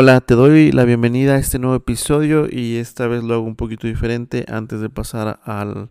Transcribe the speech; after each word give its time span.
Hola, 0.00 0.20
te 0.20 0.34
doy 0.34 0.70
la 0.70 0.84
bienvenida 0.84 1.34
a 1.34 1.38
este 1.38 1.58
nuevo 1.58 1.74
episodio 1.74 2.46
y 2.48 2.76
esta 2.76 3.08
vez 3.08 3.24
lo 3.24 3.34
hago 3.34 3.42
un 3.42 3.56
poquito 3.56 3.88
diferente 3.88 4.44
antes 4.46 4.80
de 4.80 4.88
pasar 4.90 5.40
al, 5.42 5.90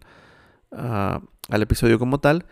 al 0.72 1.62
episodio 1.62 2.00
como 2.00 2.22
tal. 2.22 2.46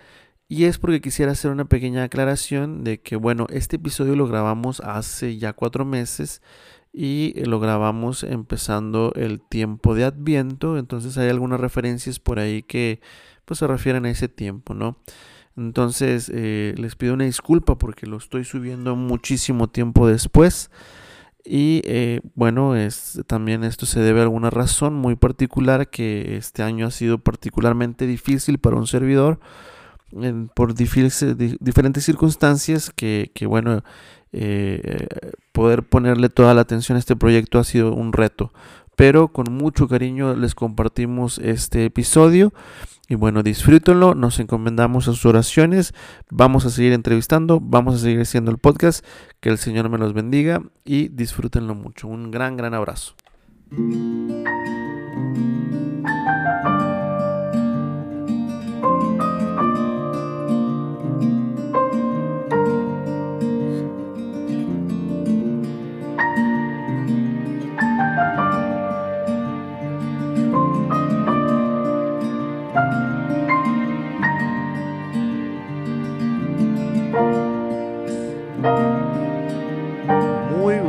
Y 0.50 0.66
es 0.66 0.80
porque 0.80 1.00
quisiera 1.00 1.32
hacer 1.32 1.52
una 1.52 1.64
pequeña 1.64 2.04
aclaración 2.04 2.84
de 2.84 3.00
que, 3.00 3.16
bueno, 3.16 3.48
este 3.50 3.78
episodio 3.78 4.18
lo 4.18 4.28
grabamos 4.28 4.82
hace 4.82 5.38
ya 5.38 5.54
cuatro 5.54 5.86
meses 5.86 6.42
y 6.92 7.34
lo 7.46 7.62
grabamos 7.62 8.24
empezando 8.24 9.14
el 9.16 9.40
tiempo 9.40 9.96
de 9.96 10.04
Adviento. 10.04 10.78
Entonces 10.78 11.18
hay 11.18 11.30
algunas 11.30 11.62
referencias 11.62 12.20
por 12.20 12.38
ahí 12.38 12.64
que 12.64 13.00
pues 13.46 13.60
se 13.60 13.68
refieren 13.68 14.06
a 14.06 14.10
ese 14.10 14.28
tiempo, 14.28 14.74
¿no? 14.74 14.98
Entonces 15.56 16.30
eh, 16.34 16.76
les 16.76 16.98
pido 16.98 17.14
una 17.14 17.24
disculpa 17.24 17.78
porque 17.78 18.08
lo 18.08 18.18
estoy 18.18 18.44
subiendo 18.44 18.98
muchísimo 18.98 19.70
tiempo 19.70 20.06
después. 20.06 20.70
Y 21.46 21.82
eh, 21.86 22.22
bueno, 22.34 22.76
es, 22.76 23.22
también 23.28 23.64
esto 23.64 23.86
se 23.86 24.00
debe 24.00 24.20
a 24.20 24.24
alguna 24.24 24.50
razón 24.50 24.96
muy 24.96 25.16
particular 25.16 25.90
que 25.90 26.38
este 26.38 26.64
año 26.64 26.88
ha 26.88 26.92
sido 26.92 27.20
particularmente 27.20 28.08
difícil 28.08 28.58
para 28.58 28.78
un 28.78 28.88
servidor 28.88 29.40
por 30.56 30.74
diferentes 30.74 32.06
circunstancias 32.06 32.90
que, 32.90 33.30
bueno, 33.48 33.84
eh, 34.32 35.08
poder 35.52 35.84
ponerle 35.84 36.30
toda 36.30 36.54
la 36.54 36.62
atención 36.62 36.96
a 36.96 37.00
este 37.00 37.16
proyecto 37.16 37.60
ha 37.60 37.64
sido 37.64 37.94
un 37.94 38.14
reto. 38.14 38.52
Pero 38.96 39.30
con 39.30 39.52
mucho 39.52 39.88
cariño 39.88 40.36
les 40.36 40.56
compartimos 40.56 41.40
este 41.40 41.86
episodio. 41.86 42.54
Y 43.08 43.16
bueno, 43.16 43.44
disfrútenlo, 43.44 44.16
nos 44.16 44.40
encomendamos 44.40 45.08
a 45.08 45.12
sus 45.12 45.26
oraciones, 45.28 45.94
vamos 46.32 46.66
a 46.66 46.72
seguir 46.72 46.92
entrevistando, 46.94 47.60
vamos 47.62 47.96
a 47.96 47.98
seguir 48.00 48.22
haciendo 48.22 48.50
el 48.50 48.58
podcast, 48.58 49.06
que 49.42 49.50
el 49.50 49.60
Señor 49.60 49.90
me 49.90 50.00
los 50.00 50.14
bendiga 50.14 50.64
y 50.84 51.10
disfrútenlo 51.10 51.76
mucho. 51.76 52.08
Un 52.08 52.32
gran, 52.32 52.58
gran 52.58 52.74
abrazo. 52.74 53.16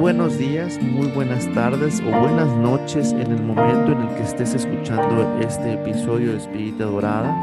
Buenos 0.07 0.39
días, 0.39 0.81
muy 0.81 1.09
buenas 1.09 1.53
tardes 1.53 2.01
o 2.01 2.21
buenas 2.21 2.47
noches 2.59 3.11
en 3.11 3.33
el 3.33 3.43
momento 3.43 3.91
en 3.91 4.03
el 4.03 4.15
que 4.15 4.23
estés 4.23 4.55
escuchando 4.55 5.37
este 5.41 5.73
episodio 5.73 6.31
de 6.31 6.39
Espírita 6.39 6.85
Dorada. 6.85 7.35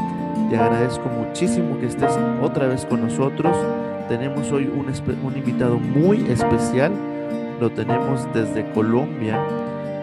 Te 0.50 0.56
agradezco 0.56 1.10
muchísimo 1.10 1.78
que 1.82 1.88
estés 1.88 2.18
otra 2.42 2.68
vez 2.68 2.86
con 2.86 3.02
nosotros. 3.02 3.54
Tenemos 4.08 4.50
hoy 4.54 4.64
un, 4.64 4.86
un 5.26 5.38
invitado 5.38 5.78
muy 5.78 6.26
especial. 6.30 6.94
Lo 7.60 7.70
tenemos 7.70 8.34
desde 8.34 8.72
Colombia 8.72 9.46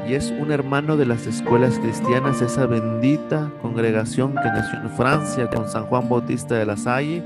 y 0.07 0.13
es 0.13 0.31
un 0.31 0.53
hermano 0.53 0.99
de 0.99 1.07
las 1.07 1.27
escuelas 1.27 1.79
cristianas, 1.79 2.43
esa 2.43 2.67
bendita 2.67 3.51
congregación 3.63 4.35
que 4.35 4.51
nació 4.51 4.83
en 4.83 4.91
Francia 4.91 5.49
con 5.49 5.67
San 5.67 5.87
Juan 5.87 6.11
Bautista 6.11 6.57
de 6.57 6.67
la 6.67 6.77
Salle 6.77 7.23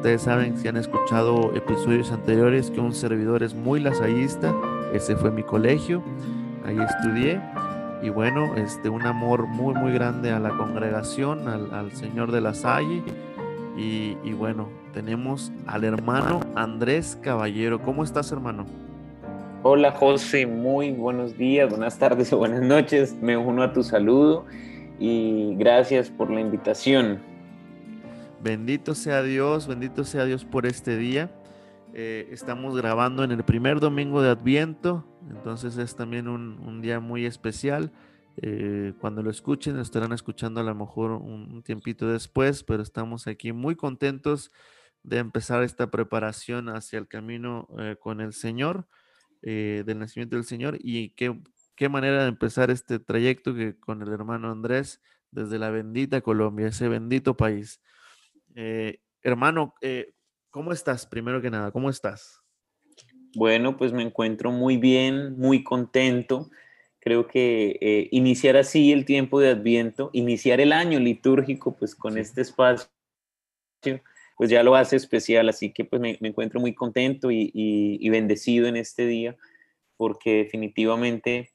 Ustedes 0.00 0.22
saben, 0.22 0.56
si 0.56 0.66
han 0.66 0.78
escuchado 0.78 1.54
episodios 1.54 2.10
anteriores, 2.10 2.70
que 2.70 2.80
un 2.80 2.94
servidor 2.94 3.42
es 3.42 3.54
muy 3.54 3.80
lasallista. 3.80 4.50
Ese 4.94 5.14
fue 5.14 5.30
mi 5.30 5.42
colegio, 5.42 6.02
ahí 6.64 6.78
estudié. 6.78 7.38
Y 8.02 8.08
bueno, 8.08 8.56
este, 8.56 8.88
un 8.88 9.02
amor 9.02 9.46
muy, 9.46 9.74
muy 9.74 9.92
grande 9.92 10.30
a 10.30 10.38
la 10.38 10.56
congregación, 10.56 11.46
al, 11.46 11.92
Señor 11.92 12.32
de 12.32 12.40
la 12.40 12.54
Salle. 12.54 13.02
Y, 13.76 14.16
y 14.24 14.32
bueno, 14.32 14.70
tenemos 14.94 15.52
al 15.66 15.84
hermano 15.84 16.40
Andrés 16.54 17.18
Caballero. 17.20 17.82
¿Cómo 17.82 18.02
estás, 18.02 18.32
hermano? 18.32 18.64
Hola, 19.62 19.92
José. 19.92 20.46
Muy 20.46 20.92
buenos 20.92 21.36
días, 21.36 21.68
buenas 21.68 21.98
tardes 21.98 22.32
o 22.32 22.38
buenas 22.38 22.62
noches. 22.62 23.14
Me 23.20 23.36
uno 23.36 23.62
a 23.62 23.74
tu 23.74 23.82
saludo 23.82 24.46
y 24.98 25.56
gracias 25.56 26.08
por 26.08 26.30
la 26.30 26.40
invitación. 26.40 27.29
Bendito 28.42 28.94
sea 28.94 29.22
Dios, 29.22 29.66
bendito 29.66 30.02
sea 30.02 30.24
Dios 30.24 30.46
por 30.46 30.64
este 30.64 30.96
día. 30.96 31.30
Eh, 31.92 32.28
estamos 32.30 32.74
grabando 32.74 33.22
en 33.22 33.32
el 33.32 33.44
primer 33.44 33.80
domingo 33.80 34.22
de 34.22 34.30
Adviento, 34.30 35.06
entonces 35.28 35.76
es 35.76 35.94
también 35.94 36.26
un, 36.26 36.80
día 36.80 37.00
muy 37.00 37.26
especial. 37.26 37.92
Eh, 38.38 38.94
cuando 38.98 39.22
lo 39.22 39.30
escuchen, 39.30 39.76
lo 39.76 39.82
estarán 39.82 40.14
escuchando 40.14 40.58
a 40.60 40.62
lo 40.62 40.74
mejor 40.74 41.10
un, 41.10 41.62
tiempito 41.62 42.08
después, 42.08 42.64
pero 42.64 42.82
estamos 42.82 43.26
aquí 43.26 43.52
muy 43.52 43.76
contentos 43.76 44.50
de 45.02 45.18
empezar 45.18 45.62
esta 45.62 45.90
preparación 45.90 46.70
hacia 46.70 46.98
el 46.98 47.08
camino 47.08 47.68
eh, 47.78 47.96
con 48.00 48.22
el 48.22 48.32
Señor, 48.32 48.86
del 49.42 49.98
nacimiento 49.98 50.36
del 50.36 50.44
Señor, 50.44 50.78
y 50.80 51.10
qué, 51.10 51.38
qué 51.74 51.90
manera 51.90 52.22
de 52.22 52.28
empezar 52.28 52.70
este 52.70 52.98
trayecto 52.98 53.54
que 53.54 53.78
con 53.78 54.00
el 54.00 54.08
hermano 54.12 54.50
Andrés 54.50 55.02
desde 55.30 55.58
la 55.58 55.70
bendita 55.70 56.22
Colombia, 56.22 56.68
ese 56.68 56.88
bendito 56.88 57.36
país. 57.36 57.80
Eh, 58.54 58.98
hermano, 59.22 59.74
eh, 59.80 60.12
¿cómo 60.50 60.72
estás? 60.72 61.06
Primero 61.06 61.40
que 61.40 61.50
nada, 61.50 61.70
¿cómo 61.70 61.90
estás? 61.90 62.40
Bueno, 63.36 63.76
pues 63.76 63.92
me 63.92 64.02
encuentro 64.02 64.50
muy 64.50 64.76
bien, 64.76 65.38
muy 65.38 65.62
contento. 65.62 66.50
Creo 66.98 67.26
que 67.28 67.78
eh, 67.80 68.08
iniciar 68.10 68.56
así 68.56 68.92
el 68.92 69.04
tiempo 69.04 69.40
de 69.40 69.50
Adviento, 69.50 70.10
iniciar 70.12 70.60
el 70.60 70.72
año 70.72 70.98
litúrgico, 70.98 71.76
pues 71.76 71.94
con 71.94 72.18
este 72.18 72.42
espacio, 72.42 72.90
pues 74.36 74.50
ya 74.50 74.62
lo 74.62 74.74
hace 74.74 74.96
especial. 74.96 75.48
Así 75.48 75.72
que 75.72 75.84
pues 75.84 76.02
me, 76.02 76.18
encuentro 76.20 76.60
muy 76.60 76.74
contento 76.74 77.30
y, 77.30 78.08
bendecido 78.10 78.66
en 78.66 78.76
este 78.76 79.06
día, 79.06 79.36
porque 79.96 80.44
definitivamente, 80.44 81.52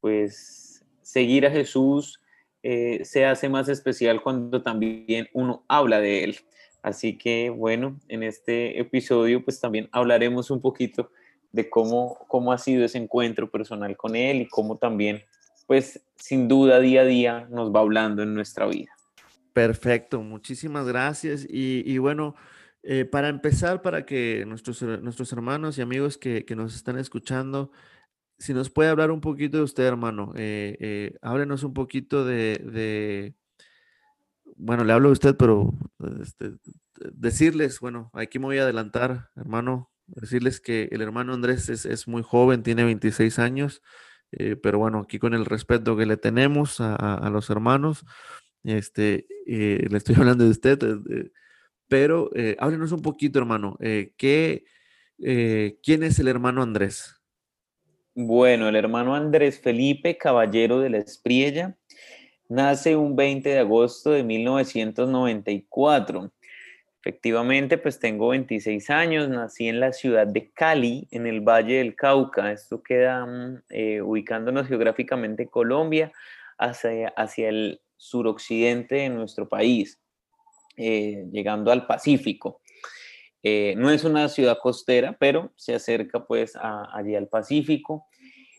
pues 0.00 0.84
seguir 1.02 1.46
a 1.46 1.50
Jesús, 1.50 2.19
eh, 2.62 3.04
se 3.04 3.24
hace 3.24 3.48
más 3.48 3.68
especial 3.68 4.22
cuando 4.22 4.62
también 4.62 5.28
uno 5.32 5.64
habla 5.68 6.00
de 6.00 6.24
él. 6.24 6.36
Así 6.82 7.16
que 7.16 7.50
bueno, 7.50 7.98
en 8.08 8.22
este 8.22 8.78
episodio 8.80 9.44
pues 9.44 9.60
también 9.60 9.88
hablaremos 9.92 10.50
un 10.50 10.60
poquito 10.60 11.10
de 11.52 11.68
cómo, 11.68 12.18
cómo 12.28 12.52
ha 12.52 12.58
sido 12.58 12.84
ese 12.84 12.98
encuentro 12.98 13.50
personal 13.50 13.96
con 13.96 14.16
él 14.16 14.42
y 14.42 14.48
cómo 14.48 14.76
también 14.78 15.22
pues 15.66 16.04
sin 16.16 16.48
duda 16.48 16.80
día 16.80 17.02
a 17.02 17.04
día 17.04 17.48
nos 17.50 17.72
va 17.74 17.80
hablando 17.80 18.22
en 18.22 18.34
nuestra 18.34 18.66
vida. 18.66 18.90
Perfecto, 19.52 20.22
muchísimas 20.22 20.86
gracias. 20.86 21.46
Y, 21.48 21.98
bueno, 21.98 22.34
eh, 22.82 23.04
para 23.04 23.28
empezar, 23.28 23.82
para 23.82 24.06
que 24.06 24.44
nuestros, 24.46 24.82
nuestros 24.82 25.32
hermanos 25.32 25.78
y 25.78 25.82
amigos 25.82 26.18
que, 26.18 26.44
que 26.44 26.56
nos 26.56 26.74
están 26.74 26.98
escuchando 26.98 27.70
si 28.40 28.54
nos 28.54 28.70
puede 28.70 28.88
hablar 28.88 29.10
un 29.10 29.20
poquito 29.20 29.58
de 29.58 29.62
usted, 29.62 29.84
hermano. 29.84 30.32
Eh, 30.34 30.76
eh, 30.80 31.18
háblenos 31.20 31.62
un 31.62 31.74
poquito 31.74 32.24
de, 32.24 33.34
bueno, 34.56 34.82
le 34.82 34.94
hablo 34.94 35.10
a 35.10 35.12
usted, 35.12 35.36
pero 35.36 35.74
este, 36.22 36.52
decirles, 37.12 37.80
bueno, 37.80 38.10
aquí 38.14 38.38
me 38.38 38.46
voy 38.46 38.58
a 38.58 38.62
adelantar, 38.62 39.28
hermano, 39.36 39.90
decirles 40.06 40.60
que 40.60 40.88
el 40.90 41.02
hermano 41.02 41.34
Andrés 41.34 41.68
es, 41.68 42.08
muy 42.08 42.22
joven, 42.22 42.62
tiene 42.62 42.82
26 42.84 43.38
años, 43.38 43.82
eh, 44.32 44.56
pero 44.56 44.78
bueno, 44.78 45.00
aquí 45.00 45.18
con 45.18 45.34
el 45.34 45.44
respeto 45.44 45.96
que 45.96 46.06
le 46.06 46.16
tenemos 46.16 46.80
a, 46.80 47.28
los 47.30 47.50
hermanos, 47.50 48.06
este, 48.64 49.26
le 49.46 49.96
estoy 49.96 50.14
hablando 50.18 50.44
de 50.44 50.50
usted, 50.50 50.78
pero 51.88 52.30
háblenos 52.58 52.92
un 52.92 53.02
poquito, 53.02 53.38
hermano, 53.38 53.76
¿qué, 54.16 54.64
¿quién 55.18 56.02
es 56.04 56.18
el 56.18 56.28
hermano 56.28 56.62
Andrés? 56.62 57.19
Bueno, 58.14 58.68
el 58.68 58.74
hermano 58.74 59.14
Andrés 59.14 59.60
Felipe 59.60 60.18
Caballero 60.18 60.80
de 60.80 60.90
la 60.90 60.98
Espriella 60.98 61.76
nace 62.48 62.96
un 62.96 63.14
20 63.14 63.48
de 63.48 63.60
agosto 63.60 64.10
de 64.10 64.24
1994. 64.24 66.32
Efectivamente, 66.98 67.78
pues 67.78 68.00
tengo 68.00 68.30
26 68.30 68.90
años, 68.90 69.28
nací 69.28 69.68
en 69.68 69.78
la 69.78 69.92
ciudad 69.92 70.26
de 70.26 70.50
Cali, 70.50 71.06
en 71.12 71.28
el 71.28 71.40
Valle 71.40 71.76
del 71.76 71.94
Cauca. 71.94 72.50
Esto 72.50 72.82
queda 72.82 73.24
mm, 73.24 73.62
eh, 73.70 74.02
ubicándonos 74.02 74.66
geográficamente 74.66 75.44
en 75.44 75.48
Colombia, 75.48 76.10
hacia, 76.58 77.10
hacia 77.10 77.48
el 77.48 77.80
suroccidente 77.96 78.96
de 78.96 79.10
nuestro 79.10 79.48
país, 79.48 80.00
eh, 80.76 81.28
llegando 81.30 81.70
al 81.70 81.86
Pacífico. 81.86 82.59
Eh, 83.42 83.74
no 83.76 83.90
es 83.90 84.04
una 84.04 84.28
ciudad 84.28 84.58
costera, 84.58 85.16
pero 85.18 85.52
se 85.56 85.74
acerca 85.74 86.24
pues 86.26 86.56
allí 86.60 87.14
al 87.14 87.28
Pacífico. 87.28 88.06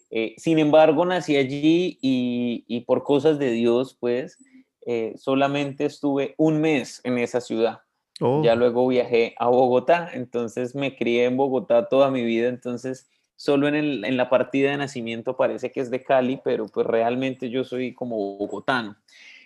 Eh, 0.10 0.34
sin 0.38 0.60
embargo, 0.60 1.06
nací 1.06 1.38
allí 1.38 1.98
y, 2.02 2.82
por 2.82 3.04
cosas 3.04 3.40
de 3.40 3.52
Dios, 3.52 3.96
pues, 4.00 4.38
eh, 4.86 5.14
solamente 5.16 5.86
estuve 5.86 6.36
un 6.38 6.60
mes 6.60 7.00
en 7.04 7.18
esa 7.18 7.40
ciudad. 7.40 7.80
Ya 8.20 8.54
oh. 8.54 8.56
luego 8.56 8.88
viajé 8.88 9.34
a 9.40 9.48
Bogotá, 9.48 10.12
entonces 10.14 10.76
me 10.76 10.96
crié 10.96 11.26
en 11.26 11.38
Bogotá 11.38 11.88
toda 11.90 12.12
mi 12.12 12.24
vida, 12.24 12.50
entonces 12.50 13.10
solo 13.36 13.68
en, 13.68 13.74
el, 13.74 14.06
en 14.06 14.16
la 14.16 14.30
partida 14.30 14.70
de 14.70 14.78
nacimiento 14.78 15.36
parece 15.36 15.72
que 15.72 15.80
es 15.80 15.90
de 15.90 16.04
Cali, 16.04 16.40
pero 16.44 16.68
pues 16.68 16.86
realmente 16.86 17.50
yo 17.50 17.64
soy 17.64 17.96
como 17.96 18.38
bogotano. 18.38 18.96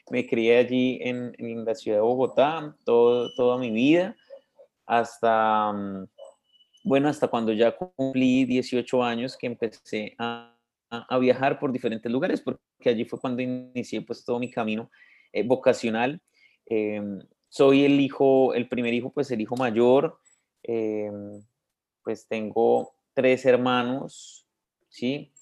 Me 0.10 0.28
crié 0.28 0.58
allí 0.58 1.00
en, 1.02 1.34
en 1.38 1.64
la 1.64 1.74
ciudad 1.74 2.00
de 2.00 2.02
Bogotá 2.02 2.76
todo, 2.84 3.34
toda 3.36 3.58
mi 3.58 3.72
vida, 3.72 4.18
hasta, 4.86 5.72
mm, 5.74 6.08
bueno, 6.84 7.10
hasta 7.10 7.28
cuando 7.28 7.54
ya 7.54 7.76
cumplí 7.76 8.46
18 8.46 9.04
años 9.04 9.38
que 9.38 9.48
empecé 9.48 10.16
a, 10.18 10.52
viajar 11.20 11.60
por 11.60 11.74
diferentes 11.74 12.10
lugares, 12.10 12.42
porque 12.42 12.62
allí 12.86 13.04
fue 13.04 13.20
cuando 13.20 13.42
inicié 13.42 14.02
pues 14.02 14.24
todo 14.24 14.40
mi 14.40 14.50
camino 14.50 14.90
eh, 15.34 15.44
vocacional. 15.44 16.22
Em, 16.66 17.20
soy 17.50 17.84
el 17.84 18.00
hijo, 18.00 18.54
el 18.54 18.70
primer 18.70 18.94
hijo, 18.94 19.12
pues 19.12 19.30
el 19.32 19.42
hijo 19.42 19.58
mayor. 19.58 20.20
Em, 20.64 21.42
pues 22.04 22.28
tengo 22.28 22.96
tres 23.14 23.46
hermanos, 23.46 24.48
¿sí? 24.90 25.34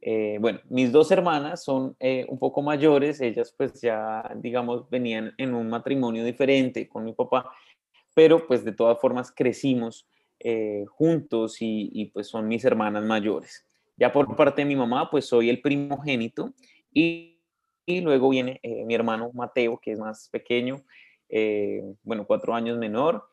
Eh, 0.00 0.38
bueno, 0.40 0.60
mis 0.68 0.90
dos 0.90 1.12
hermanas 1.12 1.62
son 1.62 1.96
eh, 2.00 2.26
un 2.28 2.38
poco 2.38 2.60
mayores, 2.60 3.20
ellas 3.20 3.54
pues 3.56 3.80
ya, 3.80 4.28
digamos, 4.36 4.90
venían 4.90 5.32
en 5.38 5.54
un 5.54 5.68
matrimonio 5.70 6.24
diferente 6.24 6.88
con 6.88 7.04
mi 7.04 7.12
papá, 7.12 7.52
pero 8.14 8.46
pues 8.46 8.64
de 8.64 8.72
todas 8.72 8.98
formas 9.00 9.32
crecimos 9.32 10.06
eh, 10.40 10.84
juntos 10.88 11.56
y, 11.60 12.10
pues 12.12 12.28
son 12.28 12.48
mis 12.48 12.64
hermanas 12.64 13.04
mayores. 13.04 13.64
Ya 13.96 14.12
por 14.12 14.36
parte 14.36 14.62
de 14.62 14.66
mi 14.66 14.76
mamá, 14.76 15.10
pues 15.10 15.26
soy 15.26 15.50
el 15.50 15.60
primogénito 15.60 16.52
y, 16.92 17.38
y 17.86 18.00
luego 18.00 18.30
viene 18.30 18.60
mi 18.86 18.94
hermano 18.94 19.30
Mateo, 19.34 19.78
que 19.78 19.92
es 19.92 19.98
más 19.98 20.28
pequeño, 20.30 20.82
eh, 21.32 21.82
bueno, 22.04 22.26
cuatro 22.26 22.54
años 22.54 22.78
menor. 22.78 23.24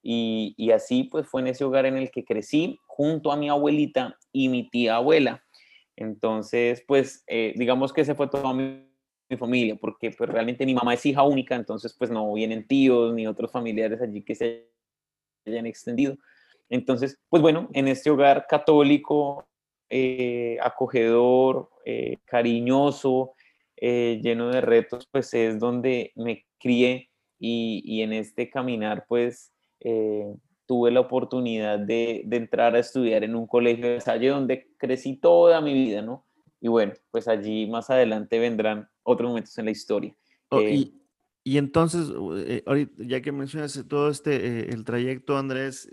Y, 0.00 0.70
así 0.70 1.04
pues 1.04 1.26
fue 1.26 1.42
en 1.42 1.48
ese 1.48 1.64
hogar 1.64 1.84
en 1.84 1.96
el 1.96 2.10
que 2.10 2.24
crecí 2.24 2.78
junto 2.86 3.30
a 3.30 3.36
mi 3.36 3.50
abuelita 3.50 4.16
y 4.32 4.48
mi 4.48 4.70
tía 4.70 4.96
abuela. 4.96 5.44
Entonces, 5.96 6.82
pues 6.86 7.24
eh, 7.26 7.52
digamos 7.56 7.92
que 7.92 8.04
se 8.04 8.14
fue 8.14 8.28
toda 8.28 8.54
mi, 8.54 8.87
familia, 9.36 9.76
porque 9.76 10.10
pues 10.10 10.30
realmente 10.30 10.64
mi 10.64 10.74
mamá 10.74 10.94
es 10.94 11.04
hija 11.04 11.22
única, 11.22 11.54
entonces 11.54 11.94
pues 11.98 12.10
no 12.10 12.32
vienen 12.32 12.66
tíos 12.66 13.12
ni 13.14 13.26
otros 13.26 13.52
familiares 13.52 14.00
allí 14.00 14.22
que 14.22 14.34
se 14.34 14.68
hayan 15.46 15.66
extendido. 15.66 16.16
Entonces, 16.68 17.18
pues 17.28 17.42
bueno, 17.42 17.68
en 17.72 17.88
este 17.88 18.10
hogar 18.10 18.46
católico, 18.48 19.48
eh, 19.90 20.58
acogedor, 20.62 21.70
cariñoso, 22.26 23.32
lleno 23.80 24.50
de 24.50 24.60
retos, 24.60 25.08
pues 25.10 25.32
es 25.32 25.58
donde 25.58 26.12
me 26.14 26.44
crié 26.58 27.08
y, 27.38 28.02
en 28.02 28.12
este 28.12 28.50
caminar 28.50 29.06
pues 29.08 29.52
eh, 29.80 30.34
tuve 30.66 30.90
la 30.90 31.00
oportunidad 31.00 31.78
de, 31.78 32.26
entrar 32.30 32.74
a 32.74 32.80
estudiar 32.80 33.24
en 33.24 33.34
un 33.36 33.46
colegio 33.46 33.88
de 33.88 34.00
Salle 34.00 34.28
donde 34.28 34.68
crecí 34.76 35.16
toda 35.16 35.60
mi 35.60 35.72
vida, 35.72 36.02
¿no? 36.02 36.26
Y 36.60 36.68
bueno, 36.68 36.92
pues 37.10 37.28
allí 37.28 37.66
más 37.68 37.88
adelante 37.88 38.38
vendrán 38.38 38.88
otros 39.08 39.28
momentos 39.28 39.56
en 39.58 39.64
la 39.66 39.70
historia. 39.70 40.14
Oh, 40.50 40.60
y, 40.60 40.94
y, 41.44 41.58
entonces, 41.58 42.10
eh, 42.36 42.88
ya 42.98 43.20
que 43.20 43.32
mencionas 43.32 43.84
todo 43.88 44.10
este, 44.10 44.36
eh, 44.36 44.68
el 44.70 44.84
trayecto, 44.84 45.36
Andrés, 45.36 45.88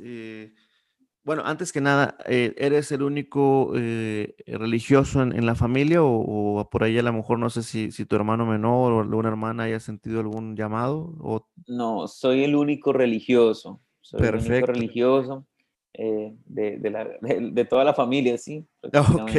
bueno, 1.25 1.41
antes 1.43 1.73
que 1.73 1.81
nada, 1.81 2.19
eh, 2.27 2.53
¿eres 2.55 2.91
el 2.91 3.01
único 3.01 3.73
eh, 3.75 4.35
religioso 4.45 5.23
en, 5.23 5.43
la 5.43 5.55
familia 5.55 6.03
o, 6.03 6.69
por 6.69 6.83
ahí 6.83 6.99
a 6.99 7.01
lo 7.01 7.11
mejor 7.13 7.39
no 7.39 7.49
sé 7.49 7.63
si, 7.63 7.89
tu 8.05 8.15
hermano 8.15 8.45
menor 8.45 8.93
o 8.93 8.99
alguna 8.99 9.29
hermana 9.29 9.63
haya 9.63 9.79
sentido 9.79 10.19
algún 10.19 10.55
llamado? 10.55 11.15
O... 11.19 11.49
No, 11.65 12.07
soy 12.07 12.43
el 12.43 12.55
único 12.55 12.93
religioso. 12.93 13.81
Soy 14.01 14.21
el 14.21 14.35
único 14.35 14.67
religioso 14.67 15.47
eh, 15.93 16.35
de, 16.45 17.67
toda 17.67 17.83
la 17.83 17.95
familia, 17.95 18.37
sí. 18.37 18.63
Ok. 18.83 19.31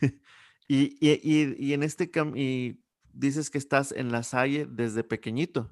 y, 0.66 1.72
en 1.74 1.82
este 1.82 2.10
y 2.36 2.80
dices 3.18 3.50
que 3.50 3.58
estás 3.58 3.92
en 3.92 4.12
la 4.12 4.22
Salle 4.22 4.66
desde 4.68 5.04
pequeñito. 5.04 5.68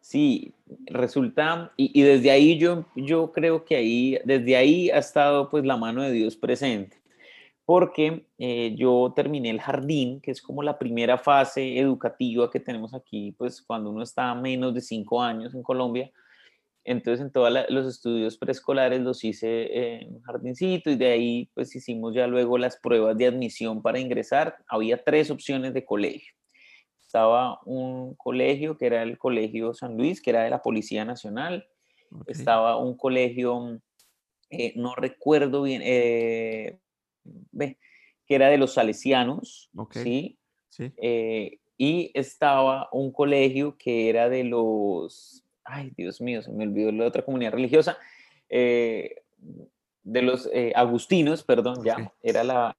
Sí, 0.00 0.52
resulta, 0.86 1.72
y, 1.78 2.02
desde 2.02 2.30
ahí 2.30 2.58
yo, 2.58 2.84
yo 2.94 3.32
creo 3.32 3.64
que 3.64 3.76
ahí, 3.76 4.18
desde 4.26 4.54
ahí 4.54 4.90
ha 4.90 4.98
estado 4.98 5.48
pues 5.48 5.64
la 5.64 5.78
mano 5.78 6.02
de 6.02 6.12
Dios 6.12 6.36
presente, 6.36 7.00
porque 7.64 8.26
eh, 8.36 8.74
yo 8.76 9.14
terminé 9.16 9.48
el 9.48 9.62
jardín, 9.62 10.20
que 10.20 10.30
es 10.30 10.42
como 10.42 10.62
la 10.62 10.78
primera 10.78 11.16
fase 11.16 11.78
educativa 11.78 12.50
que 12.50 12.60
tenemos 12.60 12.92
aquí, 12.92 13.32
pues 13.38 13.62
cuando 13.62 13.88
uno 13.88 14.02
está 14.02 14.34
menos 14.34 14.74
de 14.74 14.82
cinco 14.82 15.22
años 15.22 15.54
en 15.54 15.62
Colombia, 15.62 16.12
entonces 16.84 17.24
en 17.24 17.32
todos 17.32 17.50
los 17.70 17.86
estudios 17.86 18.36
preescolares 18.36 19.00
los 19.00 19.24
hice 19.24 20.02
en 20.02 20.14
un 20.14 20.22
jardincito 20.22 20.90
y 20.90 20.96
de 20.96 21.10
ahí 21.10 21.50
pues 21.54 21.74
hicimos 21.74 22.14
ya 22.14 22.26
luego 22.26 22.58
las 22.58 22.76
pruebas 22.76 23.16
de 23.16 23.26
admisión 23.26 23.82
para 23.82 23.98
ingresar, 23.98 24.56
había 24.66 25.02
tres 25.02 25.30
opciones 25.30 25.72
de 25.74 25.84
colegio. 25.84 26.34
Estaba 27.00 27.60
un 27.64 28.14
colegio 28.16 28.76
que 28.76 28.86
era 28.86 29.02
el 29.02 29.18
Colegio 29.18 29.72
San 29.72 29.96
Luis, 29.96 30.20
que 30.20 30.30
era 30.30 30.42
de 30.42 30.50
la 30.50 30.62
Policía 30.62 31.04
Nacional, 31.04 31.66
estaba 32.26 32.76
un 32.76 32.96
colegio, 32.96 33.80
eh, 34.50 34.72
no 34.76 34.94
recuerdo 34.94 35.62
bien, 35.62 35.82
eh, 35.84 36.78
que 38.26 38.34
era 38.34 38.48
de 38.48 38.58
los 38.58 38.74
salesianos, 38.74 39.70
¿sí? 39.90 40.38
Eh, 40.78 41.58
y 41.76 42.10
estaba 42.14 42.88
un 42.92 43.12
colegio 43.12 43.76
que 43.76 44.08
era 44.08 44.28
de 44.28 44.44
los, 44.44 45.43
ay 45.64 45.92
Dios 45.96 46.20
mío, 46.20 46.42
se 46.42 46.50
me 46.52 46.64
olvidó 46.64 46.92
la 46.92 47.06
otra 47.06 47.24
comunidad 47.24 47.52
religiosa, 47.52 47.98
de 48.48 50.22
los 50.22 50.48
agustinos, 50.74 51.42
perdón, 51.42 51.82
ya, 51.84 52.12
era 52.22 52.44
la, 52.44 52.76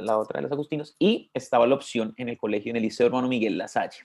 la 0.00 0.18
otra 0.18 0.38
de 0.38 0.42
los 0.42 0.52
agustinos, 0.52 0.96
y 0.98 1.30
estaba 1.34 1.66
la 1.66 1.74
opción 1.74 2.14
en 2.16 2.28
el 2.28 2.38
colegio, 2.38 2.70
en 2.70 2.76
el 2.76 2.82
Liceo 2.82 3.06
Hermano 3.06 3.28
Miguel 3.28 3.58
La 3.58 3.68
Salle. 3.68 3.98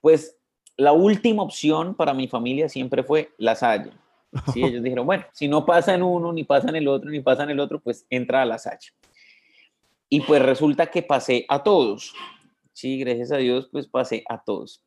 Pues 0.00 0.36
la 0.76 0.92
última 0.92 1.42
opción 1.42 1.94
para 1.94 2.14
mi 2.14 2.26
familia 2.26 2.68
siempre 2.68 3.02
fue 3.02 3.32
La 3.36 3.54
Salle. 3.54 3.92
¿sí? 4.52 4.62
Ellos 4.64 4.82
dijeron, 4.82 5.06
bueno, 5.06 5.24
si 5.32 5.48
no 5.48 5.66
pasa 5.66 5.94
en 5.94 6.02
uno, 6.02 6.32
ni 6.32 6.44
pasa 6.44 6.68
en 6.68 6.76
el 6.76 6.88
otro, 6.88 7.10
ni 7.10 7.20
pasa 7.20 7.42
en 7.42 7.50
el 7.50 7.60
otro, 7.60 7.80
pues 7.80 8.06
entra 8.08 8.42
a 8.42 8.46
La 8.46 8.58
Salle. 8.58 8.90
Y 10.08 10.22
pues 10.22 10.42
resulta 10.42 10.86
que 10.86 11.02
pasé 11.02 11.44
a 11.48 11.62
todos. 11.62 12.14
Sí, 12.72 12.98
gracias 12.98 13.30
a 13.30 13.36
Dios, 13.36 13.68
pues 13.70 13.86
pasé 13.86 14.24
a 14.28 14.42
todos. 14.42 14.82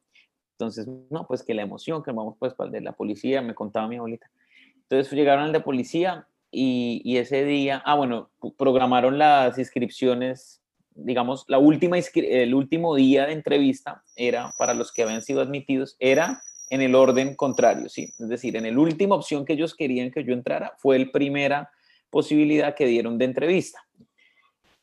Entonces, 0.64 0.88
no, 1.10 1.28
pues 1.28 1.44
que 1.44 1.54
la 1.54 1.62
emoción, 1.62 2.04
que 2.04 2.12
vamos 2.12 2.36
pues 2.40 2.54
para 2.54 2.68
el 2.68 2.74
de 2.74 2.82
la 2.82 2.94
policía, 2.94 3.42
me 3.42 3.54
contaba 3.54 3.88
mi 3.88 3.98
abuelita. 3.98 4.30
Entonces 4.84 5.12
llegaron 5.14 5.46
al 5.46 5.54
de 5.54 5.60
policía 5.60 6.28
y, 6.52 7.18
ese 7.18 7.44
día, 7.46 7.82
ah, 7.86 7.96
bueno, 7.96 8.30
programaron 8.58 9.18
las 9.18 9.58
inscripciones, 9.58 10.62
digamos, 10.94 11.46
la 11.48 11.58
última, 11.58 11.98
el 11.98 12.54
último 12.54 12.96
día 12.96 13.26
de 13.26 13.34
entrevista 13.34 14.04
era 14.16 14.54
para 14.58 14.74
los 14.74 14.92
que 14.92 15.04
habían 15.04 15.24
sido 15.24 15.42
admitidos, 15.42 15.96
era 16.00 16.44
en 16.70 16.82
el 16.82 16.94
orden 16.94 17.36
contrario, 17.36 17.90
¿sí? 17.90 18.14
Es 18.20 18.30
decir, 18.30 18.56
en 18.56 18.72
la 18.72 18.80
última 18.80 19.16
opción 19.16 19.46
que 19.46 19.54
ellos 19.54 19.76
querían 19.76 20.12
que 20.12 20.24
yo 20.24 20.34
entrara 20.34 20.74
fue 20.78 21.00
la 21.00 21.12
primera 21.12 21.72
posibilidad 22.10 22.76
que 22.76 22.86
dieron 22.86 23.18
de 23.18 23.26
entrevista. 23.26 23.84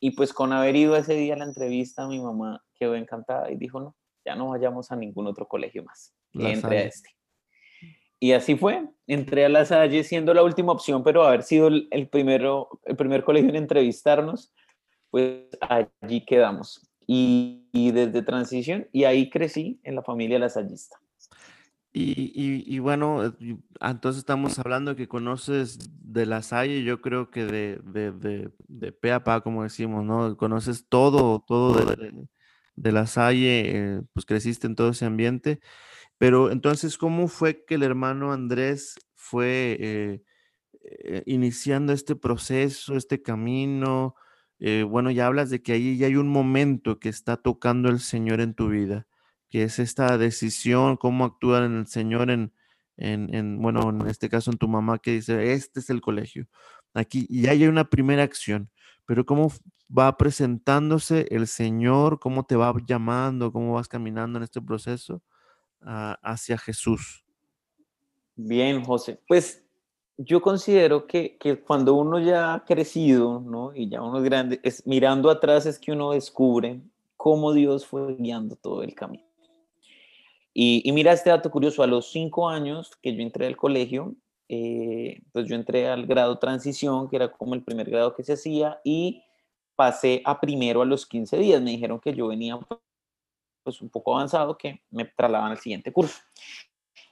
Y 0.01 0.13
pues 0.13 0.33
con 0.33 0.53
haber 0.53 0.75
ido 0.75 0.97
ese 0.97 1.15
día 1.15 1.35
a 1.35 1.39
la 1.39 1.45
entrevista, 1.45 2.09
mi 2.09 2.19
mamá 2.19 2.65
quedó 2.75 2.97
encantada 2.97 3.51
y 3.51 3.57
dijo, 3.57 3.79
no, 3.79 3.95
ya 4.25 4.35
no 4.35 4.49
vayamos 4.49 4.91
a 4.93 4.97
ningún 4.97 5.27
otro 5.27 5.47
colegio 5.47 5.85
más, 5.85 6.15
entre 6.35 6.79
a 6.79 6.83
este. 6.85 7.11
Y 8.23 8.33
así 8.33 8.55
fue, 8.55 8.87
entré 9.07 9.47
a 9.47 9.49
la 9.49 9.65
Salle 9.65 10.05
siendo 10.05 10.35
la 10.35 10.43
última 10.43 10.73
opción, 10.73 11.03
pero 11.03 11.25
haber 11.25 11.43
sido 11.43 11.69
el, 11.69 12.09
primero, 12.11 12.69
el 12.85 12.95
primer 12.95 13.25
colegio 13.25 13.49
en 13.49 13.57
entrevistarnos, 13.57 14.53
pues 15.11 15.47
allí 15.63 16.25
quedamos. 16.27 16.87
Y, 17.07 17.67
desde 17.73 18.23
transición, 18.23 18.87
y 18.93 19.05
ahí 19.05 19.31
crecí 19.31 19.81
en 19.83 19.97
la 19.97 20.03
familia 20.03 20.39
lasallista. 20.39 20.97
Y, 21.93 22.33
y, 22.73 22.79
bueno, 22.79 23.25
eh, 23.25 23.57
entonces 23.81 24.21
estamos 24.21 24.59
hablando 24.61 24.95
que 24.95 25.09
conoces 25.09 25.79
de 26.05 26.27
la 26.27 26.43
Salle, 26.43 26.85
yo 26.85 27.01
creo 27.01 27.31
que 27.31 27.47
de, 27.47 27.81
de, 27.83 28.13
de, 28.13 28.51
de 28.69 28.93
pe 28.93 29.11
a 29.11 29.25
pa, 29.25 29.41
como 29.41 29.65
decimos, 29.65 30.05
¿no? 30.05 30.37
Conoces 30.37 30.87
todo, 30.89 31.41
todo 31.41 31.73
de, 31.73 32.29
de 32.77 32.93
la 32.93 33.07
Salle, 33.07 33.63
eh, 33.67 34.03
pues 34.13 34.27
creciste 34.27 34.67
en 34.67 34.77
todo 34.77 34.91
ese 34.91 35.05
ambiente. 35.07 35.61
Pero 36.19 36.51
entonces, 36.51 36.99
¿cómo 36.99 37.29
fue 37.29 37.65
que 37.65 37.77
el 37.77 37.83
hermano 37.83 38.33
Andrés 38.33 38.97
fue 39.15 39.77
eh, 39.81 40.23
eh, 40.83 41.23
iniciando 41.27 41.93
este 41.93 42.17
proceso, 42.17 42.97
este 42.97 43.23
camino? 43.23 44.15
Bueno, 44.89 45.11
ya 45.11 45.27
hablas 45.27 45.49
de 45.49 45.63
que 45.63 45.73
ahí 45.73 45.97
ya 45.97 46.07
hay 46.07 46.17
un 46.17 46.29
momento 46.29 46.99
que 46.99 47.09
está 47.09 47.39
tocando 47.39 47.89
el 47.89 47.99
Señor 47.99 48.43
en 48.43 48.55
tu 48.55 48.69
vida, 48.69 49.07
que 49.49 49.63
es 49.63 49.79
esta 49.79 50.19
decisión, 50.19 50.99
cómo 50.99 51.25
actúa 51.25 51.65
en 51.65 51.79
el 51.79 51.87
Señor 51.87 52.31
en, 52.31 52.53
en, 52.99 53.59
bueno, 53.63 53.89
en 53.89 54.07
este 54.09 54.29
caso 54.29 54.51
en 54.51 54.59
tu 54.59 54.69
mamá 54.69 54.99
que 54.99 55.13
dice, 55.13 55.55
este 55.55 55.81
es 55.81 55.89
el 55.89 56.03
colegio. 56.03 56.47
Aquí 56.93 57.27
ya 57.31 57.53
hay 57.53 57.67
una 57.67 57.89
primera 57.89 58.23
acción, 58.23 58.71
pero 59.07 59.25
cómo 59.25 59.51
va 59.97 60.17
presentándose 60.17 61.27
el 61.31 61.47
Señor, 61.47 62.19
cómo 62.21 62.45
te 62.45 62.57
va 62.57 62.75
llamando, 62.87 63.53
cómo 63.53 63.75
vas 63.75 63.89
caminando 63.89 64.39
en 64.39 64.45
este 64.45 64.61
proceso 64.61 65.23
hacia 65.81 66.59
Jesús? 66.59 67.25
Bien, 68.37 68.85
José. 68.85 69.21
Pues 69.27 69.65
yo 70.17 70.41
considero 70.41 71.07
que, 71.07 71.37
que, 71.39 71.61
cuando 71.61 71.95
uno 71.95 72.19
ya 72.19 72.55
ha 72.55 72.65
crecido, 72.65 73.41
¿no? 73.41 73.75
Y 73.75 73.89
ya 73.89 74.03
uno 74.03 74.19
es 74.19 74.25
grande, 74.25 74.61
mirando 74.85 75.31
atrás 75.31 75.67
es 75.67 75.79
que 75.79 75.93
uno 75.93 76.13
descubre 76.13 76.81
cómo 77.17 77.53
Dios 77.53 77.87
fue 77.87 78.15
guiando 78.17 78.57
todo 78.57 78.83
el 78.83 78.95
camino. 78.95 79.25
Y, 80.53 80.83
y 80.85 80.93
mira 80.93 81.13
este 81.13 81.31
dato 81.31 81.51
curioso, 81.51 81.83
a 81.83 81.87
los 81.87 82.11
cinco 82.11 82.49
años 82.49 82.93
que 83.03 83.15
yo 83.15 83.23
entré 83.23 83.47
al 83.47 83.57
colegio, 83.57 84.15
eh, 84.49 85.23
pues 85.33 85.47
yo 85.49 85.55
entré 85.55 85.89
al 85.89 86.07
grado 86.07 86.39
transición, 86.39 87.09
que 87.09 87.17
era 87.17 87.31
como 87.31 87.55
el 87.55 87.63
primer 87.63 87.89
grado 87.89 88.15
que 88.15 88.25
se 88.25 88.33
hacía, 88.33 88.81
y 88.85 89.23
pasé 89.81 90.21
a 90.27 90.39
primero 90.39 90.83
a 90.83 90.85
los 90.85 91.07
15 91.07 91.39
días. 91.39 91.63
Me 91.63 91.71
dijeron 91.71 91.99
que 91.99 92.13
yo 92.13 92.27
venía 92.27 92.59
pues 93.63 93.81
un 93.81 93.89
poco 93.89 94.15
avanzado, 94.15 94.59
que 94.59 94.83
me 94.91 95.07
trasladaban 95.07 95.53
al 95.53 95.59
siguiente 95.59 95.91
curso. 95.91 96.19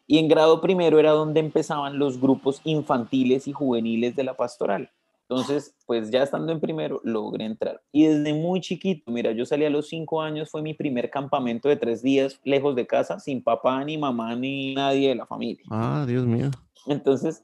Y 0.07 0.19
en 0.19 0.29
grado 0.29 0.61
primero 0.61 0.99
era 0.99 1.13
donde 1.13 1.41
empezaban 1.41 1.99
los 1.99 2.21
grupos 2.21 2.61
infantiles 2.65 3.49
y 3.49 3.53
juveniles 3.53 4.15
de 4.17 4.23
la 4.23 4.37
pastoral. 4.37 4.91
Entonces, 5.27 5.75
pues 5.87 6.11
ya 6.11 6.23
estando 6.23 6.53
en 6.53 6.61
primero, 6.61 7.01
logré 7.05 7.47
entrar. 7.47 7.81
Y 7.91 8.05
desde 8.05 8.35
muy 8.35 8.61
chiquito, 8.61 9.11
mira, 9.13 9.33
yo 9.33 9.47
salí 9.47 9.65
a 9.65 9.71
los 9.71 9.89
cinco 9.89 10.21
años, 10.21 10.51
fue 10.51 10.61
mi 10.61 10.75
primer 10.75 11.09
campamento 11.09 11.71
de 11.71 11.77
tres 11.77 12.03
días 12.03 12.39
lejos 12.45 12.77
de 12.77 12.87
casa, 12.87 13.19
sin 13.19 13.43
papá, 13.43 13.83
ni 13.83 13.97
mamá, 13.97 14.37
ni 14.37 14.75
nadie 14.75 15.09
de 15.09 15.15
la 15.15 15.25
familia. 15.25 15.65
Ah, 15.71 16.05
Dios 16.07 16.27
mío. 16.27 16.51
Entonces, 16.87 17.43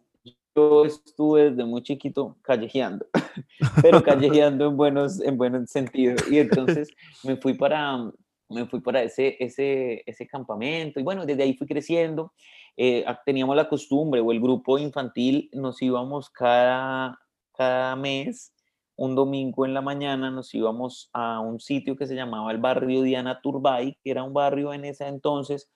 yo 0.55 0.85
estuve 0.85 1.51
desde 1.51 1.65
muy 1.65 1.83
chiquito 1.83 2.37
callejeando, 2.43 3.07
pero 3.83 4.03
callejeando 4.03 4.67
en 4.67 4.77
buenos, 4.77 5.21
en 5.21 5.37
buenos 5.37 5.71
sentidos. 5.71 6.31
Y 6.31 6.39
entonces 6.39 6.89
me 7.25 7.37
fui 7.37 7.55
para, 7.55 8.11
me 8.49 8.67
fui 8.67 8.81
para 8.81 9.03
ese, 9.03 9.37
ese, 9.41 10.03
ese 10.07 10.27
campamento 10.27 11.01
y 11.01 11.03
bueno, 11.03 11.27
desde 11.27 11.43
ahí 11.43 11.55
fui 11.55 11.67
creciendo. 11.67 12.33
Eh, 12.77 13.05
teníamos 13.25 13.55
la 13.57 13.69
costumbre 13.69 14.21
o 14.21 14.33
el 14.33 14.41
grupo 14.41 14.79
infantil, 14.79 15.49
nos 15.53 15.81
íbamos 15.81 16.29
cada, 16.31 17.21
cada 17.57 17.95
mes, 17.97 18.53
un 18.97 19.15
domingo 19.15 19.65
en 19.65 19.75
la 19.75 19.81
mañana, 19.81 20.31
nos 20.31 20.53
íbamos 20.55 21.11
a 21.13 21.41
un 21.41 21.61
sitio 21.61 21.97
que 21.97 22.07
se 22.07 22.15
llamaba 22.15 22.51
el 22.53 22.59
barrio 22.59 23.03
Diana 23.03 23.41
Turbay, 23.41 23.99
que 24.03 24.11
era 24.11 24.23
un 24.23 24.33
barrio 24.33 24.73
en 24.73 24.85
ese 24.85 25.07
entonces 25.07 25.71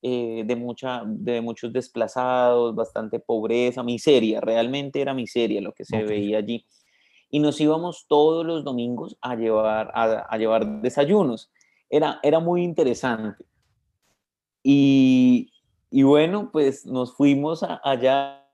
eh, 0.00 0.44
de, 0.46 0.54
mucha, 0.54 1.02
de 1.04 1.40
muchos 1.40 1.72
desplazados, 1.72 2.74
bastante 2.74 3.18
pobreza, 3.18 3.82
miseria, 3.82 4.40
realmente 4.40 5.00
era 5.00 5.12
miseria 5.12 5.60
lo 5.60 5.72
que 5.72 5.84
se 5.84 6.04
veía 6.04 6.38
allí. 6.38 6.64
Y 7.30 7.40
nos 7.40 7.60
íbamos 7.60 8.06
todos 8.06 8.46
los 8.46 8.62
domingos 8.62 9.18
a 9.20 9.34
llevar, 9.34 9.90
a, 9.92 10.38
llevar 10.38 10.82
desayunos. 10.82 11.50
Era, 11.90 12.20
era 12.22 12.38
muy 12.38 12.62
interesante. 12.62 13.44
Y, 14.62 15.50
y 15.90 16.04
bueno, 16.04 16.50
pues 16.52 16.86
nos 16.86 17.14
fuimos 17.14 17.64
allá 17.82 18.44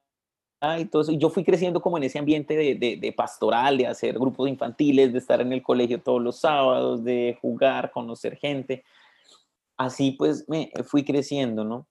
y 0.79 0.87
todo 0.87 1.13
yo 1.13 1.29
fui 1.29 1.45
creciendo 1.45 1.83
como 1.83 1.99
en 1.99 2.05
ese 2.05 2.19
ambiente 2.19 2.57
de, 2.57 2.75
de, 2.75 2.97
de, 2.97 3.13
pastoral, 3.13 3.77
de 3.77 3.87
hacer 3.87 4.19
grupos 4.19 4.49
infantiles, 4.49 5.13
de 5.13 5.19
estar 5.19 5.43
en 5.43 5.53
el 5.53 5.63
colegio 5.63 6.01
todos 6.01 6.23
los 6.23 6.41
sábados, 6.41 7.05
de 7.05 7.37
jugar, 7.43 7.91
conocer 7.93 8.37
gente 8.37 8.83
así 9.77 10.13
pues 10.13 10.49
me 10.49 10.71
fui 10.85 11.05
creciendo, 11.05 11.65
¿no? 11.65 11.87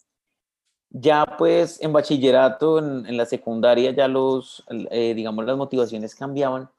Ya 0.90 1.25
pues 1.38 1.82
en 1.82 1.92
bachillerato, 1.92 2.78
en, 2.80 3.18
la 3.18 3.25
secundaria, 3.25 3.92
ya 3.92 4.08
los, 4.08 4.63
eh, 4.70 5.13
digamos, 5.16 5.46
las 5.46 5.58
motivaciones 5.58 6.13
cambiaban. 6.13 6.70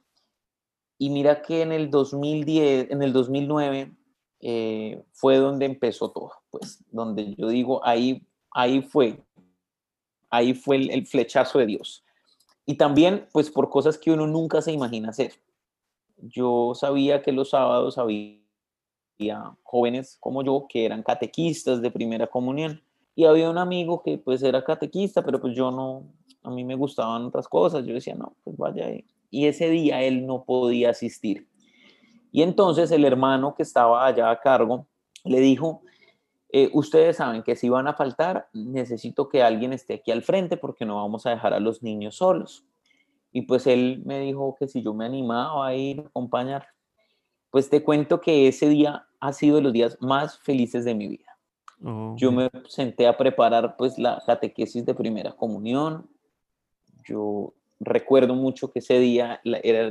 Y 0.99 1.11
mira 1.11 1.43
que 1.43 1.63
en 1.63 1.73
el 1.73 1.91
2010, 1.91 2.91
en 2.91 3.03
el 3.03 3.13
2009, 3.13 3.93
eh, 4.41 5.03
fue 5.13 5.39
donde 5.39 5.67
empezó 5.67 6.11
todo, 6.11 6.33
pues, 6.51 6.85
donde 6.91 7.35
yo 7.35 7.49
digo, 7.49 7.85
ahí, 7.85 8.25
ahí 8.53 8.83
fue, 8.83 9.19
ahí 10.31 10.55
fue 10.55 10.77
el, 10.77 10.91
el 10.91 11.07
flechazo 11.07 11.59
de 11.59 11.67
Dios. 11.67 12.05
Y 12.67 12.77
también, 12.77 13.27
pues, 13.33 13.51
por 13.51 13.69
cosas 13.69 13.99
que 13.99 14.13
uno 14.13 14.27
nunca 14.29 14.63
se 14.63 14.71
imagina 14.71 15.11
hacer. 15.11 15.33
Yo 16.19 16.73
sabía 16.75 17.23
que 17.23 17.33
los 17.33 17.51
sábados 17.51 17.99
había 17.99 18.44
jóvenes 19.63 20.17
como 20.21 20.43
yo 20.43 20.67
que 20.69 20.85
eran 20.85 21.03
catequistas 21.03 21.81
de 21.81 21.91
primera 21.91 22.27
comunión 22.27 22.83
y 23.15 23.25
había 23.25 23.49
un 23.51 23.59
amigo 23.59 24.03
que 24.03 24.19
pues 24.19 24.43
era 24.43 24.65
catequista, 24.65 25.25
pero 25.25 25.41
pues 25.41 25.55
yo 25.55 25.71
no, 25.71 26.05
a 26.43 26.51
mí 26.51 26.65
me 26.65 26.75
gustaban 26.75 27.25
otras 27.25 27.49
cosas, 27.49 27.85
yo 27.87 27.95
decía, 27.95 28.15
no, 28.15 28.35
pues 28.43 28.57
vaya, 28.57 28.89
y 29.31 29.47
ese 29.47 29.71
día 29.71 30.03
él 30.03 30.27
no 30.27 30.45
podía 30.45 30.91
asistir. 30.91 31.49
Y 32.33 32.43
entonces 32.43 32.91
el 32.91 33.05
hermano 33.05 33.55
que 33.55 33.63
estaba 33.63 34.07
allá 34.07 34.31
a 34.31 34.41
cargo 34.41 34.87
le 35.25 35.39
dijo, 35.41 35.83
eh, 36.51 36.71
ustedes 36.73 37.17
saben 37.17 37.43
que 37.43 37.57
si 37.57 37.69
van 37.69 37.87
a 37.87 37.95
faltar, 37.95 38.49
necesito 38.53 39.29
que 39.29 39.43
alguien 39.43 39.73
esté 39.73 39.95
aquí 39.95 40.11
al 40.11 40.23
frente 40.23 40.57
porque 40.57 40.85
no 40.85 40.97
vamos 40.97 41.27
a 41.27 41.31
dejar 41.31 41.55
a 41.55 41.61
los 41.61 41.83
niños 41.83 42.17
solos. 42.17 42.65
Y 43.33 43.43
pues 43.43 43.67
él 43.67 44.03
me 44.05 44.21
dijo 44.21 44.57
que 44.59 44.69
si 44.69 44.83
yo 44.83 44.95
me 44.95 45.05
animaba 45.05 45.67
a 45.67 45.75
ir 45.75 46.01
a 46.01 46.07
acompañar 46.07 46.67
pues 47.55 47.71
te 47.71 47.85
cuento 47.85 48.21
que 48.21 48.49
ese 48.49 48.69
día 48.69 49.07
ha 49.21 49.33
sido 49.33 49.55
de 49.55 49.63
los 49.63 49.73
días 49.73 49.97
más 50.01 50.41
felices 50.41 50.85
de 50.85 50.93
mi 50.93 51.07
vida. 51.07 51.39
Yo 52.17 52.33
me 52.33 52.51
senté 52.67 53.07
a 53.07 53.17
preparar 53.17 53.77
pues 53.77 53.97
la 53.97 54.21
catequesis 54.27 54.85
de 54.85 54.93
primera 54.93 55.31
comunión. 55.31 56.11
Yo 57.05 57.55
recuerdo 57.79 58.35
mucho 58.35 58.73
que 58.73 58.81
ese 58.81 58.99
día 58.99 59.41
la, 59.45 59.59
era 59.59 59.89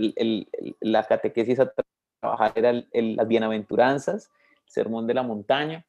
la 0.81 1.03
catequesis 1.05 1.57
a 1.61 1.71
trabajar 2.19 2.51
era 2.55 2.83
las 2.91 3.27
bienaventuranzas, 3.29 4.29
el 4.65 4.69
sermón 4.69 5.07
de 5.07 5.13
la 5.13 5.23
montaña. 5.23 5.85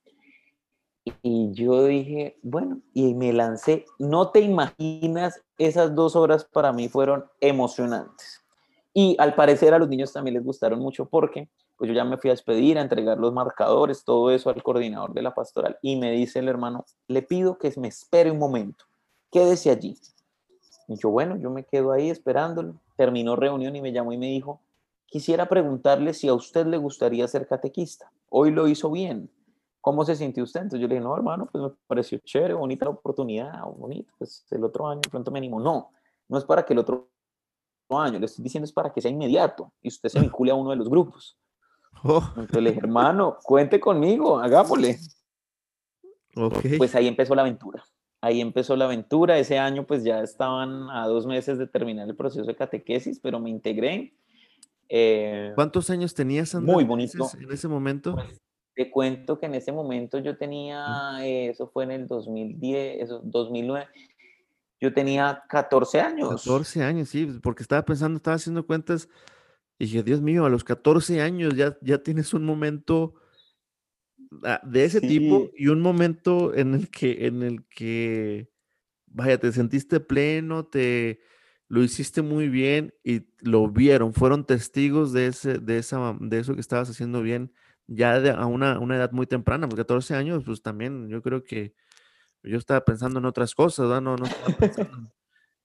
Y 1.23 1.51
yo 1.55 1.87
dije, 1.87 2.39
bueno, 2.43 2.83
y 2.93 3.15
me 3.15 3.33
lancé. 3.33 3.85
No 3.99 4.31
te 4.31 4.39
imaginas, 4.39 5.43
esas 5.59 5.93
dos 5.93 6.15
horas 6.15 6.45
para 6.45 6.73
mí 6.73 6.89
fueron 6.89 7.25
emocionantes. 7.41 8.45
Y 8.97 9.17
al 9.19 9.35
parecer 9.35 9.75
a 9.75 9.79
los 9.81 9.89
niños 9.89 10.13
también 10.13 10.35
les 10.35 10.45
gustaron 10.45 10.79
mucho 10.79 11.07
porque 11.07 11.49
pues 11.77 11.89
yo 11.89 11.95
ya 11.95 12.05
me 12.05 12.17
fui 12.17 12.31
a 12.31 12.35
despedir, 12.35 12.79
a 12.79 12.83
entregar 12.83 13.19
los 13.19 13.33
marcadores, 13.33 14.05
todo 14.05 14.31
eso 14.31 14.51
al 14.51 14.63
coordinador 14.63 15.13
de 15.13 15.23
la 15.23 15.35
pastoral 15.35 15.79
y 15.83 15.97
me 15.97 16.13
dice 16.13 16.39
el 16.39 16.49
hermano, 16.49 16.85
le 17.09 17.23
pido 17.23 17.59
que 17.59 17.73
me 17.77 17.89
espere 17.89 18.31
un 18.31 18.39
momento, 18.39 18.85
quédese 19.31 19.71
allí. 19.71 19.99
Y 20.89 20.97
yo, 20.97 21.11
bueno, 21.11 21.37
yo 21.37 21.51
me 21.51 21.65
quedo 21.65 21.93
ahí 21.93 22.11
esperándolo. 22.11 22.75
Terminó 22.97 23.37
reunión 23.37 23.75
y 23.75 23.81
me 23.81 23.93
llamó 23.93 24.13
y 24.13 24.19
me 24.19 24.27
dijo, 24.27 24.61
quisiera 25.07 25.49
preguntarle 25.49 26.15
si 26.15 26.29
a 26.29 26.35
usted 26.35 26.67
le 26.67 26.77
gustaría 26.77 27.27
ser 27.27 27.47
catequista. 27.47 28.13
Hoy 28.29 28.51
lo 28.51 28.69
hizo 28.69 28.91
bien. 28.91 29.31
¿Cómo 29.81 30.05
se 30.05 30.17
sintió 30.17 30.45
usted? 30.45 30.61
Entonces 30.61 30.81
yo 30.81 30.89
le 30.89 30.95
dije, 30.95 31.05
no, 31.05 31.15
hermano, 31.17 31.49
pues 31.51 31.63
me 31.63 31.71
pareció 31.87 32.19
chévere, 32.19 32.55
bonita 32.55 32.87
la 32.87 32.93
oportunidad, 32.93 33.65
bonito, 33.77 34.13
pues 34.19 34.47
el 34.51 34.65
otro 34.65 34.89
año 34.89 35.03
pronto 35.11 35.31
me 35.31 35.39
animo. 35.39 35.61
No, 35.61 35.91
no 36.29 36.39
es 36.39 36.45
para 36.45 36.65
que 36.65 36.73
el 36.73 36.79
otro 36.79 37.11
año, 37.91 38.19
le 38.19 38.27
estoy 38.27 38.43
diciendo 38.43 38.65
es 38.65 38.73
para 38.73 38.93
que 38.93 39.01
sea 39.01 39.11
inmediato 39.11 39.73
y 39.83 39.89
usted 39.89 40.09
se 40.09 40.21
vincule 40.21 40.51
a 40.51 40.55
uno 40.55 40.71
de 40.71 40.77
los 40.77 40.89
grupos. 40.89 41.37
Oh. 42.03 42.23
Entonces 42.37 42.63
le 42.63 42.71
dije, 42.71 42.81
hermano, 42.81 43.39
cuente 43.43 43.81
conmigo, 43.81 44.39
hagámosle. 44.39 44.99
Pues 46.79 46.95
ahí 46.95 47.07
empezó 47.07 47.35
la 47.35 47.43
aventura. 47.43 47.85
Ahí 48.21 48.41
empezó 48.41 48.77
la 48.77 48.87
aventura. 48.87 49.39
Ese 49.39 49.59
año 49.59 49.87
pues 49.87 50.03
ya 50.03 50.21
estaban 50.21 50.91
a 50.91 51.07
dos 51.07 51.27
meses 51.27 51.59
de 51.59 51.67
terminar 51.67 52.09
el 52.09 52.17
proceso 52.17 52.45
de 52.45 52.57
catequesis, 52.57 53.21
pero 53.21 53.39
me 53.39 53.51
integré. 53.51 54.15
Eh, 54.89 55.53
¿Cuántos 55.55 55.91
años 55.91 56.15
tenías, 56.15 56.55
Muy 56.55 56.85
bonito. 56.85 57.31
En 57.41 57.53
ese 57.53 57.69
momento. 57.69 58.15
Pues, 58.15 58.41
te 58.75 58.91
cuento 58.91 59.39
que 59.39 59.47
en 59.47 59.55
ese 59.55 59.73
momento 59.73 60.19
yo 60.19 60.37
tenía, 60.37 61.19
eso 61.23 61.69
fue 61.69 61.85
en 61.85 61.93
el 61.93 62.07
2010, 62.09 63.03
eso, 63.03 63.21
2009, 63.23 63.87
yo 64.81 64.93
tenía 64.93 65.45
14 65.49 66.01
años. 66.01 66.29
14 66.45 66.83
años, 66.83 67.09
sí, 67.09 67.27
porque 67.43 67.63
estaba 67.63 67.85
pensando, 67.85 68.17
estaba 68.17 68.35
haciendo 68.35 68.67
cuentas 68.67 69.09
y 69.79 69.87
dije, 69.87 70.03
Dios 70.03 70.21
mío, 70.21 70.45
a 70.45 70.51
los 70.51 70.65
14 70.65 71.21
años 71.21 71.55
ya, 71.55 71.77
ya 71.83 71.99
tienes 71.99 72.33
un 72.33 72.45
momento 72.45 73.15
de 74.63 74.85
ese 74.85 75.01
tipo 75.01 75.51
y 75.57 75.69
un 75.69 75.81
momento 75.81 76.55
en 76.55 76.75
el 76.75 76.91
que, 76.91 77.27
en 77.27 77.43
el 77.43 77.65
que, 77.67 78.51
vaya, 79.07 79.39
te 79.39 79.53
sentiste 79.53 80.01
pleno, 80.01 80.67
te 80.67 81.21
lo 81.69 81.83
hiciste 81.83 82.23
muy 82.23 82.49
bien 82.49 82.95
y 83.03 83.27
lo 83.41 83.69
vieron, 83.69 84.13
fueron 84.13 84.45
testigos 84.45 85.13
de, 85.13 85.27
ese, 85.27 85.59
de, 85.59 85.79
esa, 85.79 86.17
de 86.21 86.39
eso 86.39 86.55
que 86.55 86.61
estabas 86.61 86.91
haciendo 86.91 87.23
bien 87.23 87.53
ya 87.87 88.17
a 88.17 88.47
una, 88.47 88.79
una 88.79 88.97
edad 88.97 89.13
muy 89.13 89.27
temprana, 89.27 89.69
porque 89.69 89.83
14 89.83 90.15
años, 90.15 90.43
pues 90.45 90.63
también 90.63 91.09
yo 91.09 91.21
creo 91.21 91.43
que 91.43 91.75
yo 92.43 92.59
estaba 92.59 92.85
pensando 92.85 93.19
en 93.19 93.27
otras 93.27 93.55
cosas, 93.55 93.89
¿no? 93.89 94.01
No, 94.01 94.17
no 94.17 94.25
estaba 94.25 94.57
pensando 94.57 95.13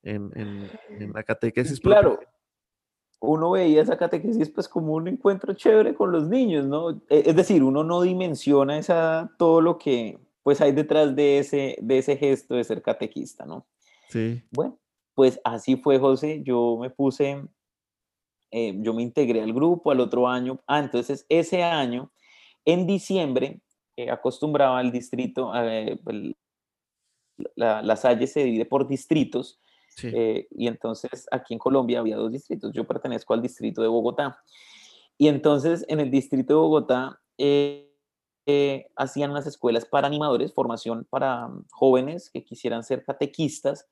en, 0.04 0.32
en, 0.36 0.70
en 0.89 1.13
la 1.13 1.24
catequesis. 1.24 1.80
Claro 1.80 2.20
uno 3.22 3.52
veía 3.52 3.82
esa 3.82 3.98
catequesis 3.98 4.50
pues 4.50 4.68
como 4.68 4.94
un 4.94 5.08
encuentro 5.08 5.54
chévere 5.54 5.94
con 5.94 6.12
los 6.12 6.28
niños, 6.28 6.66
¿no? 6.66 6.92
E, 7.10 7.24
es 7.26 7.36
decir, 7.36 7.64
uno 7.64 7.84
no 7.84 8.02
dimensiona 8.02 8.78
esa, 8.78 9.32
todo 9.38 9.62
lo 9.62 9.78
que 9.78 10.20
pues 10.44 10.62
hay 10.62 10.72
detrás 10.72 11.16
de 11.16 11.40
ese, 11.40 11.78
de 11.82 11.98
ese 11.98 12.18
gesto 12.18 12.56
de 12.56 12.64
ser 12.64 12.82
catequista, 12.82 13.46
¿no? 13.46 13.68
Sí. 14.08 14.42
Bueno, 14.52 14.80
pues 15.14 15.40
así 15.44 15.76
fue, 15.76 16.00
José. 16.00 16.42
Yo 16.44 16.78
me 16.80 16.90
puse, 16.90 17.44
eh, 18.52 18.74
yo 18.80 18.94
me 18.94 19.04
integré 19.04 19.42
al 19.42 19.54
grupo 19.54 19.92
al 19.92 20.00
otro 20.00 20.28
año. 20.28 20.60
Ah, 20.66 20.80
entonces 20.80 21.26
ese 21.30 21.62
año, 21.62 22.12
en 22.66 22.88
diciembre, 22.88 23.62
eh, 23.98 24.10
acostumbraba 24.10 24.80
al 24.80 24.92
distrito, 24.92 25.52
eh, 25.56 26.00
la, 27.56 27.82
la 27.82 27.96
Salle 27.96 28.28
se 28.28 28.44
divide 28.44 28.66
por 28.66 28.88
distritos 28.88 29.60
eh, 30.03 30.48
y 30.51 30.68
entonces 30.68 31.27
aquí 31.32 31.53
en 31.53 31.60
Colombia 31.60 32.00
había 32.00 32.18
dos 32.18 32.32
distritos. 32.32 32.72
Yo 32.74 32.86
pertenezco 32.86 33.34
al 33.34 33.41
distrito 33.41 33.82
de 33.82 33.88
Bogotá. 33.88 34.39
Y 35.18 35.27
entonces 35.27 35.86
en 35.88 36.00
el 36.00 36.12
distrito 36.12 36.53
de 36.53 36.60
Bogotá 36.60 37.20
eh, 37.38 37.91
eh, 38.46 38.88
hacían 38.96 39.32
unas 39.32 39.48
escuelas 39.48 39.86
para 39.86 40.08
animadores, 40.08 40.53
formación 40.53 41.06
para 41.10 41.50
jóvenes 41.72 42.29
que 42.29 42.44
quisieran 42.44 42.84
ser 42.84 43.03
catequistas. 43.03 43.88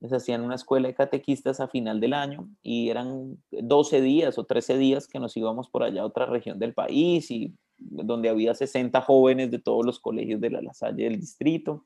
Les 0.00 0.12
hacían 0.12 0.42
una 0.42 0.56
escuela 0.56 0.88
de 0.88 0.94
catequistas 0.94 1.60
a 1.60 1.68
final 1.68 2.00
del 2.00 2.12
año 2.12 2.48
y 2.62 2.88
eran 2.90 3.38
12 3.52 4.00
días 4.00 4.36
o 4.38 4.44
13 4.44 4.76
días 4.76 5.06
que 5.06 5.20
nos 5.20 5.36
íbamos 5.36 5.68
por 5.68 5.84
allá 5.84 6.02
a 6.02 6.06
otra 6.06 6.26
región 6.26 6.58
del 6.58 6.74
país 6.74 7.30
y 7.30 7.54
donde 7.78 8.28
había 8.28 8.54
60 8.54 9.00
jóvenes 9.02 9.50
de 9.50 9.60
todos 9.60 9.86
los 9.86 10.00
colegios 10.00 10.40
de 10.40 10.50
la, 10.50 10.60
la 10.60 10.74
Salle 10.74 11.04
del 11.04 11.20
distrito 11.20 11.84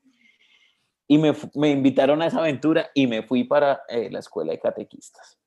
y 1.07 1.17
me, 1.17 1.33
me, 1.55 1.71
invitaron 1.71 2.21
a 2.21 2.27
esa 2.27 2.39
aventura 2.39 2.89
y 2.93 3.07
me 3.07 3.23
fui 3.23 3.43
para 3.43 3.81
eh, 3.87 4.09
la 4.11 4.19
escuela 4.19 4.51
de 4.51 4.59
catequistas. 4.59 5.39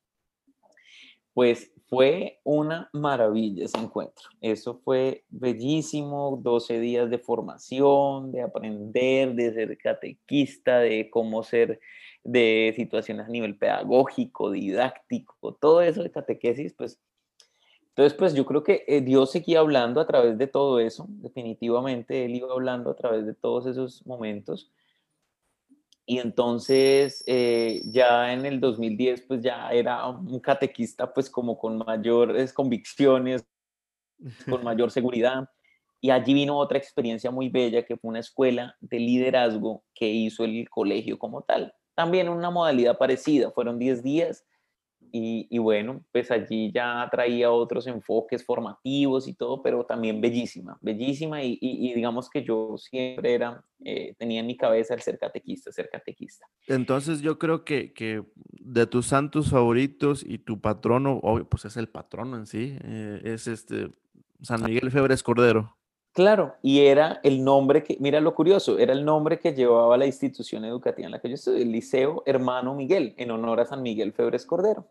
Pues 1.33 1.71
fue 1.87 2.39
una 2.43 2.89
maravilla 2.93 3.65
ese 3.65 3.77
encuentro. 3.77 4.29
Eso 4.39 4.79
fue 4.83 5.25
bellísimo, 5.29 6.39
12 6.41 6.79
días 6.79 7.09
de 7.09 7.19
formación, 7.19 8.31
de 8.31 8.41
aprender, 8.41 9.35
de 9.35 9.53
ser 9.53 9.77
catequista, 9.77 10.79
de 10.79 11.09
cómo 11.09 11.43
ser, 11.43 11.79
de 12.23 12.73
situaciones 12.75 13.27
a 13.27 13.29
nivel 13.29 13.57
pedagógico, 13.57 14.51
didáctico, 14.51 15.57
todo 15.59 15.81
eso 15.81 16.03
de 16.03 16.11
catequesis, 16.11 16.73
pues 16.73 16.99
entonces, 17.89 18.17
pues 18.17 18.33
yo 18.33 18.45
creo 18.45 18.63
que 18.63 18.85
eh, 18.87 19.01
Dios 19.01 19.31
seguía 19.31 19.59
hablando 19.59 19.99
a 19.99 20.07
través 20.07 20.37
de 20.37 20.47
todo 20.47 20.79
eso, 20.79 21.07
definitivamente 21.09 22.23
Él 22.23 22.35
iba 22.35 22.51
hablando 22.51 22.89
a 22.89 22.95
través 22.95 23.25
de 23.25 23.33
todos 23.33 23.65
esos 23.65 24.05
momentos. 24.07 24.71
Y 26.05 26.19
entonces 26.19 27.23
eh, 27.27 27.81
ya 27.85 28.33
en 28.33 28.45
el 28.45 28.59
2010 28.59 29.21
pues 29.27 29.41
ya 29.41 29.69
era 29.71 30.07
un 30.07 30.39
catequista 30.39 31.13
pues 31.13 31.29
como 31.29 31.57
con 31.57 31.77
mayores 31.77 32.53
convicciones, 32.53 33.45
con 34.49 34.63
mayor 34.63 34.91
seguridad. 34.91 35.49
Y 35.99 36.09
allí 36.09 36.33
vino 36.33 36.57
otra 36.57 36.79
experiencia 36.79 37.29
muy 37.29 37.49
bella 37.49 37.85
que 37.85 37.95
fue 37.95 38.09
una 38.09 38.19
escuela 38.19 38.75
de 38.79 38.99
liderazgo 38.99 39.83
que 39.93 40.07
hizo 40.09 40.43
el 40.43 40.67
colegio 40.69 41.19
como 41.19 41.43
tal. 41.43 41.73
También 41.93 42.29
una 42.29 42.49
modalidad 42.49 42.97
parecida, 42.97 43.51
fueron 43.51 43.77
10 43.77 44.01
días 44.01 44.45
y, 45.11 45.57
bueno, 45.57 46.03
pues 46.11 46.31
allí 46.31 46.71
ya 46.71 47.07
traía 47.11 47.51
otros 47.51 47.87
enfoques 47.87 48.45
formativos 48.45 49.27
y 49.27 49.33
todo, 49.33 49.61
pero 49.61 49.85
también 49.85 50.21
bellísima, 50.21 50.77
bellísima 50.81 51.43
y, 51.43 51.93
digamos 51.93 52.29
que 52.29 52.43
yo 52.43 52.77
siempre 52.77 53.33
era, 53.33 53.63
eh, 53.83 54.15
tenía 54.17 54.39
en 54.39 54.47
mi 54.47 54.57
cabeza 54.57 54.93
el 54.93 55.01
ser 55.01 55.19
catequista, 55.19 55.71
ser 55.71 55.89
catequista. 55.89 56.45
Entonces 56.67 57.21
yo 57.21 57.37
creo 57.37 57.65
que, 57.65 57.93
que 57.93 58.23
de 58.51 58.87
tus 58.87 59.07
santos 59.07 59.49
favoritos 59.49 60.23
y 60.23 60.37
tu 60.37 60.61
patrono, 60.61 61.21
pues 61.49 61.65
es 61.65 61.77
el 61.77 61.89
patrono 61.89 62.37
en 62.37 62.45
sí, 62.45 62.77
eh, 62.83 63.21
es 63.23 63.47
este 63.47 63.89
San 64.41 64.63
Miguel 64.63 64.91
Febres 64.91 65.23
Cordero. 65.23 65.75
Claro, 66.13 66.55
y 66.61 66.81
era 66.81 67.21
el 67.23 67.41
nombre 67.41 67.83
que, 67.83 67.95
mira 68.01 68.19
lo 68.19 68.35
curioso, 68.35 68.77
era 68.77 68.91
el 68.91 69.05
nombre 69.05 69.39
que 69.39 69.53
llevaba 69.53 69.97
la 69.97 70.05
institución 70.05 70.65
educativa 70.65 71.05
en 71.05 71.11
la 71.11 71.19
que 71.19 71.29
yo 71.29 71.35
estudié, 71.35 71.63
el 71.63 71.71
Liceo 71.71 72.23
Hermano 72.25 72.75
Miguel, 72.75 73.13
en 73.17 73.31
honor 73.31 73.61
a 73.61 73.65
San 73.65 73.81
Miguel 73.81 74.11
Febres 74.11 74.45
Cordero. 74.45 74.87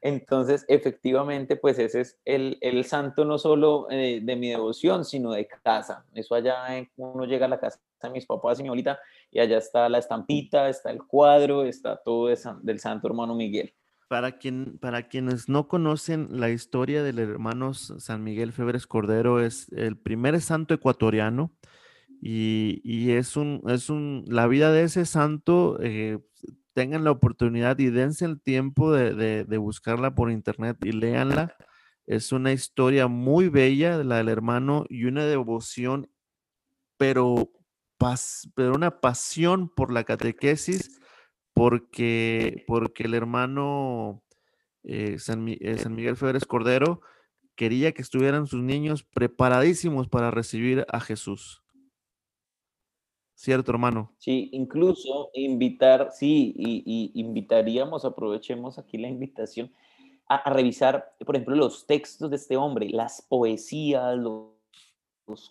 Entonces, 0.00 0.64
efectivamente, 0.68 1.56
pues 1.56 1.78
ese 1.78 2.00
es 2.00 2.18
el, 2.24 2.58
el 2.60 2.84
santo 2.84 3.24
no 3.24 3.38
solo 3.38 3.86
eh, 3.90 4.20
de 4.22 4.36
mi 4.36 4.48
devoción, 4.50 5.04
sino 5.04 5.32
de 5.32 5.46
casa. 5.46 6.04
Eso 6.14 6.34
allá, 6.34 6.78
eh, 6.78 6.90
uno 6.96 7.24
llega 7.24 7.46
a 7.46 7.48
la 7.48 7.60
casa 7.60 7.80
de 8.02 8.10
mis 8.10 8.26
papás 8.26 8.58
y 8.58 8.62
mi 8.62 8.68
abuelita, 8.68 8.98
y 9.30 9.40
allá 9.40 9.58
está 9.58 9.88
la 9.88 9.98
estampita, 9.98 10.68
está 10.68 10.90
el 10.90 11.02
cuadro, 11.02 11.64
está 11.64 11.96
todo 11.96 12.28
del 12.28 12.78
santo 12.78 13.08
hermano 13.08 13.34
Miguel. 13.34 13.74
Para, 14.08 14.38
quien, 14.38 14.78
para 14.78 15.08
quienes 15.08 15.48
no 15.48 15.68
conocen 15.68 16.28
la 16.30 16.50
historia 16.50 17.02
del 17.02 17.18
hermano 17.18 17.74
San 17.74 18.24
Miguel 18.24 18.52
Febres 18.52 18.86
Cordero, 18.86 19.40
es 19.40 19.70
el 19.72 19.98
primer 19.98 20.40
santo 20.40 20.74
ecuatoriano 20.74 21.52
y, 22.20 22.80
y 22.84 23.12
es, 23.12 23.36
un, 23.36 23.62
es 23.68 23.90
un, 23.90 24.24
la 24.26 24.46
vida 24.46 24.72
de 24.72 24.84
ese 24.84 25.04
santo 25.04 25.78
eh, 25.82 26.18
tengan 26.78 27.02
la 27.02 27.10
oportunidad 27.10 27.76
y 27.80 27.90
dense 27.90 28.24
el 28.24 28.40
tiempo 28.40 28.92
de, 28.92 29.58
buscarla 29.58 30.14
por 30.14 30.30
internet 30.30 30.76
y 30.84 30.92
léanla. 30.92 31.56
Es 32.06 32.30
una 32.30 32.52
historia 32.52 33.08
muy 33.08 33.48
bella 33.48 33.98
de 33.98 34.04
la 34.04 34.18
del 34.18 34.28
hermano 34.28 34.84
y 34.88 35.06
una 35.06 35.24
devoción, 35.24 36.08
pero, 36.96 37.50
pero 38.54 38.76
una 38.76 39.00
pasión 39.00 39.68
por 39.68 39.92
la 39.92 40.04
catequesis, 40.04 41.00
porque, 41.52 42.62
porque 42.68 43.02
el 43.02 43.14
hermano 43.14 44.22
eh, 44.84 45.18
San, 45.18 45.48
eh, 45.48 45.78
San 45.78 45.96
Miguel 45.96 46.16
Febres 46.16 46.44
Cordero 46.44 47.00
quería 47.56 47.90
que 47.90 48.02
estuvieran 48.02 48.46
sus 48.46 48.62
niños 48.62 49.02
preparadísimos 49.02 50.06
para 50.06 50.30
recibir 50.30 50.86
a 50.92 51.00
Jesús. 51.00 51.60
¿Cierto, 53.38 53.70
hermano? 53.70 54.10
Sí, 54.18 54.48
incluso 54.52 55.30
invitar, 55.32 56.10
sí, 56.10 56.52
y, 56.56 57.12
invitaríamos, 57.14 58.04
aprovechemos 58.04 58.80
aquí 58.80 58.98
la 58.98 59.06
invitación, 59.06 59.70
a, 60.28 60.50
revisar, 60.50 61.14
por 61.24 61.36
ejemplo, 61.36 61.54
los 61.54 61.86
textos 61.86 62.30
de 62.30 62.34
este 62.34 62.56
hombre, 62.56 62.90
las 62.90 63.22
poesías, 63.22 64.18
los, 64.18 64.48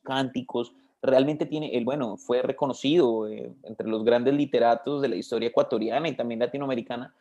cánticos. 0.04 0.74
Realmente 1.02 1.46
tiene, 1.46 1.78
él, 1.78 1.86
bueno, 1.86 2.18
fue 2.18 2.42
reconocido 2.42 3.30
eh, 3.30 3.54
entre 3.64 3.88
los 3.88 4.04
grandes 4.04 4.34
literatos 4.34 5.02
de 5.02 5.08
la 5.08 5.16
historia 5.16 5.48
ecuatoriana 5.48 6.10
y 6.10 6.18
también 6.18 6.42
latinoamericana 6.42 7.16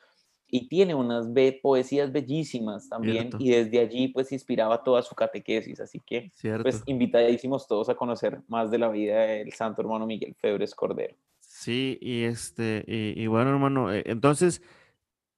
y 0.48 0.68
tiene 0.68 0.94
unas 0.94 1.26
poesías 1.62 2.12
bellísimas 2.12 2.88
también 2.88 3.30
y 3.38 3.50
desde 3.50 3.80
allí 3.80 4.08
pues 4.08 4.32
inspiraba 4.32 4.82
toda 4.82 5.02
su 5.02 5.14
catequesis, 5.14 5.80
así 5.80 6.00
que 6.00 6.30
pues 6.62 6.82
invitadísimos 6.86 7.66
todos 7.66 7.88
a 7.88 7.94
conocer 7.94 8.40
más 8.48 8.70
de 8.70 8.78
la 8.78 8.88
vida 8.88 9.20
del 9.22 9.52
santo 9.52 9.82
hermano 9.82 10.06
Miguel 10.06 10.34
Febres 10.34 10.74
Cordero. 10.74 11.16
Sí, 11.40 11.98
y 12.00 12.24
este, 12.24 12.84
y, 12.86 13.26
bueno 13.26 13.50
hermano, 13.50 13.92
eh, 13.92 14.02
entonces 14.06 14.62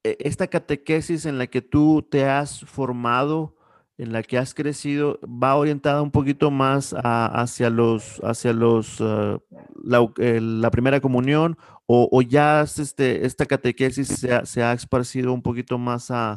e, 0.04 0.16
esta 0.20 0.48
catequesis 0.48 1.26
en 1.26 1.38
la 1.38 1.46
que 1.46 1.62
tú 1.62 2.02
te 2.02 2.24
has 2.24 2.60
formado, 2.60 3.56
en 3.98 4.12
la 4.12 4.22
que 4.22 4.38
has 4.38 4.54
crecido 4.54 5.18
va 5.22 5.56
orientada 5.56 6.00
un 6.02 6.12
poquito 6.12 6.52
más 6.52 6.94
hacia 6.96 7.68
los, 7.68 8.20
hacia 8.22 8.52
los, 8.52 9.00
ah, 9.00 9.38
la, 9.82 10.70
primera 10.70 11.00
comunión 11.00 11.58
o, 11.87 12.22
ya 12.22 12.62
este, 12.62 13.26
esta 13.26 13.46
catequesis 13.46 14.08
se 14.08 14.32
ha, 14.32 14.46
se 14.46 14.62
ha, 14.62 14.72
esparcido 14.72 15.32
un 15.32 15.42
poquito 15.42 15.78
más 15.78 16.11
a, 16.11 16.37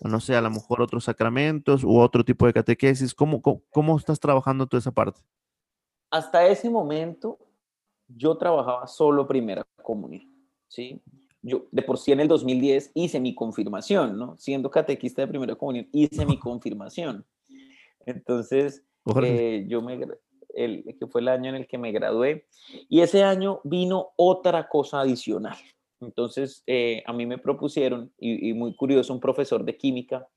no 0.00 0.18
sé, 0.18 0.34
a 0.34 0.40
lo 0.40 0.50
mejor 0.50 0.80
otros 0.80 1.04
sacramentos 1.04 1.84
u 1.84 1.98
otro 1.98 2.24
tipo 2.24 2.46
de 2.46 2.52
catequesis. 2.52 3.14
¿Cómo, 3.14 3.40
cómo, 3.42 3.96
estás 3.96 4.18
trabajando 4.18 4.66
toda 4.66 4.80
esa 4.80 4.90
parte? 4.90 5.20
Hasta 6.10 6.46
ese 6.46 6.70
momento 6.70 7.38
yo 8.08 8.36
trabajaba 8.36 8.86
solo 8.86 9.26
primera 9.26 9.66
comunión, 9.82 10.26
¿sí? 10.68 11.02
Yo 11.48 11.66
de 11.70 11.82
por 11.82 11.98
sí 11.98 12.12
en 12.12 12.20
el 12.20 12.28
2010 12.28 12.92
hice 12.94 13.20
mi 13.20 13.34
confirmación, 13.34 14.18
¿no? 14.18 14.36
Siendo 14.38 14.70
catequista 14.70 15.22
de 15.22 15.28
primera 15.28 15.56
comunión, 15.56 15.88
hice 15.92 16.24
mi 16.26 16.38
confirmación. 16.38 17.24
Entonces, 18.06 18.84
eh, 19.22 19.64
yo 19.68 19.82
me, 19.82 20.00
el, 20.54 20.84
que 20.98 21.06
fue 21.06 21.20
el 21.20 21.28
año 21.28 21.50
en 21.50 21.56
el 21.56 21.66
que 21.66 21.78
me 21.78 21.92
gradué, 21.92 22.46
y 22.88 23.00
ese 23.00 23.22
año 23.22 23.60
vino 23.64 24.10
otra 24.16 24.68
cosa 24.68 25.00
adicional. 25.00 25.56
Entonces, 26.00 26.62
eh, 26.66 27.02
a 27.06 27.12
mí 27.12 27.26
me 27.26 27.38
propusieron, 27.38 28.12
y, 28.18 28.50
y, 28.50 28.52
muy 28.52 28.74
curioso, 28.76 29.12
un 29.12 29.20
profesor 29.20 29.64
de 29.64 29.76
química 29.76 30.28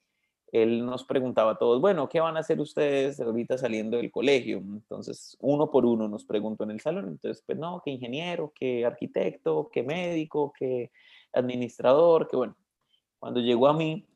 él 0.51 0.85
nos 0.85 1.05
preguntaba 1.05 1.51
a 1.51 1.57
todos, 1.57 1.79
bueno, 1.79 2.09
¿qué 2.09 2.19
van 2.19 2.35
a 2.35 2.41
hacer 2.41 2.59
ustedes 2.59 3.19
ahorita 3.19 3.57
saliendo 3.57 3.97
del 3.97 4.11
colegio? 4.11 4.57
Entonces, 4.57 5.37
uno 5.39 5.71
por 5.71 5.85
uno 5.85 6.07
nos 6.09 6.25
preguntó 6.25 6.65
en 6.65 6.71
el 6.71 6.81
salón. 6.81 7.07
Entonces, 7.07 7.41
pues 7.45 7.57
no, 7.57 7.81
que 7.83 7.91
ingeniero, 7.91 8.51
que 8.53 8.85
arquitecto, 8.85 9.69
que 9.71 9.83
médico, 9.83 10.51
que 10.57 10.91
administrador, 11.33 12.27
que 12.27 12.35
bueno. 12.35 12.55
Cuando 13.19 13.39
llegó 13.39 13.67
a 13.67 13.73
mí, 13.73 14.07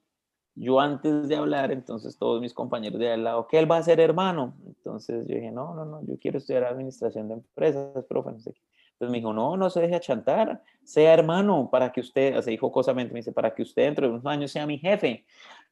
yo 0.56 0.80
antes 0.80 1.28
de 1.28 1.36
hablar, 1.36 1.72
entonces 1.72 2.18
todos 2.18 2.42
mis 2.42 2.54
compañeros 2.54 3.00
de 3.00 3.12
al 3.12 3.24
lado, 3.24 3.48
¿qué 3.48 3.60
él 3.60 3.70
va 3.70 3.78
a 3.78 3.84
ser 3.84 4.00
hermano? 4.00 4.56
Entonces 4.66 5.28
yo 5.28 5.36
dije, 5.36 5.52
no, 5.52 5.74
no, 5.74 5.86
no, 5.86 6.06
yo 6.06 6.18
quiero 6.18 6.38
estudiar 6.38 6.64
administración 6.64 7.28
de 7.28 7.36
empresas, 7.36 8.04
profe, 8.10 8.32
no 8.32 8.40
sé 8.40 8.54
qué. 8.54 8.62
Entonces 8.94 9.12
me 9.12 9.18
dijo, 9.18 9.34
no, 9.34 9.58
no 9.58 9.70
se 9.70 9.82
deje 9.82 9.96
achantar, 9.96 10.64
sea 10.84 11.14
hermano 11.14 11.70
para 11.70 11.92
que 11.92 12.00
usted, 12.00 12.40
se 12.42 12.52
dijo 12.52 12.72
cosamente, 12.72 13.14
me 13.14 13.20
dice, 13.20 13.34
para 13.34 13.54
que 13.54 13.62
usted 13.62 13.84
dentro 13.84 14.08
de 14.08 14.14
unos 14.14 14.26
años 14.26 14.52
sea 14.52 14.66
mi 14.66 14.78
jefe 14.78 15.26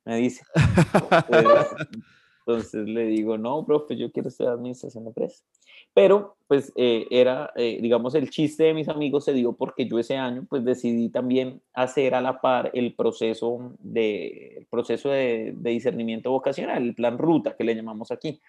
me 0.05 0.17
dice. 0.17 0.43
Entonces 2.45 2.87
le 2.87 3.05
digo, 3.05 3.37
no, 3.37 3.65
profe, 3.65 3.95
yo 3.95 4.11
quiero 4.11 4.29
estudiar 4.29 4.53
administración 4.53 5.05
de 5.05 5.09
empresas. 5.09 5.45
Pero, 5.93 6.35
pues, 6.47 6.73
eh, 6.75 7.07
era, 7.09 7.51
eh, 7.55 7.79
digamos, 7.81 8.15
el 8.15 8.29
chiste 8.29 8.63
de 8.63 8.73
mis 8.73 8.89
amigos 8.89 9.23
se 9.25 9.33
dio 9.33 9.53
porque 9.53 9.87
yo 9.87 9.99
ese 9.99 10.17
año, 10.17 10.45
pues, 10.49 10.65
decidí 10.65 11.09
también 11.09 11.61
hacer 11.73 12.15
a 12.15 12.21
la 12.21 12.41
par 12.41 12.71
el 12.73 12.95
proceso 12.95 13.75
de, 13.79 14.57
el 14.57 14.65
proceso 14.65 15.09
de, 15.09 15.53
de 15.55 15.69
discernimiento 15.69 16.31
vocacional, 16.31 16.83
el 16.83 16.95
plan 16.95 17.17
ruta 17.17 17.55
que 17.55 17.63
le 17.63 17.75
llamamos 17.75 18.11
aquí. 18.11 18.41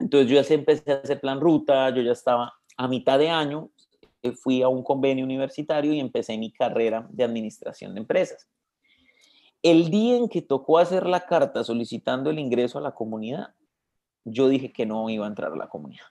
Entonces 0.00 0.28
yo 0.28 0.40
ya 0.40 0.54
empecé 0.54 0.92
a 0.92 0.96
hacer 0.96 1.20
plan 1.20 1.40
ruta, 1.40 1.90
yo 1.90 2.02
ya 2.02 2.12
estaba 2.12 2.54
a 2.76 2.88
mitad 2.88 3.18
de 3.18 3.30
año, 3.30 3.70
fui 4.42 4.62
a 4.62 4.68
un 4.68 4.82
convenio 4.82 5.24
universitario 5.24 5.92
y 5.92 6.00
empecé 6.00 6.36
mi 6.38 6.50
carrera 6.50 7.06
de 7.10 7.24
administración 7.24 7.94
de 7.94 8.00
empresas. 8.00 8.48
El 9.64 9.90
día 9.90 10.18
en 10.18 10.28
que 10.28 10.42
tocó 10.42 10.76
hacer 10.76 11.06
la 11.06 11.24
carta 11.24 11.64
solicitando 11.64 12.28
el 12.28 12.38
ingreso 12.38 12.76
a 12.76 12.82
la 12.82 12.92
comunidad, 12.92 13.54
yo 14.22 14.50
dije 14.50 14.70
que 14.70 14.84
no 14.84 15.08
iba 15.08 15.24
a 15.24 15.28
entrar 15.28 15.52
a 15.52 15.56
la 15.56 15.70
comunidad. 15.70 16.04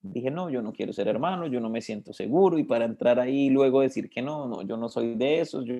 Dije, 0.00 0.30
no, 0.30 0.48
yo 0.48 0.62
no 0.62 0.72
quiero 0.72 0.94
ser 0.94 1.08
hermano, 1.08 1.46
yo 1.46 1.60
no 1.60 1.68
me 1.68 1.82
siento 1.82 2.14
seguro 2.14 2.58
y 2.58 2.64
para 2.64 2.86
entrar 2.86 3.20
ahí 3.20 3.50
luego 3.50 3.82
decir 3.82 4.08
que 4.08 4.22
no, 4.22 4.48
no, 4.48 4.62
yo 4.62 4.78
no 4.78 4.88
soy 4.88 5.16
de 5.16 5.40
esos, 5.40 5.66
yo, 5.66 5.74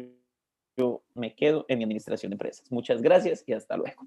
yo 0.76 1.02
me 1.14 1.34
quedo 1.34 1.64
en 1.68 1.78
mi 1.78 1.84
administración 1.84 2.28
de 2.28 2.34
empresas. 2.34 2.70
Muchas 2.70 3.00
gracias 3.00 3.42
y 3.46 3.54
hasta 3.54 3.78
luego. 3.78 4.06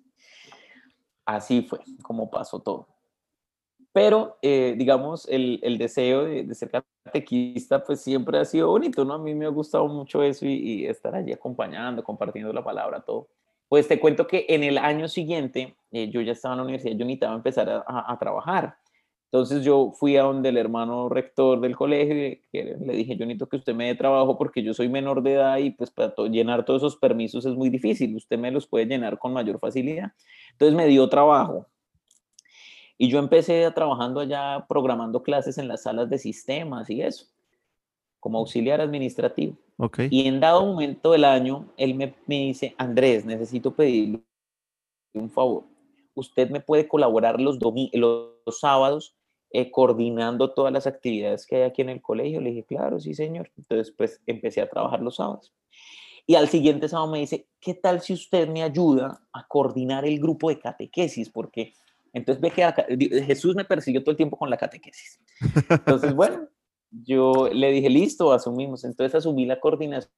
Así 1.25 1.63
fue 1.63 1.79
como 2.03 2.29
pasó 2.29 2.59
todo. 2.59 2.87
Pero, 3.97 4.37
eh, 4.43 4.75
digamos, 4.77 5.27
el, 5.27 5.59
el 5.63 5.79
deseo 5.79 6.23
de, 6.23 6.43
de, 6.43 6.53
ser 6.53 6.69
catequista, 6.69 7.83
pues 7.83 7.99
siempre 7.99 8.37
ha 8.37 8.45
sido 8.45 8.67
bonito, 8.67 9.03
¿no? 9.03 9.15
A 9.15 9.17
mí 9.17 9.33
me 9.33 9.47
ha 9.47 9.49
gustado 9.49 9.87
mucho 9.87 10.21
eso 10.21 10.45
y, 10.45 10.53
y, 10.53 10.85
estar 10.85 11.15
allí 11.15 11.33
acompañando, 11.33 12.03
compartiendo 12.03 12.53
la 12.53 12.63
palabra, 12.63 13.01
todo. 13.01 13.27
Pues 13.67 13.87
te 13.87 13.99
cuento 13.99 14.27
que 14.27 14.45
en 14.49 14.63
el 14.63 14.77
año 14.77 15.07
siguiente, 15.07 15.75
eh, 15.89 16.11
yo 16.11 16.21
ya 16.21 16.33
estaba 16.33 16.53
en 16.53 16.57
la 16.57 16.63
universidad, 16.65 16.91
yo 16.95 17.05
necesitaba 17.05 17.33
empezar 17.33 17.71
a, 17.71 17.83
a, 17.87 18.13
a, 18.13 18.19
trabajar. 18.19 18.77
Entonces 19.31 19.63
yo 19.63 19.91
fui 19.95 20.15
a 20.15 20.21
donde 20.21 20.49
el 20.49 20.57
hermano 20.57 21.09
rector 21.09 21.59
del 21.59 21.75
colegio 21.75 22.39
que 22.51 22.77
le 22.79 22.93
dije, 22.93 23.17
yo 23.17 23.25
necesito 23.25 23.49
que 23.49 23.57
usted 23.57 23.73
me 23.73 23.87
dé 23.87 23.95
trabajo 23.95 24.37
porque 24.37 24.61
yo 24.61 24.75
soy 24.75 24.89
menor 24.89 25.23
de 25.23 25.33
edad 25.33 25.57
y 25.57 25.71
pues 25.71 25.89
para 25.89 26.13
llenar 26.29 26.65
todos 26.65 26.83
esos 26.83 26.97
permisos 26.97 27.47
es 27.47 27.55
muy 27.55 27.69
difícil, 27.71 28.15
usted 28.15 28.37
me 28.37 28.51
los 28.51 28.67
puede 28.67 28.85
llenar 28.85 29.17
con 29.17 29.33
mayor 29.33 29.59
facilidad. 29.59 30.11
Entonces 30.51 30.77
me 30.77 30.85
dio 30.85 31.09
trabajo 31.09 31.65
y 32.97 33.09
yo 33.09 33.19
empecé 33.19 33.69
trabajando 33.71 34.19
allá 34.19 34.65
programando 34.67 35.21
clases 35.21 35.57
en 35.57 35.67
las 35.67 35.83
salas 35.83 36.09
de 36.09 36.17
sistemas 36.17 36.89
y 36.89 37.01
eso, 37.01 37.27
como 38.19 38.39
auxiliar 38.39 38.81
administrativo. 38.81 39.55
Okay. 39.77 40.07
Y 40.09 40.27
en 40.27 40.39
dado 40.39 40.65
momento 40.65 41.11
del 41.11 41.23
año, 41.23 41.67
él 41.77 41.93
me, 41.93 42.15
me 42.25 42.39
dice, 42.39 42.73
Andrés, 42.77 43.25
necesito 43.25 43.75
pedirle 43.75 44.23
un 45.13 45.29
favor. 45.29 45.65
Usted 46.15 46.49
me 46.49 46.59
puede 46.59 46.87
colaborar 46.87 47.39
los, 47.39 47.59
los, 47.61 48.31
los 48.45 48.59
sábados 48.59 49.15
eh, 49.51 49.69
coordinando 49.69 50.51
todas 50.51 50.73
las 50.73 50.87
actividades 50.87 51.45
que 51.45 51.57
hay 51.57 51.61
aquí 51.61 51.83
en 51.83 51.89
el 51.89 52.01
colegio. 52.01 52.41
Le 52.41 52.49
dije, 52.49 52.65
claro, 52.65 52.99
sí, 52.99 53.13
señor. 53.13 53.51
Entonces, 53.55 53.93
pues 53.95 54.19
empecé 54.25 54.61
a 54.61 54.69
trabajar 54.69 55.01
los 55.01 55.17
sábados. 55.17 55.53
Y 56.25 56.35
al 56.35 56.49
siguiente 56.49 56.89
sábado 56.89 57.11
me 57.11 57.19
dice, 57.19 57.47
¿qué 57.61 57.73
tal 57.73 58.01
si 58.01 58.13
usted 58.13 58.49
me 58.49 58.63
ayuda 58.63 59.21
a 59.31 59.47
coordinar 59.47 60.05
el 60.05 60.19
grupo 60.19 60.49
de 60.49 60.59
catequesis? 60.59 61.29
Porque 61.29 61.73
entonces 62.13 62.41
ve 62.41 62.51
que 62.51 63.23
Jesús 63.23 63.55
me 63.55 63.65
persiguió 63.65 64.01
todo 64.01 64.11
el 64.11 64.17
tiempo 64.17 64.37
con 64.37 64.49
la 64.49 64.57
catequesis. 64.57 65.19
Entonces, 65.69 66.13
bueno, 66.15 66.47
yo 66.91 67.49
le 67.51 67.71
dije, 67.71 67.89
listo, 67.89 68.31
asumimos. 68.31 68.83
Entonces 68.83 69.15
asumí 69.15 69.45
la 69.45 69.59
coordinación 69.59 70.11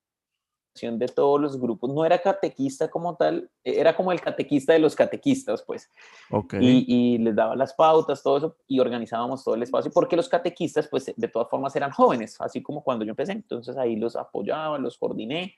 de 0.75 1.08
todos 1.08 1.41
los 1.41 1.60
grupos. 1.60 1.91
No 1.93 2.06
era 2.06 2.19
catequista 2.19 2.89
como 2.89 3.15
tal, 3.15 3.49
era 3.63 3.95
como 3.95 4.12
el 4.12 4.21
catequista 4.21 4.73
de 4.73 4.80
los 4.80 4.95
catequistas, 4.95 5.63
pues. 5.63 5.89
Okay. 6.30 6.60
Y, 6.62 6.86
y, 6.88 7.17
les 7.17 7.36
daba 7.36 7.56
las 7.56 7.73
pautas, 7.73 8.23
todo 8.23 8.38
eso, 8.38 8.58
y 8.67 8.80
organizábamos 8.80 9.43
todo 9.43 9.56
el 9.56 9.63
espacio, 9.63 9.91
porque 9.91 10.15
los 10.15 10.30
catequistas, 10.30 10.88
pues, 10.88 11.12
de 11.15 11.28
todas 11.28 11.49
formas 11.49 11.75
eran 11.75 11.91
jóvenes, 11.91 12.39
así 12.39 12.62
como 12.62 12.84
cuando 12.84 13.04
yo 13.04 13.12
empecé. 13.12 13.34
Entonces 13.34 13.75
ahí 13.78 13.95
los 13.95 14.15
apoyaba, 14.15 14.78
los 14.78 14.97
coordiné. 14.97 15.56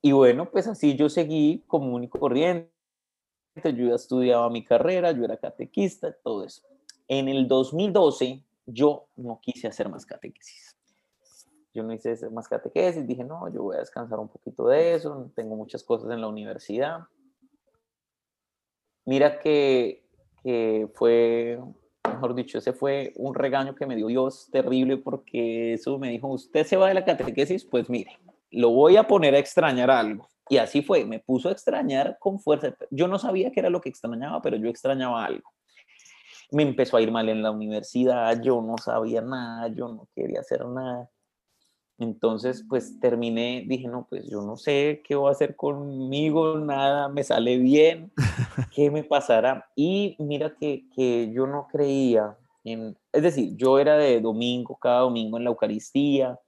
Y 0.00 0.12
bueno, 0.12 0.48
pues 0.50 0.66
así 0.68 0.94
yo 0.96 1.08
seguí 1.08 1.64
común 1.66 2.04
y 2.04 2.08
corriente 2.08 2.77
yo 3.62 3.88
ya 3.88 3.94
estudiaba 3.94 4.48
mi 4.50 4.64
carrera, 4.64 5.12
yo 5.12 5.24
era 5.24 5.36
catequista, 5.36 6.12
todo 6.22 6.44
eso. 6.44 6.62
En 7.06 7.28
el 7.28 7.48
2012 7.48 8.42
yo 8.66 9.06
no 9.16 9.40
quise 9.40 9.66
hacer 9.66 9.88
más 9.88 10.04
catequesis. 10.04 10.76
Yo 11.74 11.82
no 11.82 11.92
hice 11.92 12.16
más 12.30 12.48
catequesis, 12.48 13.06
dije, 13.06 13.24
no, 13.24 13.52
yo 13.52 13.62
voy 13.62 13.76
a 13.76 13.80
descansar 13.80 14.18
un 14.18 14.28
poquito 14.28 14.68
de 14.68 14.94
eso, 14.94 15.30
tengo 15.34 15.54
muchas 15.56 15.84
cosas 15.84 16.10
en 16.10 16.20
la 16.20 16.28
universidad. 16.28 17.00
Mira 19.04 19.38
que, 19.38 20.04
que 20.42 20.88
fue, 20.94 21.60
mejor 22.04 22.34
dicho, 22.34 22.58
ese 22.58 22.72
fue 22.72 23.12
un 23.16 23.34
regaño 23.34 23.74
que 23.74 23.86
me 23.86 23.96
dio 23.96 24.08
Dios 24.08 24.48
terrible 24.50 24.96
porque 24.96 25.74
eso 25.74 25.98
me 25.98 26.10
dijo, 26.10 26.28
usted 26.28 26.66
se 26.66 26.76
va 26.76 26.88
de 26.88 26.94
la 26.94 27.04
catequesis, 27.04 27.64
pues 27.64 27.88
mire, 27.88 28.18
lo 28.50 28.70
voy 28.70 28.96
a 28.96 29.06
poner 29.06 29.34
a 29.34 29.38
extrañar 29.38 29.90
algo. 29.90 30.28
Y 30.48 30.56
así 30.56 30.82
fue, 30.82 31.04
me 31.04 31.18
puso 31.18 31.48
a 31.48 31.52
extrañar 31.52 32.16
con 32.18 32.38
fuerza. 32.38 32.74
Yo 32.90 33.08
no 33.08 33.18
sabía 33.18 33.50
qué 33.50 33.60
era 33.60 33.70
lo 33.70 33.80
que 33.80 33.88
extrañaba, 33.88 34.40
pero 34.42 34.56
yo 34.56 34.68
extrañaba 34.68 35.24
algo. 35.24 35.50
Me 36.50 36.62
empezó 36.62 36.96
a 36.96 37.02
ir 37.02 37.10
mal 37.10 37.28
en 37.28 37.42
la 37.42 37.50
universidad, 37.50 38.40
yo 38.40 38.62
no 38.62 38.78
sabía 38.78 39.20
nada, 39.20 39.68
yo 39.68 39.88
no 39.88 40.08
quería 40.14 40.40
hacer 40.40 40.64
nada. 40.64 41.10
Entonces, 41.98 42.64
pues 42.68 43.00
terminé, 43.00 43.64
dije, 43.66 43.88
no, 43.88 44.06
pues 44.08 44.24
yo 44.28 44.40
no 44.42 44.56
sé 44.56 45.02
qué 45.04 45.16
voy 45.16 45.28
a 45.28 45.32
hacer 45.32 45.56
conmigo, 45.56 46.56
nada 46.56 47.08
me 47.08 47.24
sale 47.24 47.58
bien, 47.58 48.12
qué 48.74 48.90
me 48.90 49.02
pasará. 49.02 49.68
Y 49.74 50.14
mira 50.20 50.54
que, 50.54 50.88
que 50.94 51.30
yo 51.32 51.46
no 51.48 51.66
creía 51.66 52.38
en, 52.62 52.96
es 53.12 53.22
decir, 53.22 53.56
yo 53.56 53.78
era 53.78 53.96
de 53.96 54.20
domingo, 54.20 54.78
cada 54.80 55.00
domingo 55.00 55.36
en 55.38 55.44
la 55.44 55.50
Eucaristía, 55.50 56.38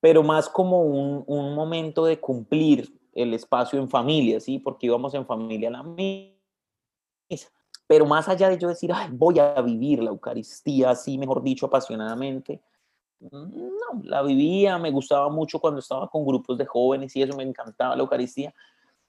pero 0.00 0.22
más 0.22 0.48
como 0.48 0.82
un, 0.82 1.24
un 1.26 1.54
momento 1.54 2.04
de 2.04 2.20
cumplir 2.20 2.92
el 3.16 3.32
espacio 3.32 3.78
en 3.78 3.88
familia, 3.88 4.38
¿sí? 4.40 4.58
Porque 4.58 4.86
íbamos 4.86 5.14
en 5.14 5.26
familia 5.26 5.70
a 5.70 5.72
la 5.72 5.82
misa. 5.82 7.50
Pero 7.86 8.04
más 8.04 8.28
allá 8.28 8.50
de 8.50 8.58
yo 8.58 8.68
decir, 8.68 8.92
Ay, 8.92 9.08
voy 9.10 9.38
a 9.38 9.60
vivir 9.62 10.02
la 10.02 10.10
Eucaristía 10.10 10.90
así, 10.90 11.16
mejor 11.16 11.42
dicho, 11.42 11.66
apasionadamente, 11.66 12.60
no, 13.20 14.02
la 14.02 14.22
vivía, 14.22 14.76
me 14.76 14.90
gustaba 14.90 15.30
mucho 15.30 15.58
cuando 15.58 15.80
estaba 15.80 16.08
con 16.08 16.26
grupos 16.26 16.58
de 16.58 16.66
jóvenes 16.66 17.16
y 17.16 17.22
eso, 17.22 17.34
me 17.34 17.42
encantaba 17.42 17.96
la 17.96 18.02
Eucaristía, 18.02 18.54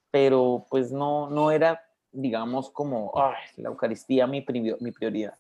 pero 0.10 0.66
pues 0.70 0.94
no, 0.94 1.30
no 1.30 1.52
era, 1.52 1.82
digamos, 2.14 2.70
como, 2.70 3.12
Ay, 3.16 3.36
la 3.58 3.70
Eucaristía 3.70 4.26
mi, 4.26 4.46
mi 4.80 4.92
prioridad. 4.94 5.36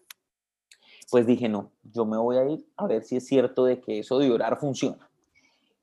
Pues 1.10 1.26
dije, 1.26 1.48
no, 1.48 1.72
yo 1.84 2.06
me 2.06 2.18
voy 2.18 2.36
a 2.36 2.50
ir 2.50 2.66
a 2.76 2.86
ver 2.86 3.06
si 3.06 3.16
es 3.16 3.26
cierto 3.26 3.64
de 3.64 3.80
que 3.80 4.00
eso 4.00 4.20
de 4.20 4.30
orar 4.30 4.60
funciona. 4.60 5.10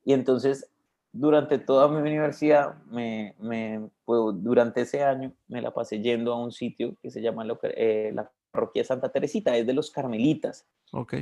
Y 0.04 0.12
entonces 0.12 0.68
durante 1.14 1.58
toda 1.60 1.86
mi 1.86 2.00
universidad, 2.00 2.74
me, 2.86 3.36
me 3.38 3.88
pues, 4.04 4.34
durante 4.42 4.80
ese 4.80 5.04
año, 5.04 5.32
me 5.46 5.62
la 5.62 5.72
pasé 5.72 6.00
yendo 6.00 6.32
a 6.32 6.42
un 6.42 6.50
sitio 6.50 6.96
que 7.00 7.08
se 7.08 7.22
llama 7.22 7.44
la, 7.44 7.56
eh, 7.62 8.10
la 8.12 8.30
parroquia 8.50 8.82
Santa 8.82 9.10
Teresita, 9.10 9.56
es 9.56 9.64
de 9.64 9.74
los 9.74 9.92
carmelitas. 9.92 10.66
Ok. 10.92 11.14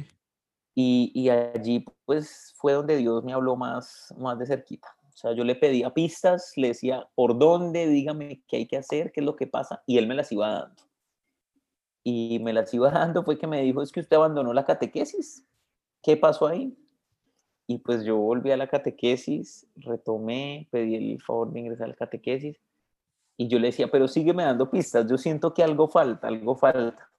Y, 0.74 1.12
y, 1.14 1.28
allí, 1.28 1.85
pues, 2.07 2.55
fue 2.57 2.72
donde 2.72 2.96
Dios 2.96 3.22
me 3.22 3.35
habló 3.35 3.55
más, 3.55 4.14
más 4.18 4.38
de 4.38 4.46
cerquita. 4.46 4.88
O 5.09 5.16
sea, 5.16 5.35
yo 5.35 5.44
le 5.44 5.55
pedía 5.57 5.92
pistas, 5.92 6.55
le 6.57 6.68
decía, 6.68 7.07
¿por 7.14 7.38
dónde? 7.38 7.87
Dígame 7.87 8.42
qué 8.48 8.57
hay 8.57 8.66
que 8.66 8.78
hacer, 8.78 9.12
qué 9.12 9.20
es 9.20 9.26
lo 9.26 9.37
que 9.37 9.46
pasa, 9.46 9.83
y 9.87 9.98
él 9.98 10.07
me 10.07 10.14
las 10.14 10.33
iba 10.33 10.48
dando. 10.48 10.83
Y 12.02 12.38
me 12.38 12.55
las 12.55 12.72
iba 12.72 12.90
dando 12.90 13.22
fue 13.24 13.37
que 13.37 13.46
me 13.46 13.61
dijo, 13.61 13.83
es 13.83 13.92
que 13.92 14.00
usted 14.00 14.16
abandonó 14.16 14.55
la 14.55 14.64
catequesis. 14.64 15.46
¿Qué 16.02 16.16
pasó 16.16 16.46
ahí? 16.46 16.74
Y 17.66 17.79
pues 17.79 18.05
yo 18.05 18.16
volví 18.16 18.51
a 18.51 18.57
la 18.57 18.66
catequesis, 18.66 19.66
retomé, 19.77 20.68
pedí 20.70 20.96
el 20.96 21.22
favor 21.22 21.53
de 21.53 21.61
ingresar 21.61 21.87
a 21.87 21.90
la 21.90 21.94
catequesis 21.94 22.59
y 23.37 23.48
yo 23.48 23.59
le 23.59 23.68
decía, 23.68 23.90
pero 23.90 24.09
sígueme 24.09 24.44
dando 24.44 24.70
pistas, 24.70 25.09
yo 25.09 25.18
siento 25.18 25.53
que 25.55 25.62
algo 25.62 25.88
falta, 25.88 26.29
algo 26.29 26.55
falta. 26.55 27.11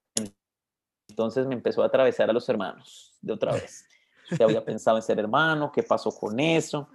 Entonces 1.10 1.46
me 1.48 1.54
empezó 1.54 1.84
a 1.84 1.88
atravesar 1.88 2.30
a 2.30 2.34
los 2.34 2.48
hermanos 2.50 3.14
de 3.22 3.34
otra 3.34 3.54
vez. 3.54 3.86
Usted 4.32 4.46
había 4.46 4.64
pensado 4.66 4.98
en 4.98 5.04
ser 5.04 5.20
hermano, 5.20 5.72
¿qué 5.72 5.84
pasó 5.84 6.12
con 6.12 6.40
eso? 6.40 6.88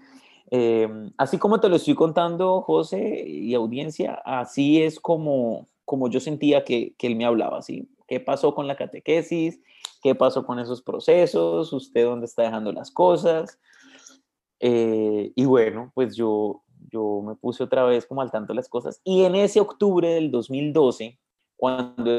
Eh, 0.50 0.88
así 1.18 1.37
como 1.37 1.61
te 1.61 1.68
lo 1.68 1.76
estoy 1.76 1.94
contando, 1.94 2.62
José 2.62 3.24
y 3.26 3.54
audiencia, 3.54 4.14
así 4.24 4.82
es 4.82 4.98
como, 4.98 5.68
como 5.84 6.08
yo 6.08 6.20
sentía 6.20 6.64
que, 6.64 6.94
que 6.96 7.06
él 7.06 7.16
me 7.16 7.26
hablaba, 7.26 7.61
¿sí? 7.61 7.87
¿Qué 8.06 8.20
pasó 8.20 8.54
con 8.54 8.66
la 8.66 8.76
catequesis? 8.76 9.61
Qué 10.02 10.14
pasó 10.14 10.44
con 10.44 10.58
esos 10.58 10.82
procesos, 10.82 11.72
usted 11.72 12.04
dónde 12.04 12.26
está 12.26 12.42
dejando 12.42 12.72
las 12.72 12.90
cosas. 12.90 13.58
Eh, 14.61 15.32
y 15.34 15.44
bueno, 15.44 15.92
pues 15.94 16.16
yo, 16.16 16.62
yo 16.90 17.22
me 17.22 17.34
puse 17.37 17.62
otra 17.62 17.84
vez 17.84 18.06
como 18.06 18.22
al 18.22 18.30
tanto 18.30 18.52
de 18.52 18.56
las 18.56 18.68
cosas. 18.68 19.00
Y 19.04 19.24
en 19.24 19.34
ese 19.34 19.61
octubre 19.61 20.08
del 20.08 20.30
2012, 20.30 21.18
cuando 21.56 22.11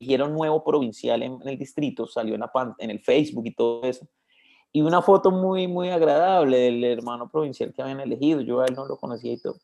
eligieron 0.00 0.34
nuevo 0.34 0.62
provincial 0.64 1.22
en, 1.22 1.40
en 1.42 1.48
el 1.48 1.58
distrito, 1.58 2.06
salió 2.06 2.34
en, 2.34 2.40
la, 2.40 2.74
en 2.78 2.90
el 2.90 3.00
Facebook 3.00 3.46
y 3.46 3.54
todo 3.54 3.82
eso. 3.82 4.06
Y 4.72 4.82
una 4.82 5.00
foto 5.00 5.30
muy, 5.30 5.66
muy 5.66 5.88
agradable 5.88 6.58
del 6.58 6.84
hermano 6.84 7.30
provincial 7.30 7.72
que 7.72 7.82
habían 7.82 8.00
elegido. 8.00 8.40
Yo 8.42 8.60
a 8.60 8.66
él 8.66 8.74
no 8.74 8.86
lo 8.86 8.98
conocía 8.98 9.32
y 9.32 9.38
todo. 9.38 9.56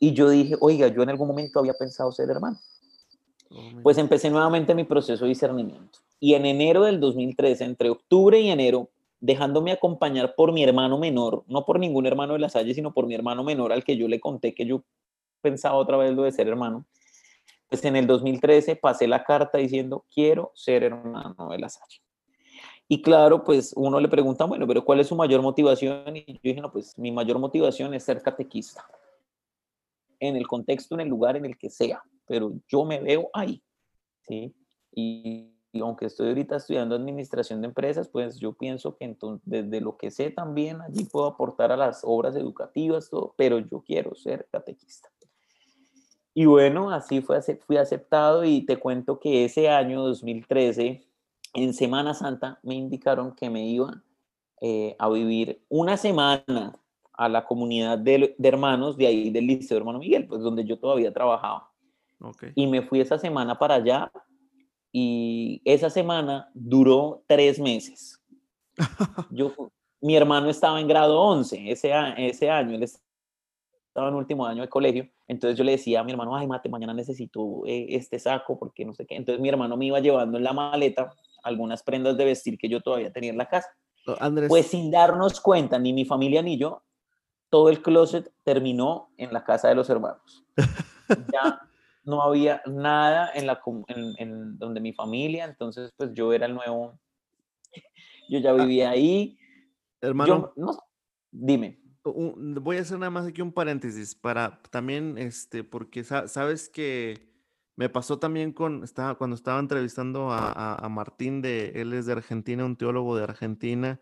Y 0.00 0.12
yo 0.12 0.28
dije, 0.28 0.56
oiga, 0.60 0.88
yo 0.88 1.02
en 1.02 1.10
algún 1.10 1.28
momento 1.28 1.60
había 1.60 1.74
pensado 1.74 2.10
ser 2.12 2.28
hermano. 2.30 2.58
Pues 3.82 3.96
empecé 3.96 4.28
nuevamente 4.28 4.74
mi 4.74 4.84
proceso 4.84 5.24
de 5.24 5.30
discernimiento. 5.30 6.00
Y 6.20 6.34
en 6.34 6.46
enero 6.46 6.82
del 6.82 7.00
2013, 7.00 7.64
entre 7.64 7.90
octubre 7.90 8.40
y 8.40 8.50
enero, 8.50 8.90
dejándome 9.20 9.72
acompañar 9.72 10.34
por 10.34 10.52
mi 10.52 10.62
hermano 10.62 10.98
menor, 10.98 11.44
no 11.46 11.64
por 11.64 11.78
ningún 11.78 12.06
hermano 12.06 12.34
de 12.34 12.38
la 12.40 12.48
Salle, 12.48 12.74
sino 12.74 12.92
por 12.92 13.06
mi 13.06 13.14
hermano 13.14 13.44
menor 13.44 13.72
al 13.72 13.84
que 13.84 13.96
yo 13.96 14.08
le 14.08 14.20
conté 14.20 14.54
que 14.54 14.66
yo 14.66 14.84
pensaba 15.40 15.76
otra 15.76 15.96
vez 15.96 16.12
lo 16.14 16.22
de 16.22 16.32
ser 16.32 16.48
hermano, 16.48 16.84
pues 17.68 17.84
en 17.84 17.96
el 17.96 18.06
2013 18.06 18.76
pasé 18.76 19.06
la 19.06 19.24
carta 19.24 19.58
diciendo, 19.58 20.04
quiero 20.12 20.52
ser 20.54 20.84
hermano 20.84 21.48
de 21.50 21.58
la 21.58 21.68
Salle. 21.68 22.00
Y 22.88 23.02
claro, 23.02 23.44
pues 23.44 23.74
uno 23.76 24.00
le 24.00 24.08
pregunta, 24.08 24.46
bueno, 24.46 24.66
pero 24.66 24.82
¿cuál 24.82 25.00
es 25.00 25.08
su 25.08 25.14
mayor 25.14 25.42
motivación? 25.42 26.16
Y 26.16 26.24
yo 26.24 26.40
dije, 26.42 26.60
no, 26.60 26.72
pues 26.72 26.96
mi 26.98 27.12
mayor 27.12 27.38
motivación 27.38 27.92
es 27.92 28.04
ser 28.04 28.22
catequista. 28.22 28.82
En 30.18 30.36
el 30.36 30.46
contexto, 30.46 30.94
en 30.94 31.02
el 31.02 31.08
lugar, 31.08 31.36
en 31.36 31.44
el 31.44 31.58
que 31.58 31.68
sea, 31.68 32.02
pero 32.26 32.52
yo 32.66 32.84
me 32.84 32.98
veo 32.98 33.28
ahí, 33.34 33.62
¿sí? 34.22 34.54
Y, 34.94 35.52
aunque 35.74 36.06
estoy 36.06 36.28
ahorita 36.28 36.56
estudiando 36.56 36.94
administración 36.94 37.60
de 37.60 37.68
empresas, 37.68 38.08
pues 38.08 38.38
yo 38.38 38.52
pienso 38.52 38.96
que 38.96 39.04
entonces, 39.04 39.42
desde 39.44 39.80
lo 39.80 39.96
que 39.96 40.10
sé 40.10 40.30
también, 40.30 40.80
allí 40.80 41.04
puedo 41.04 41.26
aportar 41.26 41.72
a 41.72 41.76
las 41.76 42.00
obras 42.04 42.36
educativas, 42.36 43.10
todo, 43.10 43.34
pero 43.36 43.58
yo 43.58 43.82
quiero 43.82 44.14
ser 44.14 44.48
catequista. 44.50 45.10
Y 46.34 46.46
bueno, 46.46 46.90
así 46.90 47.20
fue, 47.20 47.40
fui 47.66 47.76
aceptado 47.76 48.44
y 48.44 48.64
te 48.64 48.76
cuento 48.76 49.18
que 49.18 49.44
ese 49.44 49.68
año 49.68 50.02
2013 50.02 51.04
en 51.54 51.74
Semana 51.74 52.14
Santa 52.14 52.60
me 52.62 52.74
indicaron 52.74 53.34
que 53.34 53.50
me 53.50 53.66
iba 53.66 54.02
eh, 54.60 54.94
a 54.98 55.08
vivir 55.08 55.62
una 55.68 55.96
semana 55.96 56.78
a 57.12 57.28
la 57.28 57.44
comunidad 57.44 57.98
de, 57.98 58.36
hermanos 58.42 58.96
de 58.96 59.06
ahí 59.06 59.30
del 59.30 59.46
Liceo 59.46 59.76
Hermano 59.76 59.98
Miguel, 59.98 60.26
pues 60.26 60.40
donde 60.40 60.64
yo 60.64 60.78
todavía 60.78 61.12
trabajaba. 61.12 61.70
Y 62.54 62.66
me 62.66 62.82
fui 62.82 63.00
esa 63.00 63.18
semana 63.18 63.58
para 63.58 63.74
allá 63.74 64.10
y 64.92 65.60
esa 65.64 65.90
semana 65.90 66.50
duró 66.54 67.22
tres 67.26 67.58
meses. 67.58 68.20
Yo, 69.30 69.52
mi 70.00 70.16
hermano 70.16 70.48
estaba 70.48 70.80
en 70.80 70.88
grado 70.88 71.20
11 71.20 71.70
ese, 71.70 71.92
ese 72.16 72.50
año, 72.50 72.76
él 72.76 72.82
estaba 72.82 74.08
en 74.08 74.14
último 74.14 74.46
año 74.46 74.62
de 74.62 74.68
colegio, 74.68 75.08
entonces 75.26 75.58
yo 75.58 75.64
le 75.64 75.72
decía 75.72 76.00
a 76.00 76.04
mi 76.04 76.12
hermano, 76.12 76.36
ay, 76.36 76.46
mate, 76.46 76.68
mañana 76.68 76.94
necesito 76.94 77.62
eh, 77.66 77.86
este 77.90 78.18
saco 78.18 78.58
porque 78.58 78.84
no 78.84 78.94
sé 78.94 79.06
qué. 79.06 79.16
Entonces 79.16 79.40
mi 79.40 79.48
hermano 79.48 79.76
me 79.76 79.86
iba 79.86 79.98
llevando 80.00 80.38
en 80.38 80.44
la 80.44 80.52
maleta 80.52 81.12
algunas 81.42 81.82
prendas 81.82 82.16
de 82.16 82.24
vestir 82.24 82.58
que 82.58 82.68
yo 82.68 82.80
todavía 82.80 83.12
tenía 83.12 83.30
en 83.30 83.38
la 83.38 83.46
casa. 83.46 83.68
Oh, 84.06 84.14
pues 84.48 84.68
sin 84.68 84.90
darnos 84.90 85.40
cuenta, 85.40 85.78
ni 85.78 85.92
mi 85.92 86.06
familia 86.06 86.42
ni 86.42 86.56
yo, 86.56 86.82
todo 87.50 87.68
el 87.68 87.82
closet 87.82 88.32
terminó 88.42 89.10
en 89.18 89.32
la 89.32 89.44
casa 89.44 89.68
de 89.68 89.74
los 89.74 89.90
hermanos. 89.90 90.46
ya 91.32 91.67
no 92.08 92.22
había 92.22 92.62
nada 92.66 93.30
en, 93.34 93.46
la, 93.46 93.60
en, 93.88 94.58
donde 94.58 94.80
mi 94.80 94.94
familia, 94.94 95.44
entonces 95.44 95.92
pues 95.94 96.14
yo 96.14 96.32
era 96.32 96.46
el 96.46 96.54
nuevo, 96.54 96.98
yo 98.30 98.38
ya 98.38 98.50
ah. 98.50 98.54
vivía 98.54 98.90
ahí. 98.90 99.38
Hermano, 100.00 100.52
no, 100.56 100.78
dime. 101.30 101.80
Voy 102.02 102.78
a 102.78 102.80
hacer 102.80 102.98
nada 102.98 103.10
más 103.10 103.26
aquí 103.26 103.42
un 103.42 103.52
paréntesis 103.52 104.14
para 104.14 104.62
también, 104.70 105.18
este, 105.18 105.62
porque 105.64 106.02
sabes 106.02 106.70
que 106.70 107.28
me 107.76 107.90
pasó 107.90 108.18
también 108.18 108.52
con, 108.52 108.82
estaba, 108.84 109.16
cuando 109.16 109.36
estaba 109.36 109.60
entrevistando 109.60 110.30
a, 110.32 110.88
Martín, 110.90 111.42
de, 111.42 111.72
él 111.74 111.92
es 111.92 112.06
de 112.06 112.12
Argentina, 112.12 112.64
un 112.64 112.76
teólogo 112.76 113.16
de 113.16 113.24
Argentina, 113.24 114.00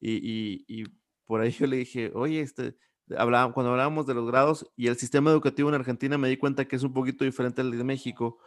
y, 0.00 0.84
por 1.26 1.40
ahí 1.40 1.50
yo 1.50 1.66
le 1.66 1.78
dije, 1.78 2.12
oye, 2.14 2.40
este, 2.40 2.76
hablaba, 3.16 3.52
cuando 3.52 3.72
hablábamos 3.72 4.06
de 4.06 4.14
los 4.14 4.26
grados 4.26 4.70
y 4.76 4.88
el 4.88 4.96
sistema 4.96 5.30
educativo 5.30 5.68
en 5.68 5.74
Argentina, 5.74 6.18
me 6.18 6.28
di 6.28 6.36
cuenta 6.36 6.66
que 6.66 6.76
es 6.76 6.82
un 6.82 6.92
poquito 6.92 7.24
diferente 7.24 7.60
al 7.60 7.70
de 7.70 7.84
México. 7.84 8.38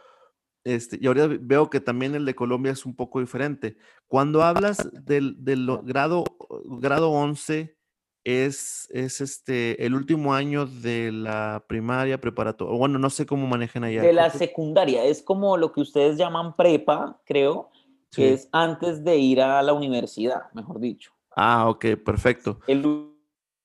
Este, 0.63 0.99
y 1.01 1.07
ahora 1.07 1.27
veo 1.27 1.69
que 1.69 1.79
también 1.79 2.13
el 2.13 2.25
de 2.25 2.35
Colombia 2.35 2.71
es 2.71 2.85
un 2.85 2.95
poco 2.95 3.19
diferente. 3.19 3.77
Cuando 4.07 4.43
hablas 4.43 4.89
del, 4.93 5.43
del 5.43 5.67
grado, 5.83 6.23
grado 6.65 7.09
11, 7.09 7.75
es, 8.23 8.87
es 8.91 9.21
este, 9.21 9.83
el 9.83 9.95
último 9.95 10.33
año 10.33 10.65
de 10.65 11.11
la 11.11 11.63
primaria, 11.67 12.21
preparatoria, 12.21 12.77
bueno, 12.77 12.99
no 12.99 13.09
sé 13.09 13.25
cómo 13.25 13.47
manejan 13.47 13.83
allá. 13.83 14.01
De 14.01 14.13
la 14.13 14.29
secundaria, 14.29 15.03
es 15.03 15.23
como 15.23 15.57
lo 15.57 15.71
que 15.71 15.81
ustedes 15.81 16.17
llaman 16.17 16.55
prepa, 16.55 17.19
creo, 17.25 17.71
que 18.11 18.33
es 18.33 18.49
antes 18.51 19.03
de 19.03 19.17
ir 19.17 19.41
a 19.41 19.61
la 19.63 19.73
universidad, 19.73 20.51
mejor 20.53 20.79
dicho. 20.79 21.13
Ah, 21.35 21.69
ok, 21.69 21.85
perfecto. 22.03 22.59
El 22.67 23.10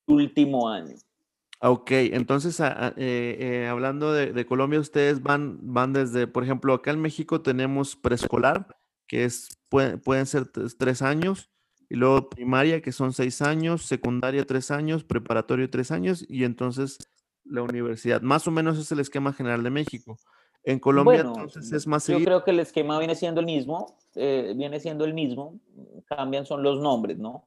último 0.06 0.68
año. 0.68 0.94
Ok, 1.60 1.90
entonces 1.90 2.60
eh, 2.60 2.92
eh, 2.96 3.66
hablando 3.68 4.12
de, 4.12 4.46
Colombia, 4.46 4.78
ustedes 4.78 5.22
van, 5.22 5.58
van 5.62 5.92
desde, 5.92 6.26
por 6.26 6.44
ejemplo, 6.44 6.74
acá 6.74 6.90
en 6.90 7.00
México 7.00 7.40
tenemos 7.40 7.96
preescolar, 7.96 8.76
que 9.06 9.24
es, 9.24 9.58
pueden 9.68 10.26
ser 10.26 10.46
tres 10.46 11.00
años, 11.00 11.50
y 11.88 11.94
luego 11.96 12.28
primaria, 12.28 12.82
que 12.82 12.92
son 12.92 13.12
seis 13.12 13.40
años, 13.40 13.86
secundaria 13.86 14.44
tres 14.44 14.70
años, 14.70 15.04
preparatorio 15.04 15.70
tres 15.70 15.90
años, 15.90 16.26
y 16.28 16.44
entonces 16.44 16.98
la 17.44 17.62
universidad. 17.62 18.20
Más 18.20 18.46
o 18.46 18.50
menos 18.50 18.78
es 18.78 18.92
el 18.92 19.00
esquema 19.00 19.32
general 19.32 19.62
de 19.62 19.70
México. 19.70 20.18
En 20.62 20.80
Colombia 20.80 21.20
entonces 21.20 21.72
es 21.72 21.86
más... 21.86 22.06
Yo 22.08 22.22
creo 22.22 22.42
que 22.42 22.50
el 22.50 22.58
esquema 22.58 22.98
viene 22.98 23.14
siendo 23.14 23.40
el 23.40 23.46
mismo, 23.46 23.96
eh, 24.16 24.52
viene 24.56 24.80
siendo 24.80 25.04
el 25.04 25.14
mismo, 25.14 25.60
cambian 26.06 26.44
son 26.44 26.62
los 26.62 26.80
nombres, 26.80 27.18
¿no? 27.18 27.46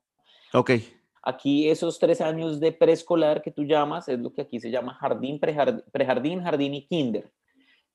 Ok. 0.53 0.71
Aquí 1.21 1.69
esos 1.69 1.99
tres 1.99 2.21
años 2.21 2.59
de 2.59 2.71
preescolar 2.71 3.41
que 3.41 3.51
tú 3.51 3.63
llamas 3.63 4.07
es 4.07 4.19
lo 4.19 4.33
que 4.33 4.41
aquí 4.41 4.59
se 4.59 4.71
llama 4.71 4.93
jardín, 4.93 5.39
prejardín, 5.39 6.43
jardín 6.43 6.73
y 6.73 6.87
kinder, 6.87 7.31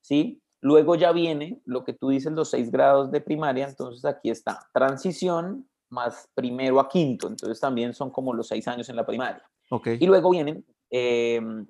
¿sí? 0.01 0.41
Luego 0.61 0.95
ya 0.95 1.11
viene 1.11 1.61
lo 1.65 1.83
que 1.83 1.93
tú 1.93 2.09
dices, 2.09 2.31
los 2.31 2.49
seis 2.49 2.71
grados 2.71 3.11
de 3.11 3.21
primaria, 3.21 3.67
entonces 3.67 4.03
aquí 4.05 4.29
está 4.29 4.59
transición, 4.73 5.67
más 5.89 6.29
primero 6.33 6.79
a 6.79 6.89
quinto, 6.89 7.27
entonces 7.27 7.59
también 7.59 7.93
son 7.93 8.09
como 8.09 8.33
los 8.33 8.47
seis 8.47 8.67
años 8.67 8.89
en 8.89 8.95
la 8.95 9.05
primaria. 9.05 9.43
Okay. 9.69 9.97
Y 9.99 10.05
luego 10.05 10.29
vienen 10.31 10.65
em, 10.89 11.65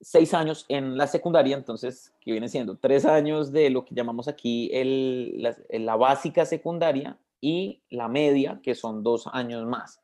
seis 0.00 0.32
años 0.34 0.64
en 0.68 0.96
la 0.96 1.06
secundaria, 1.06 1.56
entonces, 1.56 2.12
que 2.20 2.32
viene 2.32 2.48
siendo 2.48 2.76
tres 2.76 3.04
años 3.04 3.52
de 3.52 3.70
lo 3.70 3.84
que 3.84 3.94
llamamos 3.94 4.28
aquí 4.28 4.70
el, 4.72 5.42
la, 5.70 5.96
básica 5.96 6.44
secundaria 6.46 7.18
y 7.40 7.82
la 7.90 8.08
media, 8.08 8.60
que 8.62 8.74
son 8.74 9.02
dos 9.02 9.28
años 9.32 9.66
más. 9.66 10.00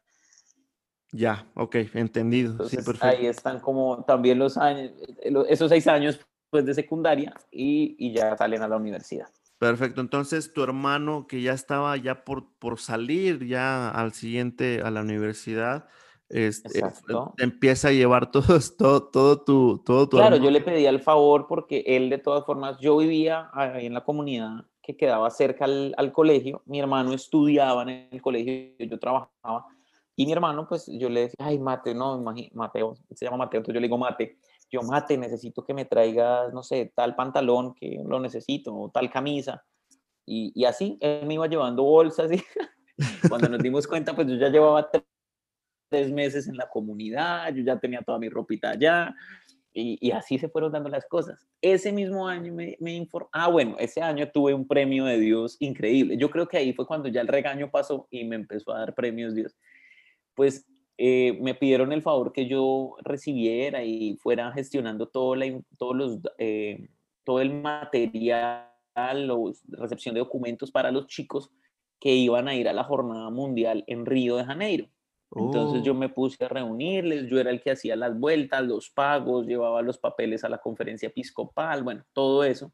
Ya, 1.12 1.46
ok, 1.54 1.76
entendido. 1.94 2.68
sí, 2.68 2.76
perfecto. 2.76 3.06
Ahí 3.06 3.26
están 3.26 3.60
como 3.60 4.04
también 4.04 4.38
los 4.38 4.56
años, 4.56 4.92
esos 5.48 5.68
seis 5.68 5.86
años 5.86 6.18
pues, 6.50 6.64
de 6.64 6.74
secundaria 6.74 7.34
y, 7.52 7.94
y 7.98 8.12
ya 8.12 8.36
salen 8.36 8.62
a 8.62 8.68
la 8.68 8.76
universidad. 8.76 9.28
Perfecto, 9.58 10.00
entonces 10.00 10.52
tu 10.52 10.62
hermano 10.62 11.26
que 11.28 11.40
ya 11.40 11.52
estaba 11.52 11.96
ya 11.96 12.24
por, 12.24 12.52
por 12.58 12.80
salir 12.80 13.46
ya 13.46 13.90
al 13.90 14.12
siguiente 14.12 14.82
a 14.82 14.90
la 14.90 15.02
universidad, 15.02 15.86
este, 16.28 16.82
empieza 17.38 17.88
a 17.88 17.92
llevar 17.92 18.30
todo, 18.32 18.58
todo, 18.76 19.04
todo 19.04 19.44
tu... 19.44 19.82
Todo 19.84 20.08
tu 20.08 20.16
claro, 20.16 20.36
yo 20.36 20.50
le 20.50 20.60
pedía 20.60 20.90
el 20.90 21.00
favor 21.00 21.46
porque 21.46 21.84
él 21.86 22.10
de 22.10 22.18
todas 22.18 22.44
formas, 22.44 22.78
yo 22.80 22.96
vivía 22.96 23.50
ahí 23.52 23.86
en 23.86 23.94
la 23.94 24.04
comunidad 24.04 24.64
que 24.84 24.96
quedaba 24.96 25.30
cerca 25.30 25.64
al, 25.64 25.94
al 25.96 26.12
colegio, 26.12 26.62
mi 26.66 26.78
hermano 26.78 27.12
estudiaba 27.12 27.82
en 27.82 28.08
el 28.10 28.22
colegio, 28.22 28.76
yo 28.78 28.98
trabajaba, 28.98 29.66
y 30.16 30.26
mi 30.26 30.32
hermano, 30.32 30.68
pues 30.68 30.86
yo 30.86 31.08
le 31.08 31.22
decía, 31.22 31.46
ay, 31.46 31.58
Mate, 31.58 31.94
no, 31.94 32.20
Mateo, 32.20 32.96
se 33.14 33.24
llama 33.24 33.38
Mateo, 33.38 33.58
entonces 33.58 33.74
yo 33.74 33.80
le 33.80 33.88
digo, 33.88 33.98
Mate, 33.98 34.38
yo 34.70 34.82
mate, 34.82 35.16
necesito 35.16 35.64
que 35.64 35.74
me 35.74 35.84
traigas, 35.84 36.52
no 36.52 36.62
sé, 36.62 36.92
tal 36.94 37.14
pantalón 37.14 37.74
que 37.74 38.00
lo 38.04 38.18
necesito, 38.20 38.74
o 38.74 38.90
tal 38.90 39.10
camisa. 39.10 39.64
Y, 40.26 40.52
y 40.54 40.64
así, 40.64 40.98
él 41.00 41.26
me 41.26 41.34
iba 41.34 41.46
llevando 41.46 41.82
bolsas 41.84 42.32
y 42.32 42.42
cuando 43.28 43.48
nos 43.48 43.62
dimos 43.62 43.86
cuenta, 43.86 44.14
pues 44.14 44.26
yo 44.26 44.36
ya 44.36 44.48
llevaba 44.48 44.90
tres 45.90 46.10
meses 46.10 46.48
en 46.48 46.56
la 46.56 46.68
comunidad, 46.68 47.52
yo 47.54 47.62
ya 47.62 47.78
tenía 47.78 48.02
toda 48.02 48.18
mi 48.18 48.28
ropita 48.28 48.70
allá. 48.70 49.14
Y, 49.76 50.12
así 50.12 50.38
se 50.38 50.48
fueron 50.48 50.70
dando 50.70 50.88
las 50.88 51.04
cosas. 51.06 51.44
Ese 51.60 51.90
mismo 51.90 52.28
año 52.28 52.54
me, 52.54 52.94
informó, 52.94 53.28
ah, 53.32 53.48
bueno, 53.48 53.74
ese 53.80 54.00
año 54.00 54.30
tuve 54.30 54.54
un 54.54 54.68
premio 54.68 55.04
de 55.04 55.18
Dios 55.18 55.56
increíble. 55.58 56.16
Yo 56.16 56.30
creo 56.30 56.46
que 56.46 56.56
ahí 56.56 56.72
fue 56.72 56.86
cuando 56.86 57.08
ya 57.08 57.20
el 57.20 57.26
regaño 57.26 57.68
pasó 57.70 58.06
y 58.08 58.22
me 58.24 58.36
empezó 58.36 58.72
a 58.72 58.78
dar 58.78 58.94
premios 58.94 59.34
Dios. 59.34 59.56
Pues 60.34 60.64
eh, 60.96 61.36
me 61.42 61.56
pidieron 61.56 61.92
el 61.92 62.02
favor 62.02 62.32
que 62.32 62.46
yo 62.46 62.94
recibiera 63.02 63.82
y 63.82 64.16
fuera 64.18 64.52
gestionando 64.52 65.08
todo, 65.08 65.34
la, 65.34 65.46
todos 65.76 65.96
los, 65.96 66.18
eh, 66.38 66.88
todo 67.24 67.40
el 67.40 67.60
material, 67.60 68.68
la 68.94 69.36
recepción 69.70 70.14
de 70.14 70.20
documentos 70.20 70.70
para 70.70 70.92
los 70.92 71.08
chicos 71.08 71.50
que 71.98 72.14
iban 72.14 72.46
a 72.46 72.54
ir 72.54 72.68
a 72.68 72.72
la 72.72 72.84
jornada 72.84 73.28
mundial 73.30 73.82
en 73.88 74.06
Río 74.06 74.36
de 74.36 74.44
Janeiro. 74.44 74.88
Entonces 75.36 75.82
yo 75.82 75.92
oh. 75.92 75.96
me 75.96 76.08
puse 76.08 76.44
a 76.44 76.48
reunirles, 76.48 77.28
yo 77.28 77.40
era 77.40 77.50
el 77.50 77.60
que 77.60 77.72
hacía 77.72 77.96
las 77.96 78.18
vueltas, 78.18 78.64
los 78.64 78.90
pagos, 78.90 79.46
llevaba 79.46 79.82
los 79.82 79.98
papeles 79.98 80.44
a 80.44 80.48
la 80.48 80.58
conferencia 80.58 81.08
episcopal, 81.08 81.82
bueno, 81.82 82.04
todo 82.12 82.44
eso. 82.44 82.72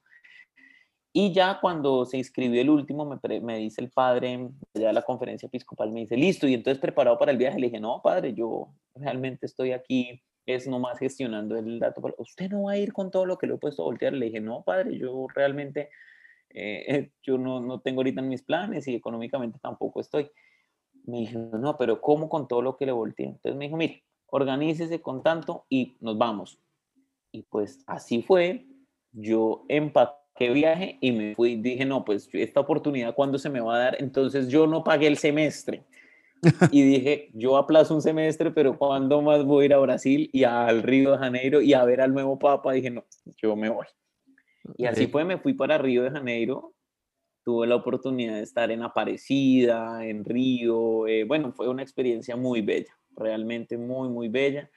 Y 1.12 1.32
ya 1.32 1.58
cuando 1.60 2.04
se 2.04 2.18
inscribió 2.18 2.60
el 2.60 2.70
último, 2.70 3.04
me, 3.04 3.40
me 3.40 3.58
dice 3.58 3.80
el 3.80 3.90
padre 3.90 4.48
de 4.74 4.92
la 4.92 5.02
conferencia 5.02 5.46
episcopal, 5.46 5.90
me 5.90 6.00
dice, 6.00 6.16
listo, 6.16 6.46
y 6.46 6.54
entonces 6.54 6.80
preparado 6.80 7.18
para 7.18 7.32
el 7.32 7.38
viaje, 7.38 7.58
le 7.58 7.66
dije, 7.66 7.80
no, 7.80 8.00
padre, 8.02 8.32
yo 8.34 8.68
realmente 8.94 9.46
estoy 9.46 9.72
aquí, 9.72 10.22
es 10.46 10.68
nomás 10.68 10.98
gestionando 10.98 11.56
el 11.56 11.78
dato. 11.78 12.02
Usted 12.18 12.50
no 12.50 12.64
va 12.64 12.72
a 12.72 12.78
ir 12.78 12.92
con 12.92 13.10
todo 13.10 13.26
lo 13.26 13.38
que 13.38 13.46
le 13.46 13.54
he 13.54 13.58
puesto 13.58 13.82
a 13.82 13.86
voltear. 13.86 14.12
Le 14.12 14.26
dije, 14.26 14.40
no, 14.40 14.62
padre, 14.62 14.96
yo 14.98 15.26
realmente, 15.34 15.90
eh, 16.50 17.10
yo 17.22 17.38
no, 17.38 17.60
no 17.60 17.80
tengo 17.80 18.00
ahorita 18.00 18.20
en 18.20 18.28
mis 18.28 18.42
planes 18.42 18.86
y 18.88 18.94
económicamente 18.94 19.58
tampoco 19.60 20.00
estoy. 20.00 20.30
Me 21.04 21.20
dijo, 21.20 21.38
no, 21.38 21.76
pero 21.76 22.00
¿cómo 22.00 22.28
con 22.28 22.48
todo 22.48 22.62
lo 22.62 22.76
que 22.76 22.86
le 22.86 22.92
volteé? 22.92 23.26
Entonces 23.26 23.56
me 23.56 23.66
dijo, 23.66 23.76
mire, 23.76 24.04
organícese 24.26 25.00
con 25.00 25.22
tanto 25.22 25.64
y 25.68 25.96
nos 26.00 26.18
vamos. 26.18 26.58
Y 27.32 27.42
pues 27.42 27.82
así 27.86 28.22
fue, 28.22 28.66
yo 29.12 29.64
empaté 29.68 30.20
qué 30.40 30.50
viaje 30.50 30.96
y 31.02 31.12
me 31.12 31.34
fui. 31.34 31.56
Dije, 31.56 31.84
no, 31.84 32.02
pues 32.02 32.28
esta 32.32 32.60
oportunidad, 32.60 33.14
¿cuándo 33.14 33.38
se 33.38 33.50
me 33.50 33.60
va 33.60 33.76
a 33.76 33.78
dar? 33.78 33.96
Entonces 34.00 34.48
yo 34.48 34.66
no 34.66 34.82
pagué 34.82 35.06
el 35.06 35.18
semestre. 35.18 35.84
y 36.72 36.82
dije, 36.82 37.28
yo 37.34 37.58
aplazo 37.58 37.94
un 37.94 38.00
semestre, 38.00 38.50
pero 38.50 38.78
¿cuándo 38.78 39.20
más 39.20 39.44
voy 39.44 39.64
a 39.64 39.66
ir 39.66 39.74
a 39.74 39.78
Brasil 39.78 40.30
y 40.32 40.44
al 40.44 40.82
Río 40.82 41.12
de 41.12 41.18
Janeiro 41.18 41.60
y 41.60 41.74
a 41.74 41.84
ver 41.84 42.00
al 42.00 42.14
nuevo 42.14 42.38
Papa? 42.38 42.72
Dije, 42.72 42.90
no, 42.90 43.04
yo 43.42 43.54
me 43.54 43.68
voy. 43.68 43.86
Y 44.78 44.86
así 44.86 45.06
fue, 45.08 45.24
me 45.24 45.36
fui 45.36 45.52
para 45.52 45.76
Río 45.76 46.02
de 46.02 46.10
Janeiro. 46.10 46.72
Tuve 47.50 47.66
la 47.66 47.74
oportunidad 47.74 48.36
de 48.36 48.44
estar 48.44 48.70
en 48.70 48.80
Aparecida, 48.80 50.06
en 50.06 50.24
Río. 50.24 51.08
Eh, 51.08 51.24
bueno, 51.24 51.50
fue 51.50 51.68
una 51.68 51.82
experiencia 51.82 52.36
muy 52.36 52.60
bella, 52.60 52.96
realmente 53.16 53.76
muy, 53.76 54.08
muy 54.08 54.28
bella. 54.28 54.70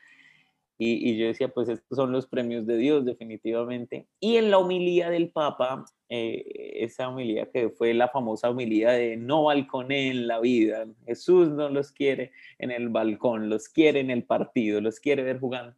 Y, 0.79 1.15
yo 1.15 1.27
decía, 1.27 1.49
pues 1.49 1.69
estos 1.69 1.95
son 1.95 2.11
los 2.11 2.25
premios 2.25 2.65
de 2.65 2.77
Dios, 2.77 3.05
definitivamente. 3.05 4.07
Y 4.19 4.37
en 4.37 4.49
la 4.49 4.57
homilía 4.57 5.11
del 5.11 5.29
Papa, 5.29 5.85
eh, 6.09 6.73
esa 6.77 7.09
homilía 7.09 7.47
que 7.51 7.69
fue 7.69 7.93
la 7.93 8.07
famosa 8.07 8.49
homilía 8.49 8.89
de 8.89 9.17
no 9.17 9.43
balconé 9.43 10.07
en 10.09 10.25
la 10.25 10.39
vida, 10.39 10.87
Jesús 11.05 11.49
no 11.49 11.69
los 11.69 11.91
quiere 11.91 12.31
en 12.57 12.71
el 12.71 12.89
balcón, 12.89 13.51
los 13.51 13.69
quiere 13.69 13.99
en 13.99 14.09
el 14.09 14.23
partido, 14.23 14.81
los 14.81 14.99
quiere 14.99 15.21
ver 15.21 15.39
jugando. 15.39 15.75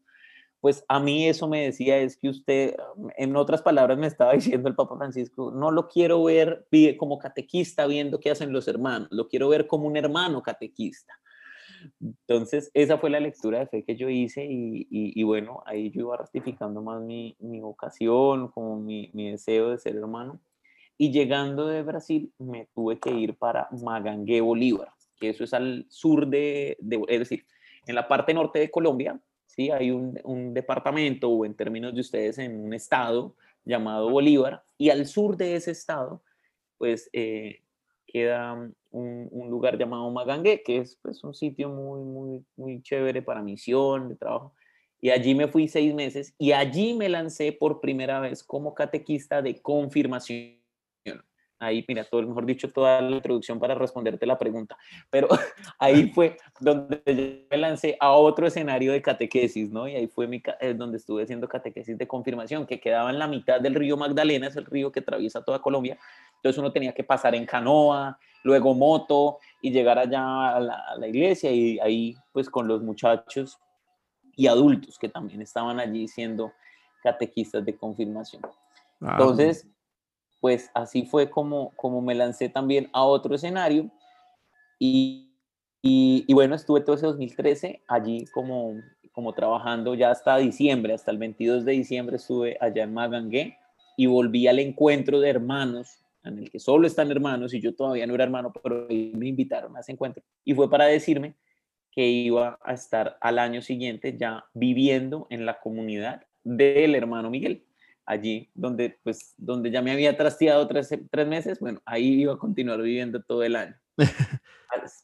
Pues 0.65 0.83
a 0.87 0.99
mí 0.99 1.27
eso 1.27 1.47
me 1.47 1.63
decía 1.63 1.99
es 1.99 2.17
que 2.17 2.27
usted, 2.27 2.75
en 3.17 3.35
otras 3.35 3.61
palabras 3.61 3.99
me 3.99 4.07
estaba 4.07 4.33
diciendo 4.33 4.67
el 4.67 4.73
Papa 4.73 4.97
Francisco, 4.97 5.51
no 5.51 5.69
lo 5.69 5.87
quiero 5.87 6.23
ver 6.23 6.67
como 6.97 7.19
catequista 7.19 7.85
viendo 7.85 8.19
qué 8.19 8.31
hacen 8.31 8.51
los 8.51 8.67
hermanos, 8.67 9.07
lo 9.11 9.27
quiero 9.27 9.47
ver 9.47 9.67
como 9.67 9.85
un 9.85 9.95
hermano 9.95 10.41
catequista 10.41 11.13
entonces, 11.99 12.71
esa 12.73 12.97
fue 12.97 13.11
la 13.11 13.19
lectura 13.19 13.59
de 13.59 13.67
fe 13.67 13.83
que 13.83 13.95
yo 13.95 14.09
hice 14.09 14.43
y, 14.49 15.23
bueno, 15.23 15.61
ahí 15.67 15.91
yo 15.91 16.01
iba 16.01 16.17
ratificando 16.17 16.81
más 16.81 16.99
mi, 16.99 17.35
vocación, 17.39 18.47
como 18.49 18.79
mi, 18.79 19.11
deseo 19.13 19.69
de 19.69 19.77
ser 19.77 19.95
hermano. 19.95 20.39
Y 20.97 21.11
llegando 21.11 21.67
de 21.67 21.83
Brasil, 21.83 22.33
me 22.39 22.67
tuve 22.73 22.99
que 22.99 23.11
ir 23.11 23.37
para 23.37 23.67
Magangué, 23.83 24.41
Bolívar, 24.41 24.89
que 25.19 25.29
eso 25.29 25.43
es 25.43 25.53
al 25.53 25.85
sur 25.89 26.27
de, 26.27 26.75
es 27.07 27.19
decir, 27.19 27.45
en 27.85 27.93
la 27.93 28.07
parte 28.07 28.33
norte 28.33 28.59
de 28.59 28.71
Colombia, 28.71 29.19
¿sí? 29.55 29.71
Hay 29.71 29.91
un, 29.91 30.53
departamento, 30.53 31.29
o 31.29 31.45
en 31.45 31.55
términos 31.55 31.93
de 31.93 32.01
ustedes, 32.01 32.37
en 32.37 32.59
un 32.59 32.73
estado 32.73 33.35
llamado 33.63 34.09
Bolívar, 34.09 34.63
y 34.77 34.89
al 34.89 35.05
sur 35.05 35.37
de 35.37 35.55
ese 35.55 35.71
estado, 35.71 36.21
pues 36.77 37.09
eh, 37.13 37.61
queda 38.05 38.53
un, 38.91 39.49
lugar 39.49 39.77
llamado 39.77 40.09
Magangue, 40.11 40.61
que 40.63 40.79
es 40.79 40.97
pues, 41.01 41.23
un 41.23 41.33
sitio 41.33 41.69
muy, 41.69 42.01
muy, 42.01 42.45
muy 42.55 42.81
chévere 42.81 43.21
para 43.21 43.41
misión, 43.41 44.09
de 44.09 44.15
trabajo. 44.15 44.53
Y 45.01 45.09
allí 45.09 45.35
me 45.35 45.47
fui 45.47 45.67
seis 45.67 45.93
meses 45.93 46.33
y 46.37 46.51
allí 46.51 46.93
me 46.93 47.09
lancé 47.09 47.51
por 47.51 47.79
primera 47.79 48.19
vez 48.19 48.43
como 48.43 48.73
catequista 48.73 49.41
de 49.41 49.61
confirmación. 49.61 50.64
Ahí, 51.57 51.85
mira, 51.87 52.03
todo, 52.03 52.21
mejor 52.21 52.45
dicho, 52.45 52.69
toda 52.69 53.01
la 53.01 53.15
introducción 53.15 53.59
para 53.59 53.75
responderte 53.75 54.25
la 54.25 54.37
pregunta. 54.37 54.77
Pero 55.09 55.29
ahí 55.79 56.09
fue 56.09 56.37
donde 56.59 57.47
me 57.49 57.57
lancé 57.57 57.95
a 57.99 58.11
otro 58.11 58.47
escenario 58.47 58.91
de 58.91 59.01
catequesis, 59.01 59.71
¿no? 59.71 59.87
Y 59.87 59.95
ahí 59.95 60.07
fue 60.07 60.27
mi, 60.27 60.43
donde 60.75 60.97
estuve 60.97 61.23
haciendo 61.23 61.47
catequesis 61.47 61.97
de 61.97 62.07
confirmación, 62.07 62.65
que 62.65 62.79
quedaba 62.79 63.09
en 63.09 63.19
la 63.19 63.27
mitad 63.27 63.61
del 63.61 63.75
río 63.75 63.95
Magdalena, 63.95 64.47
es 64.47 64.55
el 64.57 64.65
río 64.65 64.91
que 64.91 64.99
atraviesa 64.99 65.43
toda 65.43 65.59
Colombia. 65.59 65.97
Entonces 66.35 66.59
uno 66.59 66.71
tenía 66.71 66.93
que 66.93 67.03
pasar 67.03 67.35
en 67.35 67.45
canoa, 67.45 68.19
luego 68.43 68.75
moto 68.75 69.39
y 69.61 69.71
llegar 69.71 69.97
allá 69.97 70.55
a 70.55 70.59
la, 70.59 71.07
iglesia 71.07 71.51
y 71.51 71.79
ahí 71.79 72.15
pues 72.31 72.49
con 72.49 72.67
los 72.67 72.83
muchachos 72.83 73.57
y 74.35 74.47
adultos 74.47 74.99
que 74.99 75.09
también 75.09 75.41
estaban 75.41 75.79
allí 75.79 76.07
siendo 76.07 76.51
catequistas 77.01 77.65
de 77.65 77.75
confirmación. 77.75 78.43
Ah, 79.01 79.11
Entonces, 79.13 79.67
pues 80.45 80.69
así 80.75 81.07
fue 81.07 81.31
como, 81.31 81.71
como 81.75 82.03
me 82.03 82.13
lancé 82.13 82.49
también 82.49 82.87
a 82.93 83.03
otro 83.03 83.33
escenario. 83.33 83.89
Y, 84.77 85.33
y, 85.81 86.31
bueno, 86.35 86.53
estuve 86.53 86.81
todo 86.81 86.95
ese 86.95 87.07
2013 87.07 87.81
allí 87.87 88.25
como, 88.31 88.75
como 89.11 89.33
trabajando 89.33 89.95
ya 89.95 90.11
hasta 90.11 90.37
diciembre, 90.37 90.93
hasta 90.93 91.09
el 91.09 91.17
22 91.17 91.65
de 91.65 91.71
diciembre 91.71 92.17
estuve 92.17 92.59
allá 92.61 92.83
en 92.83 92.93
Magangué 92.93 93.57
y 93.97 94.05
volví 94.05 94.45
al 94.45 94.59
encuentro 94.59 95.19
de 95.19 95.31
hermanos 95.31 96.05
en 96.23 96.37
el 96.37 96.51
que 96.51 96.59
solo 96.59 96.85
están 96.85 97.09
hermanos 97.09 97.55
y 97.55 97.59
yo 97.59 97.73
todavía 97.73 98.05
no 98.05 98.13
era 98.13 98.25
hermano, 98.25 98.53
pero 98.53 98.85
me 98.87 99.27
invitaron 99.27 99.75
a 99.75 99.79
ese 99.79 99.93
encuentro. 99.93 100.23
Y 100.43 100.53
fue 100.53 100.69
para 100.69 100.85
decirme 100.85 101.33
que 101.91 102.05
iba 102.05 102.59
a 102.61 102.73
estar 102.75 103.17
al 103.19 103.39
año 103.39 103.63
siguiente 103.63 104.15
ya 104.15 104.45
viviendo 104.53 105.25
en 105.31 105.47
la 105.47 105.59
comunidad 105.59 106.21
del 106.43 106.93
hermano 106.93 107.31
Miguel, 107.31 107.65
allí 108.05 108.49
donde, 108.53 108.97
pues, 109.03 109.33
donde 109.37 109.71
ya 109.71 109.81
me 109.81 109.91
había 109.91 110.15
trasteado 110.15 110.67
tres, 110.67 110.89
tres 111.09 111.27
meses, 111.27 111.59
bueno, 111.59 111.81
ahí 111.85 112.21
iba 112.21 112.33
a 112.33 112.37
continuar 112.37 112.81
viviendo 112.81 113.21
todo 113.21 113.43
el 113.43 113.55
año. 113.55 113.75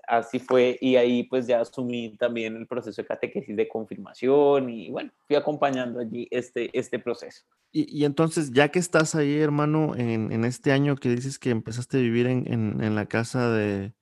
Así 0.07 0.39
fue, 0.39 0.77
y 0.81 0.97
ahí 0.97 1.23
pues 1.23 1.47
ya 1.47 1.61
asumí 1.61 2.17
también 2.17 2.57
el 2.57 2.67
proceso 2.67 3.01
de 3.01 3.07
catequesis 3.07 3.55
de 3.55 3.69
confirmación 3.69 4.69
y 4.69 4.89
bueno, 4.89 5.11
fui 5.27 5.37
acompañando 5.37 6.01
allí 6.01 6.27
este, 6.29 6.77
este 6.77 6.99
proceso. 6.99 7.43
Y, 7.71 8.03
entonces, 8.03 8.51
ya 8.51 8.67
que 8.67 8.79
estás 8.79 9.15
ahí, 9.15 9.39
hermano, 9.39 9.95
en, 9.95 10.43
este 10.43 10.73
año 10.73 10.97
que 10.97 11.07
dices 11.07 11.39
que 11.39 11.51
empezaste 11.51 11.97
a 11.97 12.01
vivir 12.01 12.27
en, 12.27 12.95
la 12.95 13.05
casa 13.05 13.49
de, 13.49 13.93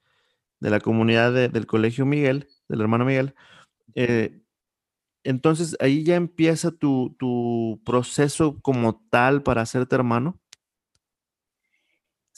la 0.59 0.79
comunidad 0.79 1.33
del 1.33 1.67
Colegio 1.67 2.07
Miguel, 2.07 2.47
del 2.67 2.81
hermano 2.81 3.05
Miguel, 3.05 3.35
eh, 3.93 4.41
entonces 5.29 5.77
ahí 5.79 6.03
ya 6.03 6.15
empieza 6.15 6.71
tu, 6.71 7.15
tu 7.19 7.79
proceso 7.85 8.59
como 8.61 9.01
tal 9.09 9.43
para 9.43 9.61
hacerte 9.61 9.95
hermano 9.95 10.39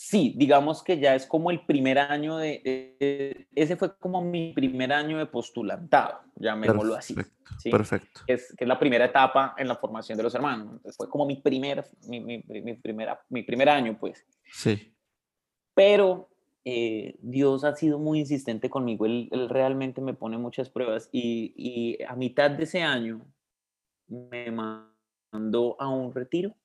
sí, 0.02 0.34
digamos 0.36 0.84
que 0.84 1.00
ya 1.00 1.14
es 1.14 1.28
como 1.28 1.52
el 1.52 1.64
primer 1.64 2.00
año 2.00 2.38
de, 2.38 3.48
ese 3.54 3.76
fue 3.78 3.96
como 3.98 4.22
mi 4.22 4.52
primer 4.52 4.92
año 4.92 5.20
de 5.20 5.28
postulantado, 5.28 6.22
llamémoslo 6.36 6.96
así. 6.96 7.16
Perfecto. 7.70 8.22
Que 8.26 8.34
es, 8.34 8.54
que 8.58 8.64
es, 8.64 8.68
la 8.68 8.80
primera 8.80 9.06
etapa 9.06 9.54
en 9.58 9.68
la 9.68 9.76
formación 9.76 10.18
de 10.18 10.24
los 10.24 10.34
hermanos. 10.34 10.82
fue 10.98 11.08
como 11.08 11.28
mi 11.28 11.36
primer, 11.36 11.86
mi, 12.08 12.20
mi, 12.20 12.44
mi, 12.48 12.74
primera, 12.74 13.22
mi 13.30 13.44
primer 13.44 13.70
año, 13.70 13.96
pues. 14.00 14.26
Sí. 14.52 14.92
Pero 15.76 16.31
eh, 16.64 17.16
Dios 17.22 17.64
ha 17.64 17.76
sido 17.76 17.98
muy 17.98 18.20
insistente 18.20 18.70
conmigo, 18.70 19.06
él, 19.06 19.30
realmente 19.50 20.00
me 20.02 20.14
pone 20.14 20.38
muchas 20.38 20.70
pruebas 20.70 21.10
y, 21.12 21.98
a 22.08 22.16
mitad 22.16 22.52
de 22.52 22.64
ese 22.64 22.84
año 22.84 23.26
me 24.08 24.52
mandó 24.52 25.76
a 25.80 25.88
un 25.90 26.14
retiro 26.14 26.56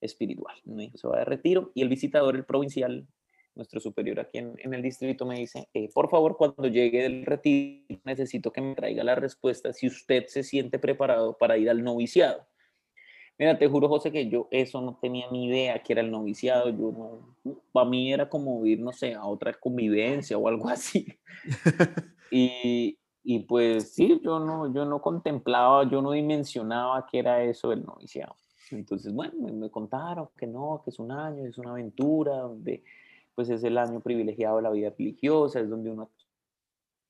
espiritual. 0.00 0.56
Me 0.64 0.84
dijo, 0.84 0.98
se 0.98 1.08
va 1.08 1.18
de 1.18 1.24
retiro 1.24 1.72
y 1.74 1.82
el 1.82 1.88
visitador, 1.88 2.36
el 2.36 2.44
provincial, 2.44 3.06
nuestro 3.56 3.80
superior 3.80 4.20
aquí 4.20 4.38
en, 4.38 4.74
el 4.74 4.82
distrito, 4.82 5.26
me 5.26 5.40
dice, 5.40 5.68
eh, 5.74 5.88
por 5.92 6.08
favor, 6.08 6.36
cuando 6.36 6.68
llegue 6.68 7.02
del 7.02 7.26
retiro, 7.26 7.98
necesito 8.04 8.52
que 8.52 8.60
me 8.60 8.74
traiga 8.76 9.02
la 9.02 9.16
respuesta 9.16 9.72
si 9.72 9.88
usted 9.88 10.26
se 10.26 10.44
siente 10.44 10.78
preparado 10.78 11.36
para 11.36 11.58
ir 11.58 11.68
al 11.68 11.82
noviciado. 11.82 12.46
Mira, 13.40 13.56
te 13.56 13.66
juro, 13.68 13.88
José, 13.88 14.12
que 14.12 14.28
yo 14.28 14.48
eso 14.50 14.82
no 14.82 14.98
tenía 15.00 15.24
ni 15.30 15.46
idea 15.46 15.82
que 15.82 15.94
era 15.94 16.02
el 16.02 16.10
noviciado. 16.10 16.68
Yo 16.68 16.92
no, 16.92 17.54
para 17.72 17.88
mí 17.88 18.12
era 18.12 18.28
como 18.28 18.66
ir, 18.66 18.80
no 18.80 18.92
sé, 18.92 19.14
a 19.14 19.24
otra 19.24 19.54
convivencia 19.54 20.36
o 20.36 20.46
algo 20.46 20.68
así. 20.68 21.06
y, 22.30 22.98
y 23.24 23.38
pues 23.38 23.94
sí, 23.94 24.20
yo 24.22 24.40
no, 24.40 24.70
yo 24.74 24.84
no 24.84 25.00
contemplaba, 25.00 25.88
yo 25.88 26.02
no 26.02 26.10
dimensionaba 26.10 27.06
que 27.06 27.18
era 27.18 27.42
eso 27.42 27.72
el 27.72 27.82
noviciado. 27.82 28.34
Entonces, 28.72 29.10
bueno, 29.14 29.32
me, 29.48 29.70
contaron 29.70 30.28
que 30.36 30.46
no, 30.46 30.82
que 30.84 30.90
es 30.90 30.98
un 30.98 31.10
año, 31.10 31.46
es 31.46 31.56
una 31.56 31.70
aventura, 31.70 32.40
donde 32.40 32.84
pues 33.34 33.48
es 33.48 33.64
el 33.64 33.78
año 33.78 34.00
privilegiado 34.00 34.56
de 34.56 34.62
la 34.64 34.70
vida 34.70 34.90
religiosa, 34.90 35.60
es 35.60 35.70
donde 35.70 35.90
uno 35.90 36.10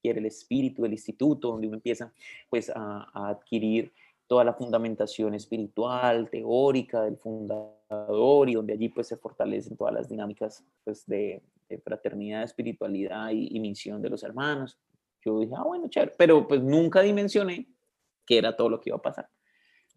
quiere 0.01 0.21
el 0.21 0.27
espíritu 0.27 0.83
del 0.83 0.93
instituto, 0.93 1.49
donde 1.49 1.67
uno 1.67 1.79
empieza 1.79 2.13
pues 2.49 2.71
a, 2.73 3.31
adquirir 3.31 3.93
toda 4.31 4.45
la 4.45 4.55
fundamentación 4.55 5.35
espiritual, 5.35 6.31
teórica 6.31 7.03
del 7.03 7.17
fundador 7.17 8.49
y 8.49 8.55
donde 8.55 8.75
allí 8.75 8.89
pues 8.89 9.09
se 9.09 9.17
fortalecen 9.17 9.77
todas 9.77 9.93
las 9.93 10.09
dinámicas 10.09 10.65
pues 10.85 11.05
de, 11.07 11.43
fraternidad, 11.83 12.45
espiritualidad 12.45 13.31
y, 13.31 13.49
y, 13.51 13.59
misión 13.59 14.01
de 14.01 14.09
los 14.09 14.23
hermanos. 14.23 14.79
Yo 15.25 15.41
dije, 15.41 15.53
ah, 15.57 15.65
bueno, 15.65 15.89
chévere, 15.89 16.13
pero 16.17 16.47
pues 16.47 16.63
nunca 16.63 17.03
dimensioné 17.03 17.67
que 18.25 18.39
era 18.39 18.55
todo 18.55 18.69
lo 18.69 18.81
que 18.81 18.91
iba 18.91 18.99
a 18.99 19.03
pasar. 19.03 19.29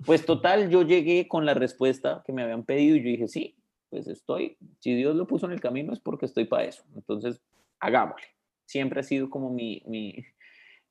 Pues 0.04 0.26
total, 0.26 0.68
yo 0.68 0.82
llegué 0.82 1.28
con 1.28 1.46
la 1.46 1.54
respuesta 1.54 2.24
que 2.26 2.34
me 2.34 2.42
habían 2.42 2.64
pedido 2.64 2.96
y 2.96 3.04
yo 3.04 3.10
dije, 3.10 3.28
sí, 3.28 3.56
pues 3.92 4.08
estoy, 4.08 4.58
si 4.80 4.96
Dios 4.96 5.16
lo 5.16 5.28
puso 5.28 5.46
en 5.46 5.52
el 5.52 5.62
camino 5.62 5.94
es 5.94 6.00
porque 6.00 6.26
estoy 6.26 6.46
para 6.46 6.64
eso. 6.64 6.84
Entonces, 6.96 7.40
hagámosle. 7.80 8.30
Siempre 8.66 9.02
ha 9.02 9.04
sido 9.04 9.30
como 9.30 9.52
mi, 9.52 9.84
mi 9.86 10.26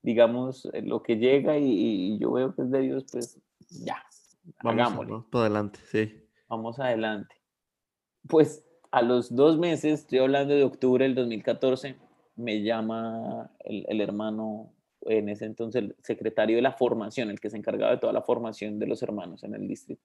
digamos, 0.03 0.69
eh, 0.73 0.83
lo 0.83 1.03
que 1.03 1.17
llega 1.17 1.59
y, 1.59 2.19
yo 2.19 2.33
veo 2.33 2.55
que 2.55 2.63
es 2.63 2.71
de 2.71 2.81
Dios, 2.81 3.05
pues 3.11 3.39
ya, 3.85 4.03
hagámosle. 4.59 5.13
Vamos 5.13 5.27
adelante, 5.33 5.81
sí. 5.91 6.29
Vamos 6.49 6.79
adelante. 6.79 7.35
Pues 8.29 8.65
a 8.91 9.03
los 9.03 9.35
dos 9.35 9.59
meses, 9.59 10.01
estoy 10.01 10.19
hablando 10.19 10.55
de 10.55 10.65
octubre 10.65 11.05
del 11.05 11.15
2014, 11.15 11.97
me 12.37 12.63
llama 12.63 13.51
el, 13.61 13.85
el 13.89 14.01
hermano 14.01 14.73
en 15.07 15.29
ese 15.29 15.47
entonces 15.47 15.83
el 15.83 15.97
secretario 16.03 16.57
de 16.57 16.63
la 16.63 16.73
formación, 16.73 17.31
el 17.31 17.41
que 17.41 17.51
se 17.51 17.57
encargaba 17.57 17.93
de 17.93 17.99
toda 17.99 18.13
la 18.13 18.23
formación 18.23 18.79
de 18.79 18.87
los 18.87 19.03
hermanos 19.03 19.43
en 19.45 19.55
el 19.55 19.67
distrito. 19.67 20.03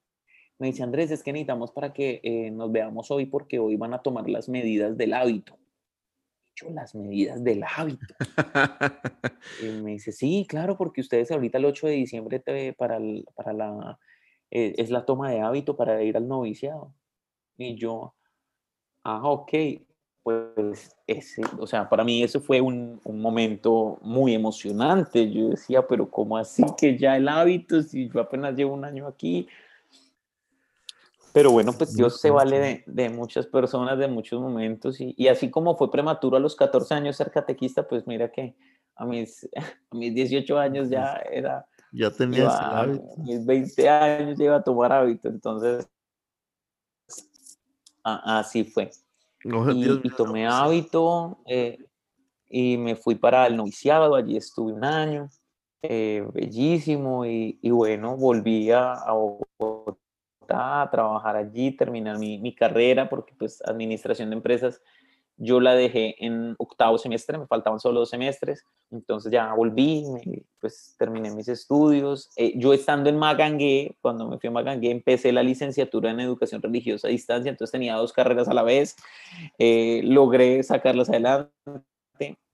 me 0.60 0.68
dice 0.68 0.84
Andrés, 0.84 1.12
es 1.12 1.24
que 1.24 1.34
necesitamos 1.34 1.72
para 1.72 1.94
que 1.94 2.20
eh, 2.24 2.52
nos 2.52 2.72
veamos 2.72 3.12
hoy 3.12 3.26
porque 3.26 3.60
hoy 3.60 3.76
van 3.76 3.94
a 3.94 4.02
tomar 4.02 4.30
las 4.30 4.50
medidas 4.50 4.98
del 4.98 5.14
hábito. 5.14 5.58
Yo, 6.60 6.72
las 6.72 6.96
medidas 6.96 7.44
del 7.44 7.64
hábito. 7.64 8.16
y 9.62 9.66
me 9.84 9.92
dice, 9.92 10.12
sí, 10.12 10.46
claro, 10.50 10.76
porque 10.76 11.02
ustedes 11.02 11.30
ahorita 11.30 11.60
el 11.60 11.66
8 11.66 11.86
de 11.86 11.94
diciembre 11.94 12.40
para, 12.76 13.00
para 13.36 13.54
la, 13.54 14.00
eh, 14.50 14.74
es 14.78 14.90
la 14.90 15.06
toma 15.06 15.30
de 15.30 15.42
hábito 15.42 15.78
para 15.78 16.02
ir 16.02 16.18
al 16.18 16.28
noviciado. 16.28 16.96
Y 17.58 17.76
yo, 17.76 18.16
ah, 19.04 19.22
ok, 19.30 19.54
pues 20.24 20.96
ese, 21.06 21.44
o 21.60 21.68
sea, 21.68 21.88
para 21.88 22.04
mí 22.04 22.24
eso 22.24 22.42
fue 22.42 22.60
un, 22.60 23.00
un, 23.04 23.22
momento 23.22 24.00
muy 24.02 24.34
emocionante. 24.34 25.32
Yo 25.32 25.50
decía, 25.50 25.88
pero 25.88 26.10
¿cómo 26.10 26.38
así 26.38 26.64
que 26.76 26.98
ya 26.98 27.16
el 27.18 27.28
hábito, 27.28 27.84
si 27.84 28.10
yo 28.10 28.20
apenas 28.20 28.56
llevo 28.56 28.74
un 28.74 28.84
año 28.84 29.08
aquí? 29.08 29.48
Pero 31.38 31.52
bueno, 31.52 31.72
pues 31.72 31.94
Dios 31.94 32.20
se 32.20 32.32
vale 32.32 32.60
de, 32.60 32.84
de 32.88 33.10
muchas 33.10 33.46
personas, 33.46 34.00
de 34.00 34.08
muchos 34.08 34.42
momentos, 34.42 35.00
y, 35.00 35.14
y, 35.16 35.28
así 35.28 35.52
como 35.52 35.78
fue 35.78 35.92
prematuro 35.92 36.36
a 36.36 36.40
los 36.40 36.56
14 36.56 36.96
años 36.96 37.16
ser 37.16 37.30
catequista, 37.30 37.88
pues 37.88 38.08
mira 38.08 38.32
que 38.32 38.56
a 38.96 39.06
mis, 39.06 39.48
a 39.92 39.96
mis 39.96 40.16
18 40.16 40.58
años 40.58 40.90
ya 40.90 41.22
era... 41.32 41.68
Ya 41.92 42.10
tenías 42.10 42.52
el 42.60 42.66
hábito. 42.66 43.04
A 43.16 43.22
mis 43.22 43.46
20 43.46 43.88
años 43.88 44.40
ya 44.40 44.46
iba 44.46 44.56
a 44.56 44.64
tomar 44.64 44.92
hábito, 44.92 45.28
entonces 45.28 45.88
así 48.04 48.64
fue. 48.64 48.90
y, 49.44 50.10
tomé 50.10 50.48
hábito 50.48 51.38
eh, 51.46 51.78
y 52.50 52.78
me 52.78 52.96
fui 52.96 53.14
para 53.14 53.46
el 53.46 53.58
noviciado, 53.58 54.16
allí 54.16 54.38
estuve 54.38 54.74
un 54.74 54.84
año, 54.84 55.30
eh, 55.84 56.28
bellísimo, 56.34 57.28
y, 57.28 57.60
y, 57.62 57.70
bueno, 57.70 58.18
volví 58.18 58.72
a, 58.72 58.94
a 58.94 59.14
a 60.50 60.90
trabajar 60.92 61.36
allí, 61.36 61.72
terminar 61.72 62.18
mi, 62.18 62.38
mi, 62.38 62.54
carrera, 62.54 63.10
porque 63.10 63.34
pues 63.38 63.62
administración 63.66 64.30
de 64.30 64.36
empresas 64.36 64.82
yo 65.38 65.60
la 65.60 65.76
dejé 65.76 66.16
en 66.26 66.56
octavo 66.58 66.98
semestre, 66.98 67.38
me 67.38 67.46
faltaban 67.46 67.80
solo 67.80 68.00
dos 68.00 68.10
semestres, 68.10 68.66
entonces 68.90 69.32
ya 69.32 69.54
volví, 69.54 70.04
pues 70.60 70.96
terminé 70.98 71.30
mis 71.32 71.48
estudios. 71.48 72.30
Eh, 72.36 72.54
yo 72.56 72.74
estando 72.74 73.10
en 73.10 73.18
Magangué, 73.18 73.96
cuando 74.02 74.28
me 74.28 74.40
fui 74.40 74.48
a 74.48 74.52
Magangué, 74.52 74.90
empecé 74.90 75.32
la 75.32 75.44
licenciatura 75.44 76.10
en 76.10 76.20
educación 76.20 76.62
religiosa 76.62 77.08
a 77.08 77.12
distancia, 77.12 77.52
entonces 77.52 77.72
tenía 77.72 77.96
dos 77.96 78.14
carreras 78.14 78.48
a 78.48 78.54
la 78.56 78.64
vez, 78.64 78.96
eh, 79.60 80.02
logré 80.04 80.64
sacarlas 80.64 81.10
adelante. 81.10 81.52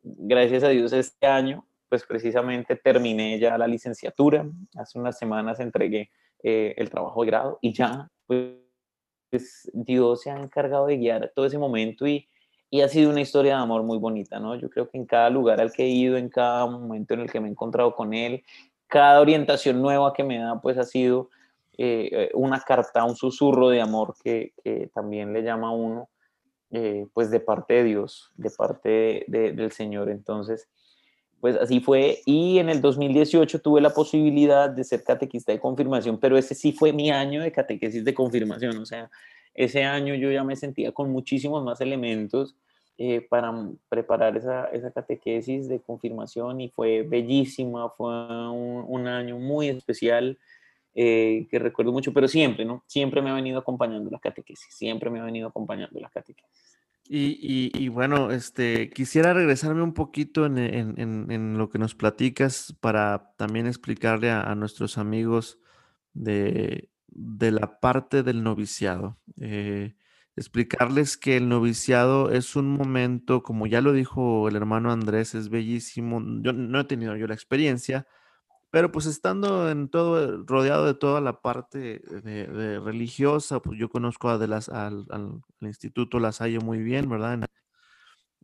Gracias 0.04 0.64
a 0.64 0.70
Dios 0.70 0.92
este 0.92 1.26
año, 1.26 1.66
pues 1.88 2.04
precisamente 2.06 2.76
terminé 2.76 3.40
ya 3.40 3.58
la 3.58 3.68
licenciatura, 3.68 4.46
hace 4.76 5.00
unas 5.00 5.18
semanas 5.18 5.62
entregué 5.62 6.10
eh, 6.44 6.74
el 6.78 6.90
trabajo 6.90 7.22
de 7.22 7.28
grado 7.28 7.60
y 7.62 7.74
ya, 7.74 8.10
pues 8.28 9.70
Dios 9.74 10.22
se 10.22 10.30
ha 10.30 10.38
encargado 10.38 10.86
de 10.88 10.98
guiar 10.98 11.32
todo 11.36 11.46
ese 11.46 11.58
momento 11.58 12.06
y, 12.06 12.28
y 12.70 12.82
ha 12.82 12.90
sido 12.90 13.10
una 13.10 13.22
historia 13.22 13.56
de 13.56 13.64
amor 13.64 13.84
muy 13.84 13.98
bonita, 13.98 14.40
¿no? 14.40 14.56
Yo 14.56 14.70
creo 14.70 14.90
que 14.90 14.98
en 14.98 15.06
cada 15.06 15.30
lugar 15.30 15.60
al 15.60 15.72
que 15.72 15.84
he 15.84 15.90
ido, 15.90 16.18
en 16.18 16.30
cada 16.30 16.66
momento 16.68 17.14
en 17.14 17.22
el 17.22 17.32
que 17.32 17.40
me 17.40 17.48
he 17.48 17.52
encontrado 17.52 17.96
con 17.96 18.14
él, 18.14 18.44
cada 18.88 19.22
orientación 19.22 19.82
nueva 19.82 20.14
que 20.14 20.24
me 20.24 20.38
da, 20.38 20.62
pues 20.62 20.78
ha 20.78 20.84
sido 20.84 21.30
eh, 21.78 22.30
una 22.36 22.60
carta, 22.60 23.04
un 23.04 23.16
susurro 23.16 23.70
de 23.70 23.82
amor 23.82 24.14
que, 24.24 24.54
que 24.64 24.92
también 24.94 25.34
le 25.34 25.42
llama 25.42 25.70
a 25.70 25.72
uno, 25.72 26.10
eh, 26.76 27.06
pues 27.14 27.30
de 27.30 27.40
parte 27.40 27.76
de 27.76 27.84
Dios, 27.84 28.32
de 28.36 28.50
parte 28.50 29.26
de, 29.28 29.52
del 29.52 29.72
Señor. 29.72 30.10
Entonces, 30.10 30.68
pues 31.44 31.58
así 31.58 31.82
fue. 31.82 32.22
Y 32.26 32.58
en 32.60 32.70
el 32.70 32.80
2018 32.80 33.60
tuve 33.60 33.82
la 33.82 33.90
posibilidad 33.90 34.70
de 34.70 34.86
ser 34.86 35.04
catequista 35.04 35.52
de 35.52 35.60
confirmación, 35.60 36.18
pero 36.18 36.38
ese 36.38 36.56
sí 36.56 36.72
fue 36.72 36.94
mi 36.94 37.12
año 37.12 37.42
de 37.42 37.52
catequesis 37.52 38.06
de 38.06 38.14
confirmación. 38.14 38.78
O 38.78 38.86
sea, 38.86 39.12
ese 39.54 39.84
año 39.84 40.16
yo 40.16 40.32
ya 40.32 40.46
me 40.46 40.56
sentía 40.56 40.94
con 40.94 41.12
muchísimos 41.12 41.62
más 41.62 41.82
elementos 41.82 42.56
eh, 42.98 43.28
para 43.30 43.54
preparar 43.90 44.38
esa, 44.38 44.68
esa, 44.68 44.92
catequesis 44.92 45.68
de 45.68 45.82
confirmación 45.82 46.62
y 46.62 46.70
fue 46.70 47.02
bellísima, 47.02 47.90
fue 47.90 48.08
un, 48.08 49.06
año 49.06 49.38
muy 49.38 49.68
especial. 49.68 50.40
Eh, 50.96 51.46
que 51.52 51.60
recuerdo 51.60 51.92
mucho, 51.92 52.14
pero 52.14 52.30
siempre, 52.30 52.64
¿no? 52.64 52.86
Siempre 52.88 53.22
me 53.22 53.32
ha 53.32 53.34
venido 53.34 53.60
acompañando 53.60 54.10
la 54.10 54.20
catequesis, 54.20 54.74
siempre 54.74 55.10
me 55.10 55.20
ha 55.20 55.26
venido 55.26 55.50
acompañando 55.50 56.00
la 56.00 56.08
catequesis. 56.08 56.80
Y, 57.06 57.90
bueno, 57.90 58.32
este, 58.32 58.90
quisiera 58.90 59.34
regresarme 59.34 59.82
un 59.82 59.94
poquito 59.94 60.46
en, 60.46 61.58
lo 61.58 61.70
que 61.70 61.78
nos 61.78 61.96
platicas 61.96 62.76
para 62.80 63.34
también 63.38 63.68
explicarle 63.68 64.32
a, 64.32 64.56
nuestros 64.56 64.98
amigos 64.98 65.60
de, 66.14 66.90
la 67.10 67.80
parte 67.80 68.24
del 68.24 68.44
noviciado. 68.44 69.20
Eh, 69.40 69.96
explicarles 70.36 71.18
que 71.18 71.38
el 71.38 71.50
noviciado 71.50 72.32
es 72.32 72.56
un 72.56 72.72
momento, 72.72 73.44
como 73.44 73.68
ya 73.68 73.82
lo 73.82 73.94
dijo 73.94 74.48
el 74.48 74.56
hermano 74.56 74.92
Andrés, 74.92 75.36
es 75.36 75.50
bellísimo. 75.50 76.22
Yo 76.42 76.54
no 76.54 76.80
he 76.80 76.86
tenido 76.86 77.16
yo 77.18 77.28
la 77.28 77.36
experiencia, 77.36 78.08
pero 78.74 78.92
pues 78.92 79.06
estando 79.06 79.70
en 79.70 79.88
todo, 79.88 80.44
rodeado 80.48 80.88
de 80.88 80.96
toda 80.96 81.22
la 81.22 81.42
parte 81.42 82.00
de, 82.24 82.80
religiosa, 82.80 83.60
pues 83.62 83.78
yo 83.78 83.88
conozco 83.88 84.30
a 84.30 84.40
de 84.40 84.48
las, 84.48 84.68
al, 84.68 85.06
Instituto 85.62 86.20
La 86.20 86.32
Salle 86.32 86.58
muy 86.58 86.80
bien, 86.80 87.08
¿verdad? 87.08 87.46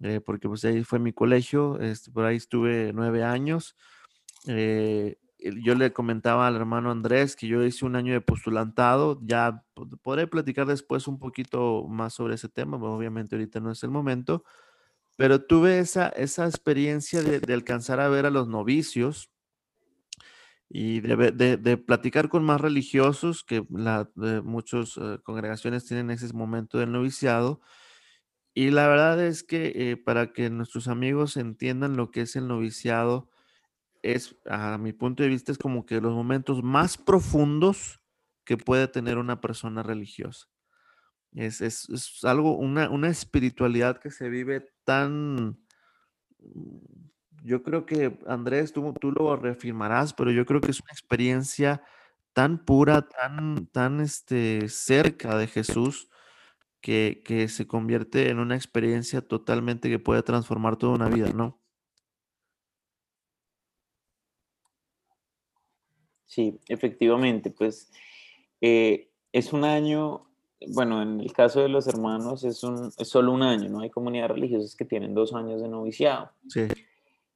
Eh, 0.04 0.22
porque 0.24 0.48
pues 0.48 0.64
ahí 0.66 0.84
fue 0.84 1.00
mi 1.00 1.14
colegio, 1.14 1.80
este, 1.80 2.12
por 2.12 2.26
ahí 2.26 2.36
estuve 2.36 2.94
nueve 2.94 3.24
años. 3.24 3.76
Eh, 4.46 5.18
yo 5.40 5.74
le 5.74 5.94
comentaba 5.94 6.46
al 6.46 6.58
hermano 6.58 6.92
Andrés 6.92 7.36
que 7.36 7.48
yo 7.48 7.64
hice 7.64 7.86
un 7.86 7.96
año 7.96 8.14
de 8.14 8.22
postulantado, 8.22 9.20
ya 9.24 9.64
podré 10.04 10.28
platicar 10.28 10.68
después 10.68 11.08
un 11.08 11.18
poquito 11.18 11.88
más 11.88 12.14
sobre 12.14 12.36
ese 12.36 12.50
tema, 12.50 12.78
obviamente 12.78 13.36
ahorita 13.36 13.62
no 13.62 13.72
es 13.72 13.82
el 13.82 13.90
momento, 13.90 14.44
pero 15.16 15.44
tuve 15.44 15.80
esa, 15.80 16.10
esa 16.10 16.46
experiencia 16.46 17.24
de, 17.24 17.40
de 17.40 17.54
alcanzar 17.56 18.00
a 18.00 18.10
ver 18.10 18.28
a 18.28 18.30
los 18.30 18.48
novicios 18.48 19.32
y 20.70 21.00
de, 21.00 21.78
platicar 21.78 22.30
con 22.30 22.44
más 22.44 22.62
religiosos, 22.62 23.44
que 23.44 23.66
la, 23.72 24.10
muchas 24.44 24.98
eh, 24.98 25.18
congregaciones 25.24 25.86
tienen 25.86 26.12
ese 26.12 26.32
momento 26.34 26.78
del 26.78 26.92
noviciado. 26.92 27.60
Y 28.54 28.70
la 28.70 28.88
verdad 28.88 29.26
es 29.26 29.44
que 29.44 29.74
eh, 29.76 29.98
para 29.98 30.32
que 30.32 30.50
nuestros 30.52 30.88
amigos 30.88 31.38
entiendan 31.38 31.98
lo 31.98 32.12
que 32.12 32.22
es 32.22 32.36
el 32.36 32.48
noviciado, 32.48 33.30
es, 34.04 34.38
a 34.46 34.78
mi 34.78 34.94
punto 34.94 35.24
de 35.24 35.30
vista, 35.30 35.52
es 35.52 35.58
como 35.58 35.86
que 35.86 36.02
los 36.02 36.14
momentos 36.14 36.64
más 36.64 36.98
profundos 36.98 38.00
que 38.46 38.58
puede 38.58 38.88
tener 38.88 39.18
una 39.18 39.42
persona 39.42 39.82
religiosa. 39.82 40.48
Es, 41.34 41.62
es, 41.62 41.90
es 41.90 42.24
algo, 42.24 42.58
una, 42.58 42.90
una 42.90 43.10
espiritualidad 43.10 44.00
que 44.00 44.12
se 44.12 44.30
vive 44.30 44.72
tan 44.84 45.60
yo 47.44 47.64
creo 47.64 47.86
que, 47.86 48.18
Andrés, 48.28 48.74
tú, 48.74 48.94
tú 49.00 49.12
lo 49.12 49.36
reafirmarás, 49.36 50.14
pero 50.14 50.32
yo 50.32 50.46
creo 50.46 50.62
que 50.62 50.72
es 50.72 50.82
una 50.82 50.92
experiencia 50.92 51.82
tan 52.34 52.64
pura, 52.66 53.08
tan, 53.08 53.68
tan 53.68 54.00
este, 54.00 54.70
cerca 54.70 55.38
de 55.38 55.48
Jesús, 55.48 56.10
que, 56.82 57.22
que 57.26 57.48
se 57.50 57.68
convierte 57.68 58.30
en 58.30 58.40
una 58.40 58.56
experiencia 58.56 59.22
totalmente 59.22 59.90
que 59.90 60.00
puede 60.00 60.24
transformar 60.24 60.78
toda 60.78 60.94
una 60.94 61.10
vida, 61.10 61.32
¿no? 61.34 61.60
Sí, 66.26 66.60
efectivamente, 66.68 67.50
pues 67.50 67.92
eh, 68.62 69.10
es 69.32 69.52
un 69.52 69.64
año, 69.64 70.28
bueno, 70.68 71.02
en 71.02 71.20
el 71.20 71.34
caso 71.34 71.60
de 71.62 71.70
los 71.70 71.88
hermanos 71.88 72.44
es, 72.44 72.64
un, 72.64 72.92
es 72.98 73.08
solo 73.08 73.32
un 73.32 73.42
año, 73.42 73.68
¿no? 73.68 73.82
Hay 73.82 73.90
comunidades 73.90 74.32
religiosas 74.32 74.76
que 74.76 74.86
tienen 74.86 75.14
dos 75.14 75.34
años 75.34 75.62
de 75.62 75.68
noviciado. 75.68 76.32
Sí. 76.48 76.68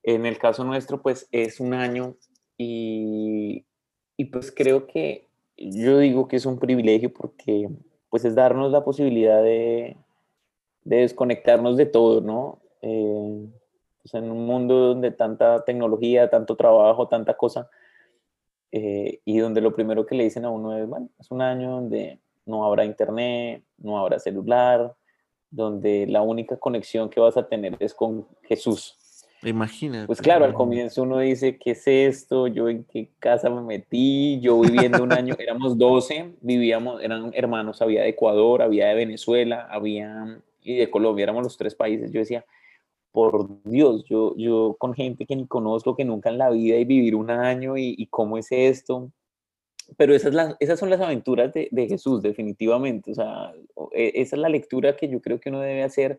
En 0.03 0.25
el 0.25 0.37
caso 0.37 0.63
nuestro, 0.63 1.01
pues 1.01 1.27
es 1.31 1.59
un 1.59 1.73
año 1.73 2.15
y, 2.57 3.65
y, 4.17 4.25
pues 4.25 4.51
creo 4.51 4.85
que 4.85 5.27
yo 5.57 5.97
digo 5.99 6.27
que 6.27 6.35
es 6.35 6.45
un 6.45 6.59
privilegio 6.59 7.11
porque 7.11 7.69
pues 8.09 8.25
es 8.25 8.35
darnos 8.35 8.71
la 8.71 8.83
posibilidad 8.83 9.41
de, 9.41 9.97
de 10.83 10.97
desconectarnos 10.97 11.77
de 11.77 11.85
todo, 11.85 12.21
¿no? 12.21 12.59
Eh, 12.81 13.47
pues 14.01 14.13
en 14.15 14.29
un 14.29 14.45
mundo 14.45 14.89
donde 14.89 15.11
tanta 15.11 15.63
tecnología, 15.63 16.29
tanto 16.29 16.55
trabajo, 16.55 17.07
tanta 17.07 17.35
cosa, 17.35 17.69
eh, 18.71 19.21
y 19.23 19.37
donde 19.37 19.61
lo 19.61 19.73
primero 19.73 20.05
que 20.05 20.15
le 20.15 20.25
dicen 20.25 20.45
a 20.45 20.49
uno 20.49 20.77
es, 20.77 20.87
bueno, 20.87 21.09
es 21.19 21.31
un 21.31 21.41
año 21.41 21.71
donde 21.71 22.19
no 22.45 22.65
habrá 22.65 22.83
internet, 22.83 23.63
no 23.77 23.99
habrá 23.99 24.19
celular, 24.19 24.93
donde 25.49 26.07
la 26.07 26.21
única 26.21 26.57
conexión 26.57 27.09
que 27.09 27.19
vas 27.19 27.37
a 27.37 27.47
tener 27.47 27.77
es 27.79 27.93
con 27.93 28.27
Jesús. 28.41 28.97
Imagínate. 29.43 30.07
Pues 30.07 30.21
claro, 30.21 30.45
al 30.45 30.53
comienzo 30.53 31.03
uno 31.03 31.19
dice, 31.19 31.57
¿qué 31.57 31.71
es 31.71 31.87
esto? 31.87 32.47
¿Yo 32.47 32.69
en 32.69 32.83
qué 32.85 33.09
casa 33.19 33.49
me 33.49 33.61
metí? 33.61 34.39
Yo 34.41 34.59
viviendo 34.61 35.03
un 35.03 35.13
año, 35.13 35.35
éramos 35.39 35.77
12, 35.77 36.35
vivíamos, 36.41 37.01
eran 37.01 37.31
hermanos, 37.33 37.81
había 37.81 38.03
de 38.03 38.09
Ecuador, 38.09 38.61
había 38.61 38.87
de 38.87 38.95
Venezuela, 38.95 39.67
había 39.69 40.39
y 40.63 40.77
de 40.77 40.89
Colombia, 40.89 41.23
éramos 41.23 41.43
los 41.43 41.57
tres 41.57 41.75
países. 41.75 42.11
Yo 42.11 42.19
decía, 42.19 42.45
por 43.11 43.47
Dios, 43.63 44.03
yo, 44.05 44.33
yo 44.37 44.75
con 44.79 44.93
gente 44.93 45.25
que 45.25 45.35
ni 45.35 45.47
conozco, 45.47 45.95
que 45.95 46.05
nunca 46.05 46.29
en 46.29 46.37
la 46.37 46.49
vida 46.49 46.77
y 46.77 46.85
vivir 46.85 47.15
un 47.15 47.29
año 47.29 47.77
y, 47.77 47.95
y 47.97 48.07
cómo 48.07 48.37
es 48.37 48.47
esto. 48.51 49.11
pero 49.97 50.15
esas, 50.15 50.33
esas 50.59 50.79
son 50.79 50.89
las 50.89 51.01
aventuras 51.01 51.53
de, 51.53 51.67
de, 51.71 51.87
Jesús, 51.87 52.21
definitivamente. 52.21 53.11
O 53.11 53.15
sea, 53.15 53.53
e, 53.91 54.13
esa 54.15 54.35
es 54.35 54.41
la 54.41 54.49
lectura 54.49 54.95
que 54.95 55.07
yo 55.09 55.21
creo 55.21 55.39
que 55.39 55.49
uno 55.49 55.59
debe 55.59 55.83
hacer, 55.83 56.17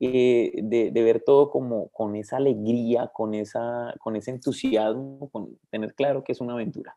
eh, 0.00 0.52
de, 0.62 0.90
ver 0.90 1.22
todo 1.22 1.50
como 1.50 1.88
con 1.88 2.16
esa 2.16 2.36
alegría, 2.36 3.10
con, 3.12 3.34
esa, 3.34 3.94
con 4.00 4.16
ese 4.16 4.30
entusiasmo, 4.30 5.30
con 5.30 5.58
tener 5.70 5.94
claro 5.94 6.22
que 6.24 6.32
es 6.32 6.40
una 6.40 6.54
aventura. 6.54 6.96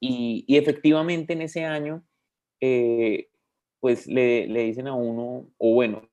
Y, 0.00 0.44
efectivamente 0.48 1.32
en 1.32 1.42
ese 1.42 1.64
año, 1.64 2.04
eh, 2.60 3.28
pues 3.80 4.06
le, 4.06 4.46
le, 4.46 4.64
dicen 4.64 4.86
a 4.88 4.94
uno, 4.94 5.46
o 5.58 5.74
bueno, 5.74 6.08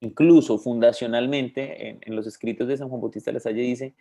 incluso 0.00 0.58
fundacionalmente, 0.58 1.88
en, 1.88 1.98
en 2.02 2.16
los 2.16 2.26
escritos 2.26 2.68
de 2.68 2.76
San 2.76 2.88
Juan 2.88 3.00
Bautista 3.00 3.30
de 3.30 3.34
la 3.34 3.40
Salle 3.40 3.62
dice, 3.62 3.94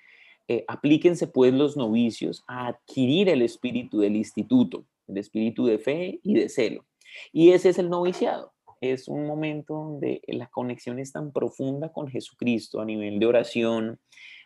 eh, 0.49 0.65
aplíquense 0.67 1.27
pues 1.27 1.53
los 1.53 1.77
novicios 1.77 2.43
a 2.47 2.67
adquirir 2.67 3.29
el 3.29 3.41
espíritu 3.41 3.99
del 3.99 4.17
instituto, 4.17 4.85
el 5.07 5.17
espíritu 5.17 5.65
de 5.65 5.79
fe 5.79 6.19
y 6.21 6.33
de 6.33 6.49
celo. 6.49 6.85
Y 7.31 7.51
ese 7.51 7.69
es 7.69 7.79
el 7.79 7.89
noviciado. 7.89 8.52
Es 8.83 9.07
un 9.07 9.25
momento 9.25 9.75
donde 9.75 10.21
la 10.27 10.47
conexión 10.47 10.99
es 10.99 11.13
tan 11.13 11.31
profunda 11.31 11.93
con 11.93 12.09
Jesucristo 12.09 12.81
a 12.81 12.85
nivel 12.85 13.17
de 13.17 13.25
oración, 13.25 14.01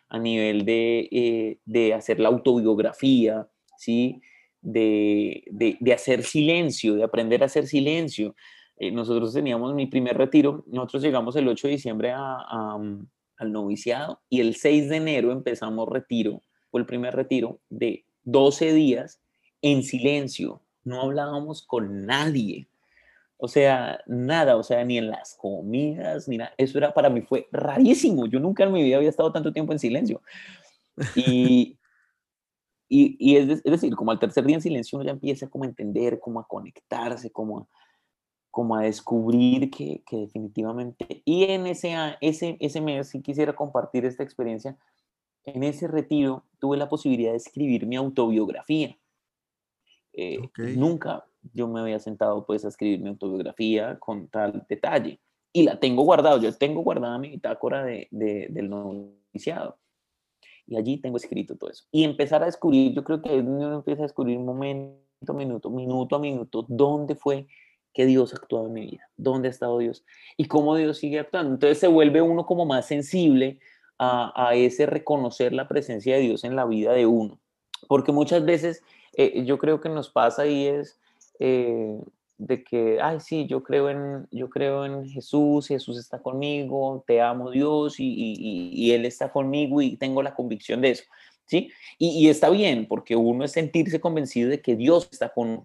a 0.08 0.20
nivel 0.20 0.64
de, 0.64 1.08
eh, 1.10 1.58
de 1.64 1.92
hacer 1.92 2.20
la 2.20 2.28
autobiografía, 2.28 3.48
¿sí? 3.76 4.20
De, 4.60 5.42
de, 5.50 5.92
hacer 5.92 6.22
silencio, 6.22 6.94
de 6.94 7.02
aprender 7.02 7.42
a 7.42 7.46
hacer 7.46 7.66
silencio. 7.66 8.36
Eh, 8.76 8.92
nosotros 8.92 9.34
teníamos 9.34 9.74
mi 9.74 9.86
primer 9.86 10.16
retiro, 10.16 10.62
nosotros 10.68 11.02
llegamos 11.02 11.34
el 11.34 11.48
8 11.48 11.66
de 11.66 11.72
diciembre 11.72 12.12
a, 12.12 12.36
a 12.38 12.78
al 13.38 13.52
noviciado 13.52 14.20
y 14.28 14.40
el 14.40 14.54
6 14.54 14.88
de 14.88 14.96
enero 14.96 15.32
empezamos 15.32 15.88
retiro, 15.88 16.42
fue 16.70 16.80
el 16.80 16.86
primer 16.86 17.14
retiro 17.16 17.60
de 17.70 18.04
12 18.22 18.72
días 18.72 19.20
en 19.62 19.82
silencio, 19.82 20.62
no 20.84 21.02
hablábamos 21.02 21.66
con 21.66 22.06
nadie. 22.06 22.68
O 23.40 23.46
sea, 23.46 24.00
nada, 24.06 24.56
o 24.56 24.64
sea, 24.64 24.84
ni 24.84 24.98
en 24.98 25.10
las 25.10 25.36
comidas, 25.36 26.28
ni 26.28 26.38
nada. 26.38 26.52
Eso 26.58 26.76
era 26.76 26.92
para 26.92 27.08
mí 27.08 27.22
fue 27.22 27.46
rarísimo. 27.52 28.26
Yo 28.26 28.40
nunca 28.40 28.64
en 28.64 28.72
mi 28.72 28.82
vida 28.82 28.96
había 28.96 29.08
estado 29.08 29.32
tanto 29.32 29.52
tiempo 29.52 29.72
en 29.72 29.78
silencio. 29.78 30.20
Y, 31.14 31.78
y, 32.88 33.16
y 33.18 33.36
es, 33.36 33.48
es, 33.48 33.62
decir, 33.62 33.94
como 33.94 34.10
al 34.10 34.18
tercer 34.18 34.44
día 34.44 34.56
en 34.56 34.62
silencio 34.62 34.98
uno 34.98 35.06
ya 35.06 35.12
empieza 35.12 35.48
como 35.48 35.64
a 35.64 35.68
entender, 35.68 36.18
como 36.18 36.40
a 36.40 36.48
conectarse, 36.48 37.30
como 37.30 37.60
a, 37.60 37.68
como 38.50 38.74
a 38.74 38.82
descubrir 38.82 39.70
que, 39.70 40.02
que, 40.04 40.16
definitivamente, 40.16 41.22
y 41.24 41.44
en 41.44 41.68
ese, 41.68 41.94
ese, 42.20 42.56
ese 42.58 42.80
mes, 42.80 43.08
si 43.08 43.22
quisiera 43.22 43.54
compartir 43.54 44.04
esta 44.04 44.24
experiencia, 44.24 44.76
en 45.44 45.62
ese 45.62 45.86
retiro 45.86 46.44
tuve 46.58 46.76
la 46.76 46.88
posibilidad 46.88 47.30
de 47.30 47.36
escribir 47.36 47.86
mi 47.86 47.94
autobiografía. 47.94 48.98
Eh, 50.12 50.40
okay. 50.42 50.76
Nunca 50.76 51.27
yo 51.52 51.68
me 51.68 51.80
había 51.80 51.98
sentado 51.98 52.44
pues 52.46 52.64
a 52.64 52.68
escribir 52.68 53.00
mi 53.00 53.08
autobiografía 53.08 53.98
con 53.98 54.28
tal 54.28 54.64
detalle. 54.68 55.20
Y 55.52 55.62
la 55.62 55.80
tengo 55.80 56.02
guardada, 56.02 56.38
yo 56.38 56.52
tengo 56.52 56.82
guardada 56.82 57.18
mi 57.18 57.30
bitácora 57.30 57.84
de, 57.84 58.08
de, 58.10 58.48
del 58.50 58.68
noviciado. 58.68 59.78
Y 60.66 60.76
allí 60.76 60.98
tengo 60.98 61.16
escrito 61.16 61.56
todo 61.56 61.70
eso. 61.70 61.84
Y 61.90 62.04
empezar 62.04 62.42
a 62.42 62.46
descubrir, 62.46 62.94
yo 62.94 63.02
creo 63.02 63.22
que 63.22 63.38
uno 63.38 63.76
empieza 63.76 64.02
a 64.02 64.06
descubrir 64.06 64.38
momento, 64.38 65.34
minuto, 65.34 65.70
minuto 65.70 66.16
a 66.16 66.18
minuto, 66.18 66.66
dónde 66.68 67.14
fue 67.14 67.46
que 67.94 68.04
Dios 68.04 68.32
ha 68.32 68.36
actuado 68.36 68.66
en 68.66 68.74
mi 68.74 68.82
vida, 68.82 69.10
dónde 69.16 69.48
ha 69.48 69.50
estado 69.50 69.78
Dios 69.78 70.04
y 70.36 70.44
cómo 70.44 70.76
Dios 70.76 70.98
sigue 70.98 71.18
actuando. 71.18 71.54
Entonces 71.54 71.78
se 71.78 71.88
vuelve 71.88 72.20
uno 72.20 72.44
como 72.44 72.66
más 72.66 72.86
sensible 72.86 73.58
a, 73.98 74.32
a 74.36 74.54
ese 74.54 74.84
reconocer 74.86 75.52
la 75.52 75.66
presencia 75.66 76.16
de 76.16 76.20
Dios 76.20 76.44
en 76.44 76.54
la 76.54 76.66
vida 76.66 76.92
de 76.92 77.06
uno. 77.06 77.40
Porque 77.88 78.12
muchas 78.12 78.44
veces 78.44 78.82
eh, 79.14 79.44
yo 79.44 79.58
creo 79.58 79.80
que 79.80 79.88
nos 79.88 80.10
pasa 80.10 80.46
y 80.46 80.66
es 80.66 81.00
eh, 81.38 81.98
de 82.38 82.62
que, 82.62 83.00
ay, 83.00 83.18
sí, 83.20 83.46
yo 83.46 83.62
creo, 83.62 83.90
en, 83.90 84.28
yo 84.30 84.48
creo 84.48 84.84
en 84.84 85.08
Jesús, 85.08 85.66
Jesús 85.68 85.98
está 85.98 86.20
conmigo, 86.20 87.04
te 87.06 87.20
amo 87.20 87.50
Dios 87.50 87.98
y, 87.98 88.04
y, 88.06 88.70
y 88.72 88.92
Él 88.92 89.04
está 89.04 89.30
conmigo 89.32 89.82
y 89.82 89.96
tengo 89.96 90.22
la 90.22 90.34
convicción 90.34 90.80
de 90.80 90.90
eso. 90.90 91.04
¿Sí? 91.46 91.70
Y, 91.98 92.26
y, 92.26 92.28
está 92.28 92.50
bien, 92.50 92.86
porque 92.86 93.16
uno 93.16 93.42
es 93.44 93.52
sentirse 93.52 94.00
convencido 94.00 94.50
de 94.50 94.60
que 94.60 94.76
Dios 94.76 95.08
está 95.10 95.30
con 95.30 95.64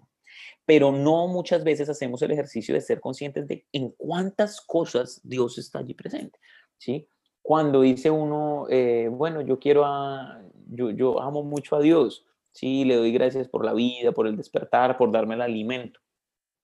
pero 0.66 0.92
no 0.92 1.28
muchas 1.28 1.62
veces 1.64 1.88
hacemos 1.88 2.22
el 2.22 2.30
ejercicio 2.30 2.74
de 2.74 2.80
ser 2.80 3.00
conscientes 3.00 3.46
de 3.46 3.66
en 3.72 3.90
cuántas 3.90 4.60
cosas 4.60 5.20
Dios 5.22 5.58
está 5.58 5.80
allí 5.80 5.94
presente, 5.94 6.38
¿sí? 6.78 7.06
Cuando 7.42 7.82
dice 7.82 8.10
uno, 8.10 8.66
eh, 8.70 9.08
bueno, 9.10 9.42
yo 9.42 9.58
quiero 9.58 9.84
a, 9.84 10.42
yo, 10.68 10.90
yo 10.90 11.20
amo 11.20 11.42
mucho 11.42 11.76
a 11.76 11.80
Dios, 11.80 12.24
sí, 12.54 12.84
le 12.84 12.96
doy 12.96 13.12
gracias 13.12 13.48
por 13.48 13.64
la 13.64 13.74
vida, 13.74 14.12
por 14.12 14.26
el 14.26 14.36
despertar, 14.36 14.96
por 14.96 15.12
darme 15.12 15.34
el 15.34 15.42
alimento. 15.42 16.00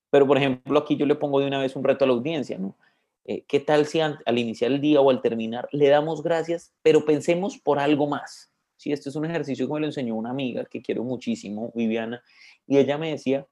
Pero, 0.09 0.27
por 0.27 0.39
ejemplo, 0.39 0.79
aquí 0.79 0.97
yo 0.97 1.05
le 1.05 1.15
pongo 1.15 1.41
de 1.41 1.47
una 1.47 1.61
vez 1.61 1.77
un 1.77 1.85
reto 1.85 2.05
a 2.05 2.09
la 2.09 2.15
audiencia, 2.15 2.59
¿no? 2.59 2.77
Eh, 3.27 3.45
¿Qué 3.47 3.61
tal 3.61 3.85
si 3.85 4.01
al, 4.01 4.19
al, 4.25 4.39
iniciar 4.39 4.73
el 4.73 4.81
día 4.81 5.01
o 5.01 5.11
al 5.11 5.21
terminar 5.21 5.69
le 5.73 5.89
damos 5.89 6.23
gracias, 6.23 6.73
pero 6.83 7.05
pensemos 7.05 7.59
por 7.59 7.79
algo 7.79 8.07
más? 8.07 8.51
Sí, 8.77 8.93
este 8.93 9.11
es 9.11 9.17
un 9.17 9.27
ejercicio 9.27 9.67
que 9.67 9.75
me 9.75 9.81
lo 9.81 9.87
enseñó 9.87 10.15
una 10.15 10.31
amiga 10.31 10.65
que 10.65 10.81
quiero 10.81 11.05
muchísimo, 11.05 11.71
Viviana, 11.75 12.23
y 12.67 12.79
ella 12.79 12.97
me 12.97 13.11
decía, 13.11 13.47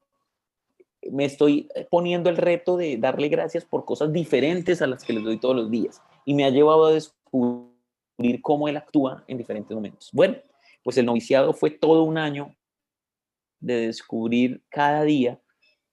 me 1.11 1.25
estoy 1.25 1.69
poniendo 1.89 2.29
el 2.29 2.37
reto 2.37 2.77
de 2.77 2.97
darle 2.97 3.29
gracias 3.29 3.63
por 3.65 3.85
cosas 3.85 4.11
diferentes 4.11 4.81
a 4.81 4.87
las 4.87 5.03
que 5.03 5.13
les 5.13 5.23
doy 5.23 5.39
todos 5.39 5.55
los 5.55 5.71
días. 5.71 6.01
Y 6.25 6.33
me 6.33 6.45
ha 6.45 6.49
llevado 6.49 6.85
a 6.85 6.91
descubrir 6.91 7.69
cómo 8.41 8.67
él 8.67 8.77
actúa 8.77 9.23
en 9.27 9.37
diferentes 9.37 9.73
momentos. 9.73 10.09
Bueno, 10.11 10.35
pues 10.83 10.97
el 10.97 11.05
noviciado 11.05 11.53
fue 11.53 11.71
todo 11.71 12.03
un 12.03 12.17
año 12.17 12.55
de 13.59 13.87
descubrir 13.87 14.63
cada 14.69 15.03
día 15.03 15.41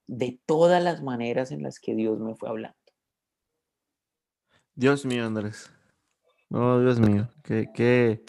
de 0.06 0.40
todas 0.46 0.82
las 0.82 1.02
maneras 1.02 1.50
en 1.50 1.62
las 1.62 1.80
que 1.80 1.94
Dios 1.94 2.20
me 2.20 2.34
fue 2.34 2.48
hablando. 2.48 2.78
Dios 4.74 5.04
mío, 5.04 5.26
Andrés. 5.26 5.70
Oh, 6.50 6.78
Dios 6.78 7.00
mío. 7.00 7.28
Que, 7.42 7.68
que... 7.74 8.22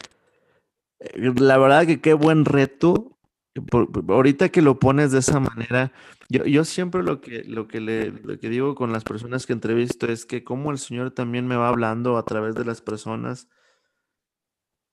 La 1.35 1.57
verdad 1.59 1.85
que 1.85 2.01
qué 2.01 2.13
buen 2.13 2.45
reto 2.45 3.17
por, 3.61 3.89
ahorita 4.09 4.49
que 4.49 4.61
lo 4.61 4.79
pones 4.79 5.11
de 5.11 5.19
esa 5.19 5.39
manera, 5.39 5.91
yo, 6.29 6.45
yo 6.45 6.65
siempre 6.65 7.03
lo 7.03 7.21
que, 7.21 7.43
lo, 7.43 7.67
que 7.67 7.79
le, 7.79 8.11
lo 8.11 8.39
que 8.39 8.49
digo 8.49 8.75
con 8.75 8.91
las 8.91 9.03
personas 9.03 9.45
que 9.45 9.53
entrevisto 9.53 10.07
es 10.07 10.25
que 10.25 10.43
como 10.43 10.71
el 10.71 10.77
Señor 10.77 11.11
también 11.11 11.47
me 11.47 11.55
va 11.55 11.69
hablando 11.69 12.17
a 12.17 12.25
través 12.25 12.55
de 12.55 12.65
las 12.65 12.81
personas 12.81 13.47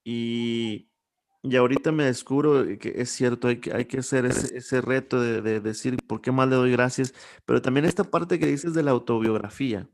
y, 0.05 0.91
y 1.45 1.57
ahorita 1.57 1.93
me 1.93 2.05
descubro 2.05 2.65
que 2.79 2.95
es 2.97 3.11
cierto, 3.11 3.49
hay 3.49 3.61
que, 3.61 3.73
hay 3.73 3.85
que 3.85 3.99
hacer 3.99 4.25
ese, 4.27 4.57
ese 4.57 4.81
reto 4.81 5.21
de, 5.21 5.43
de, 5.43 5.61
decir 5.61 5.99
por 6.07 6.21
qué 6.21 6.33
más 6.33 6.49
le 6.49 6.57
doy 6.57 6.73
gracias, 6.73 7.15
pero 7.45 7.61
también 7.63 7.85
esta 7.85 8.05
parte 8.05 8.39
que 8.39 8.47
dices 8.47 8.75
de 8.75 8.83
la 8.83 8.93
autobiografía, 8.93 9.89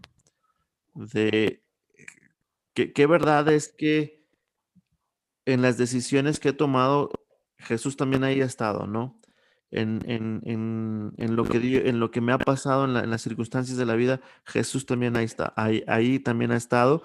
de 0.94 1.62
que 2.74 3.06
verdad 3.06 3.48
es 3.48 3.68
que 3.68 4.24
en 5.44 5.60
las 5.60 5.76
decisiones 5.76 6.40
que 6.40 6.50
he 6.50 6.52
tomado 6.52 7.10
Jesús 7.58 7.96
también 7.96 8.24
ahí 8.24 8.40
ha 8.40 8.46
estado, 8.46 8.86
¿no? 8.86 9.20
En, 9.72 10.00
en, 10.06 10.42
en, 10.44 11.12
en 11.16 11.36
lo, 11.36 11.44
que, 11.44 11.88
en 11.88 12.00
lo 12.00 12.10
que 12.10 12.20
me 12.20 12.32
ha 12.32 12.38
pasado 12.38 12.86
la, 12.86 13.00
en, 13.00 13.10
las 13.10 13.22
circunstancias 13.22 13.76
de 13.76 13.86
la 13.86 13.94
vida, 13.94 14.20
Jesús 14.44 14.84
también 14.84 15.16
ahí 15.16 15.24
está, 15.24 15.52
ahí, 15.56 15.84
ahí 15.86 16.18
también 16.18 16.50
ha 16.50 16.56
estado. 16.56 17.02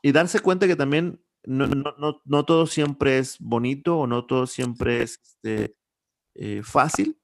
Y 0.00 0.12
darse 0.12 0.40
cuenta 0.40 0.66
que 0.66 0.76
también 0.76 1.20
no, 1.44 1.66
no, 1.66 1.94
no, 1.98 2.20
no 2.24 2.44
todo 2.44 2.66
siempre 2.66 3.18
es 3.18 3.38
bonito 3.38 3.98
o 3.98 4.06
no 4.06 4.26
todo 4.26 4.46
siempre 4.46 5.02
es 5.02 5.20
este, 5.22 5.76
eh, 6.34 6.62
fácil, 6.62 7.18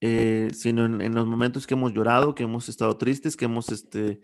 eh, 0.00 0.50
sino 0.52 0.84
en, 0.86 1.14
los 1.14 1.26
momentos 1.26 1.66
que 1.66 1.74
hemos 1.74 1.92
llorado, 1.92 2.34
que 2.34 2.44
hemos 2.44 2.68
estado 2.68 2.96
tristes, 2.96 3.36
que 3.36 3.46
hemos 3.46 3.70
este, 3.70 4.20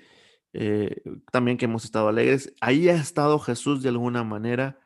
eh, 0.53 1.03
también 1.33 1.57
que 1.57 1.65
hemos 1.65 1.85
estado 1.85 2.09
alegres, 2.09 2.55
ahí 2.61 2.89
ha 2.89 2.95
estado 2.95 3.39
Jesús 3.39 3.83
de 3.83 3.89
alguna 3.89 4.25
manera 4.25 4.79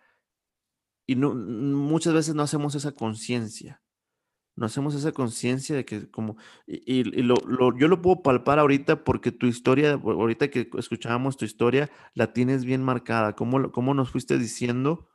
y 1.06 1.16
muchas 1.16 2.12
veces 2.12 2.34
no 2.34 2.42
hacemos 2.42 2.74
esa 2.74 2.92
conciencia. 2.92 3.82
No 4.58 4.66
hacemos 4.66 4.94
esa 4.94 5.12
conciencia 5.12 5.76
de 5.76 5.84
que 5.84 6.10
como, 6.10 6.36
y, 6.66 6.82
y 6.86 7.22
lo, 7.22 7.36
lo, 7.46 7.76
yo 7.78 7.86
lo 7.86 8.02
puedo 8.02 8.22
palpar 8.22 8.58
ahorita 8.58 9.04
porque 9.04 9.30
tu 9.30 9.46
historia, 9.46 9.92
ahorita 9.92 10.48
que 10.48 10.68
escuchábamos 10.76 11.36
tu 11.36 11.44
historia, 11.44 11.90
la 12.14 12.32
tienes 12.32 12.64
bien 12.64 12.82
marcada. 12.82 13.34
¿Cómo, 13.36 13.70
cómo 13.70 13.94
nos 13.94 14.10
fuiste 14.10 14.36
diciendo? 14.36 15.08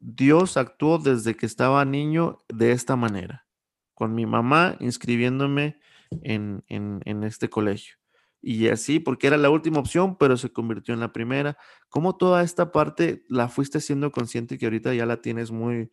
Dios 0.00 0.56
actuó 0.56 0.98
desde 0.98 1.34
que 1.34 1.46
estaba 1.46 1.84
niño 1.84 2.44
de 2.48 2.72
esta 2.72 2.94
manera, 2.94 3.46
con 3.94 4.14
mi 4.14 4.26
mamá 4.26 4.76
inscribiéndome 4.80 5.80
en, 6.22 6.62
en, 6.68 7.00
en 7.06 7.24
este 7.24 7.48
colegio 7.48 7.96
y 8.40 8.68
así, 8.68 9.00
porque 9.00 9.26
era 9.26 9.36
la 9.36 9.50
última 9.50 9.80
opción, 9.80 10.16
pero 10.16 10.36
se 10.36 10.52
convirtió 10.52 10.94
en 10.94 11.00
la 11.00 11.12
primera. 11.12 11.56
¿Cómo 11.88 12.16
toda 12.16 12.42
esta 12.42 12.70
parte 12.70 13.24
la 13.28 13.48
fuiste 13.48 13.80
siendo 13.80 14.12
consciente 14.12 14.58
que 14.58 14.66
ahorita 14.66 14.94
ya 14.94 15.06
la 15.06 15.20
tienes 15.20 15.50
muy, 15.50 15.90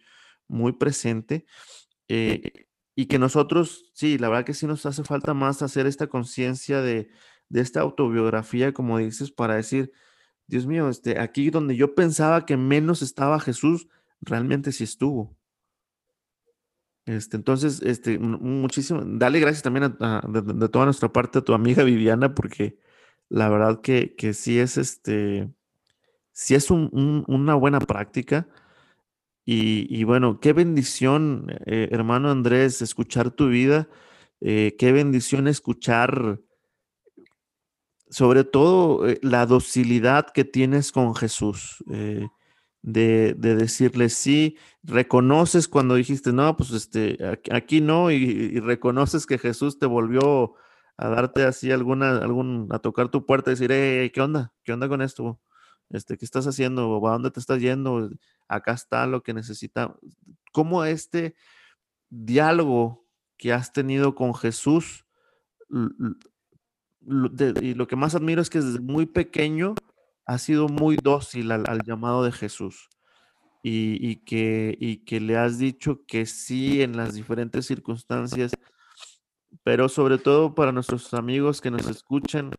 muy 0.47 0.73
presente? 0.73 1.45
Eh, 2.08 2.68
y 2.95 3.08
que 3.08 3.20
nosotros, 3.20 3.91
sí, 3.93 4.18
la 4.18 4.30
verdad 4.30 4.45
que 4.45 4.53
sí 4.53 4.68
nos 4.68 4.86
hace 4.86 5.03
falta 5.03 5.34
más 5.34 5.62
hacer 5.62 5.86
esta 5.88 6.08
conciencia 6.08 6.82
de, 6.82 7.10
de, 7.49 7.62
esta 7.62 7.82
autobiografía, 7.82 8.74
como 8.74 8.97
dices, 8.97 9.32
para 9.32 9.56
decir, 9.56 9.91
Dios 10.47 10.66
mío, 10.66 10.89
este, 10.89 11.20
aquí 11.20 11.49
donde 11.49 11.76
yo 11.76 11.95
pensaba 11.95 12.45
que 12.45 12.58
menos 12.58 13.01
estaba 13.01 13.39
Jesús, 13.39 13.88
realmente 14.22 14.72
sí 14.72 14.84
estuvo. 14.84 15.36
Este, 17.06 17.38
entonces, 17.38 17.82
este, 17.84 18.18
muchísimo, 18.18 19.01
dale 19.06 19.39
gracias 19.39 19.62
también 19.62 19.95
de, 19.99 20.70
toda 20.70 20.86
nuestra 20.86 21.12
parte 21.12 21.39
a 21.39 21.41
tu 21.43 21.53
amiga 21.53 21.84
Viviana, 21.84 22.34
porque 22.34 22.80
la 23.30 23.49
verdad 23.49 23.82
que, 23.82 24.16
que 24.16 24.34
sí 24.34 24.60
es 24.60 24.78
este, 24.78 25.51
sí 26.32 26.56
es 26.56 26.72
una 26.72 27.56
buena 27.56 27.80
práctica. 27.80 28.47
Y, 29.48 30.04
bueno, 30.06 30.39
qué 30.39 30.54
bendición, 30.54 31.48
eh, 31.68 31.89
hermano 31.91 32.32
Andrés, 32.32 32.82
escuchar 32.82 33.30
tu 33.30 33.50
vida. 33.50 33.88
Eh, 34.41 34.76
qué 34.80 34.91
bendición 34.91 35.48
escuchar, 35.48 36.41
sobre 38.10 38.43
todo, 38.43 39.08
eh, 39.08 39.20
la 39.22 39.46
docilidad 39.46 40.28
que 40.34 40.46
tienes 40.46 40.91
con 40.91 41.16
Jesús 41.16 41.84
de, 42.82 43.34
decirle 43.36 44.10
sí, 44.10 44.58
reconoces 44.84 45.68
cuando 45.68 45.96
dijiste, 45.96 46.34
no, 46.34 46.56
pues 46.58 46.72
este, 46.72 47.18
aquí, 47.52 47.82
no, 47.82 48.12
y, 48.12 48.60
reconoces 48.60 49.26
que 49.28 49.38
Jesús 49.38 49.80
te 49.80 49.86
volvió 49.86 50.56
a 50.98 51.10
darte 51.10 51.43
así 51.43 51.72
alguna, 51.72 52.18
algún, 52.18 52.68
a 52.72 52.80
tocar 52.80 53.10
tu 53.10 53.26
puerta 53.26 53.52
y 53.52 53.54
decir, 53.54 53.72
hey, 53.72 54.10
¿qué 54.12 54.22
onda? 54.22 54.54
¿Qué 54.64 54.74
onda 54.74 54.88
con 54.88 55.02
esto? 55.02 55.39
Este, 55.89 56.17
¿qué 56.17 56.25
estás 56.25 56.47
haciendo? 56.47 57.05
¿A 57.07 57.11
dónde 57.11 57.31
te 57.31 57.39
estás 57.39 57.59
yendo? 57.59 58.09
Acá 58.47 58.73
está 58.73 59.05
lo 59.07 59.23
que 59.23 59.33
necesita. 59.33 59.95
¿Cómo 60.51 60.83
este 60.83 61.36
diálogo 62.09 63.05
que 63.38 63.53
has 63.53 63.73
tenido 63.73 64.15
con 64.15 64.33
Jesús, 64.33 65.05
y 67.61 67.73
lo 67.73 67.88
que 67.88 67.95
más 67.95 68.15
admiro 68.15 68.41
es 68.41 68.49
que 68.49 68.61
desde 68.61 68.79
muy 68.79 69.05
pequeño 69.05 69.75
ha 70.25 70.38
sido 70.38 70.67
muy 70.67 70.95
dócil 70.95 71.51
al, 71.51 71.83
llamado 71.83 72.23
de 72.23 72.31
Jesús 72.31 72.89
y, 73.61 74.17
que, 74.17 74.77
y 74.79 74.97
que 75.05 75.19
le 75.19 75.38
has 75.38 75.57
dicho 75.57 76.05
que 76.07 76.25
sí 76.25 76.81
en 76.81 76.97
las 76.97 77.15
diferentes 77.15 77.65
circunstancias, 77.65 78.51
pero 79.63 79.89
sobre 79.89 80.17
todo 80.17 80.55
para 80.55 80.71
nuestros 80.71 81.13
amigos 81.13 81.61
que 81.61 81.71
nos 81.71 81.88
escuchan, 81.88 82.51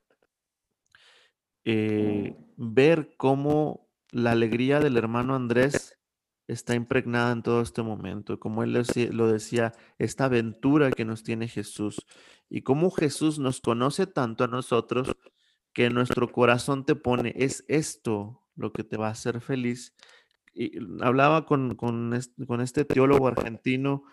eh, 1.66 2.36
ver 2.56 3.16
cómo 3.16 3.88
la 4.12 4.30
alegría 4.30 4.78
del 4.78 4.96
hermano 4.96 5.34
Andrés 5.34 5.98
está 6.46 6.76
impregnada 6.76 7.32
en 7.32 7.42
todo 7.42 7.60
este 7.60 7.82
momento, 7.82 8.38
como 8.38 8.62
él 8.62 8.72
lo 9.10 9.26
decía, 9.32 9.72
esta 9.98 10.26
aventura 10.26 10.92
que 10.92 11.04
nos 11.04 11.24
tiene 11.24 11.48
Jesús 11.48 12.06
y 12.48 12.62
cómo 12.62 12.92
Jesús 12.92 13.40
nos 13.40 13.60
conoce 13.60 14.06
tanto 14.06 14.44
a 14.44 14.46
nosotros 14.46 15.16
que 15.72 15.90
nuestro 15.90 16.30
corazón 16.30 16.86
te 16.86 16.94
pone, 16.94 17.34
es 17.36 17.64
esto 17.66 18.42
lo 18.54 18.72
que 18.72 18.84
te 18.84 18.96
va 18.96 19.08
a 19.08 19.10
hacer 19.10 19.40
feliz. 19.40 19.92
Y 20.54 20.78
hablaba 21.02 21.46
con, 21.46 21.76
este, 22.14 22.84
teólogo 22.84 23.26
argentino 23.26 24.04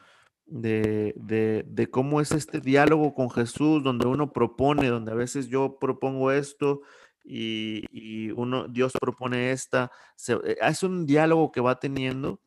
de, 0.47 1.87
cómo 1.91 2.19
es 2.19 2.31
este 2.31 2.59
diálogo 2.59 3.13
con 3.13 3.29
Jesús, 3.29 3.83
donde 3.83 4.07
uno 4.07 4.33
propone, 4.33 4.87
donde 4.87 5.11
a 5.11 5.15
veces 5.15 5.49
yo 5.49 5.77
propongo 5.79 6.31
esto 6.31 6.81
y, 7.23 8.31
uno, 8.31 8.67
Dios 8.67 8.93
propone 8.99 9.51
esta. 9.51 9.91
Eh, 10.27 10.57
es 10.61 10.83
un 10.83 11.05
diálogo 11.05 11.51
que 11.51 11.61
va 11.61 11.79
teniendo. 11.79 12.41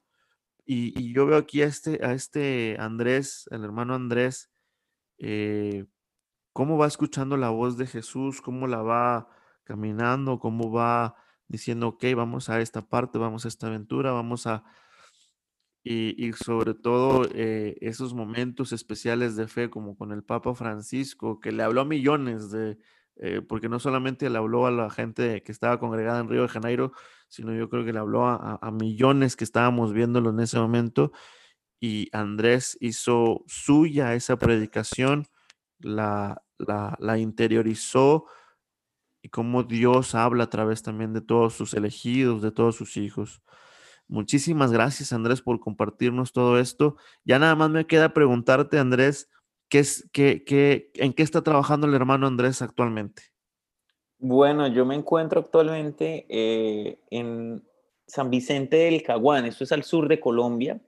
Y, 0.65 1.13
yo 1.13 1.27
veo 1.27 1.39
aquí 1.39 1.63
a 1.63 1.67
este, 1.67 2.05
a 2.05 2.13
este 2.13 2.77
Andrés, 2.79 3.49
el 3.51 3.65
hermano 3.65 3.95
Andrés, 3.95 4.51
eh, 5.19 5.87
cómo 6.53 6.77
va 6.79 6.87
escuchando 6.87 7.37
la 7.37 7.51
voz 7.51 7.77
de 7.79 7.87
Jesús, 7.87 8.43
cómo 8.43 8.67
la 8.67 8.83
va 8.83 9.29
caminando, 9.65 10.39
cómo 10.39 10.73
va 10.73 11.17
diciendo, 11.49 11.89
ok, 11.89 12.05
vamos 12.17 12.49
a 12.51 12.61
esta 12.61 12.89
parte, 12.89 13.19
vamos 13.19 13.45
a 13.45 13.49
esta 13.49 13.69
aventura, 13.69 14.13
vamos 14.13 14.47
a... 14.47 14.65
Y, 15.89 16.33
sobre 16.33 16.75
todo 16.75 17.29
eh, 17.33 17.77
esos 17.81 18.13
momentos 18.13 18.73
especiales 18.73 19.37
de 19.37 19.47
fe, 19.47 19.71
como 19.71 19.97
con 19.97 20.11
el 20.11 20.25
Papa 20.25 20.53
Francisco, 20.57 21.39
que 21.39 21.53
le 21.53 21.63
habló 21.63 21.83
a 21.83 21.85
millones 21.85 22.51
de, 22.51 22.77
eh, 23.19 23.41
porque 23.41 23.69
no 23.69 23.79
solamente 23.79 24.29
le 24.29 24.37
habló 24.39 24.67
a 24.67 24.71
la 24.71 24.91
gente 24.91 25.43
que 25.43 25.51
estaba 25.51 25.79
congregada 25.79 26.21
en 26.21 26.29
Río 26.29 26.43
de 26.43 26.49
Janeiro, 26.49 26.93
sino 27.29 27.55
yo 27.55 27.69
creo 27.71 27.85
que 27.85 27.93
le 27.93 27.99
habló 27.99 28.27
a, 28.27 28.71
millones 28.73 29.37
que 29.37 29.45
estábamos 29.45 29.93
viéndolo 29.93 30.31
en 30.31 30.41
ese 30.41 30.59
momento. 30.59 31.13
Y 31.81 32.09
Andrés 32.13 32.77
hizo 32.81 33.43
suya 33.47 34.15
esa 34.15 34.37
predicación, 34.39 35.27
la, 35.79 36.43
la, 36.59 37.19
interiorizó 37.19 38.27
y 39.23 39.31
cómo 39.31 39.63
Dios 39.65 40.15
habla 40.15 40.45
a 40.45 40.51
través 40.51 40.83
también 40.83 41.13
de 41.13 41.21
todos 41.21 41.55
sus 41.55 41.75
elegidos, 41.75 42.43
de 42.43 42.53
todos 42.53 42.77
sus 42.77 42.97
hijos. 42.97 43.43
Muchísimas 44.09 44.73
gracias, 44.73 45.13
Andrés, 45.13 45.43
por 45.43 45.59
compartirnos 45.59 46.33
todo 46.33 46.59
esto. 46.59 46.97
Ya 47.25 47.39
nada 47.39 47.57
más 47.57 47.71
me 47.71 47.87
queda 47.87 48.15
preguntarte, 48.15 48.79
Andrés, 48.79 49.29
¿qué 49.69 49.81
es, 49.81 50.09
qué, 50.13 50.45
qué, 50.45 50.91
¿en 50.95 51.13
qué 51.13 51.23
está 51.23 51.43
trabajando 51.43 51.87
el 51.87 51.95
hermano 51.95 52.27
Andrés 52.27 52.63
actualmente? 52.63 53.23
Bueno, 54.19 54.67
yo 54.69 54.87
me 54.87 54.95
encuentro 54.95 55.41
actualmente 55.41 56.27
eh, 56.29 56.99
en 57.11 57.63
San 58.07 58.31
Vicente 58.31 58.77
del 58.77 59.03
Caguán, 59.03 59.45
esto 59.45 59.65
es 59.65 59.73
al 59.73 59.83
sur 59.83 60.09
de 60.09 60.21
Colombia, 60.21 60.81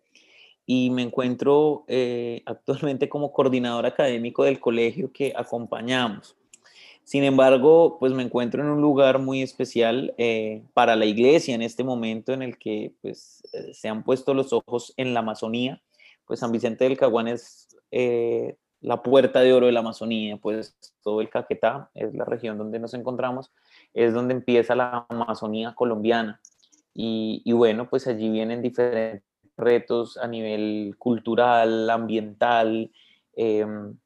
y 0.65 0.91
me 0.91 1.03
encuentro 1.03 1.85
eh, 1.89 2.43
actualmente 2.47 3.09
como 3.09 3.33
coordinador 3.33 3.85
académico 3.87 4.45
del 4.45 4.61
colegio 4.61 5.13
que 5.13 5.33
acompañamos. 5.37 6.37
Sin 7.05 7.25
embargo, 7.25 7.97
pues 7.99 8.13
me 8.13 8.23
encuentro 8.23 8.63
en 8.63 8.69
un 8.69 8.83
lugar 8.83 9.19
muy 9.19 9.43
especial 9.43 10.15
eh, 10.19 10.63
para 10.75 10.95
la 10.95 11.07
iglesia 11.07 11.55
en 11.55 11.63
este 11.63 11.85
momento 11.85 12.33
en 12.33 12.43
el 12.43 12.59
que 12.59 12.93
pues, 13.01 13.43
se 13.73 13.89
han 13.89 14.05
puesto 14.05 14.35
los 14.35 14.53
ojos 14.53 14.93
en 14.99 15.15
la 15.15 15.21
Amazonía. 15.21 15.83
Pues 16.27 16.41
San 16.41 16.53
Vicente 16.53 16.85
del 16.85 16.99
Caguán 16.99 17.29
es 17.29 17.69
la 18.81 19.03
puerta 19.03 19.41
de 19.41 19.53
oro 19.53 19.67
de 19.67 19.73
la 19.73 19.81
Amazonía, 19.81 20.37
pues 20.37 20.77
todo 21.03 21.21
el 21.21 21.31
Caquetá 21.31 21.91
es 21.95 22.15
la 22.15 22.25
región 22.25 22.59
donde 22.59 22.79
nos 22.79 22.95
encontramos, 22.95 23.53
es 23.95 24.15
donde 24.15 24.35
empieza 24.35 24.75
la 24.75 25.07
Amazonía 25.09 25.75
colombiana. 25.75 26.41
Y, 27.01 27.53
bueno, 27.53 27.89
pues 27.89 28.09
allí 28.09 28.29
vienen 28.29 28.61
diferentes 28.61 29.23
retos 29.57 30.17
a 30.17 30.27
nivel 30.27 30.97
cultural, 30.99 31.89
ambiental, 31.91 32.91
em, 33.37 33.97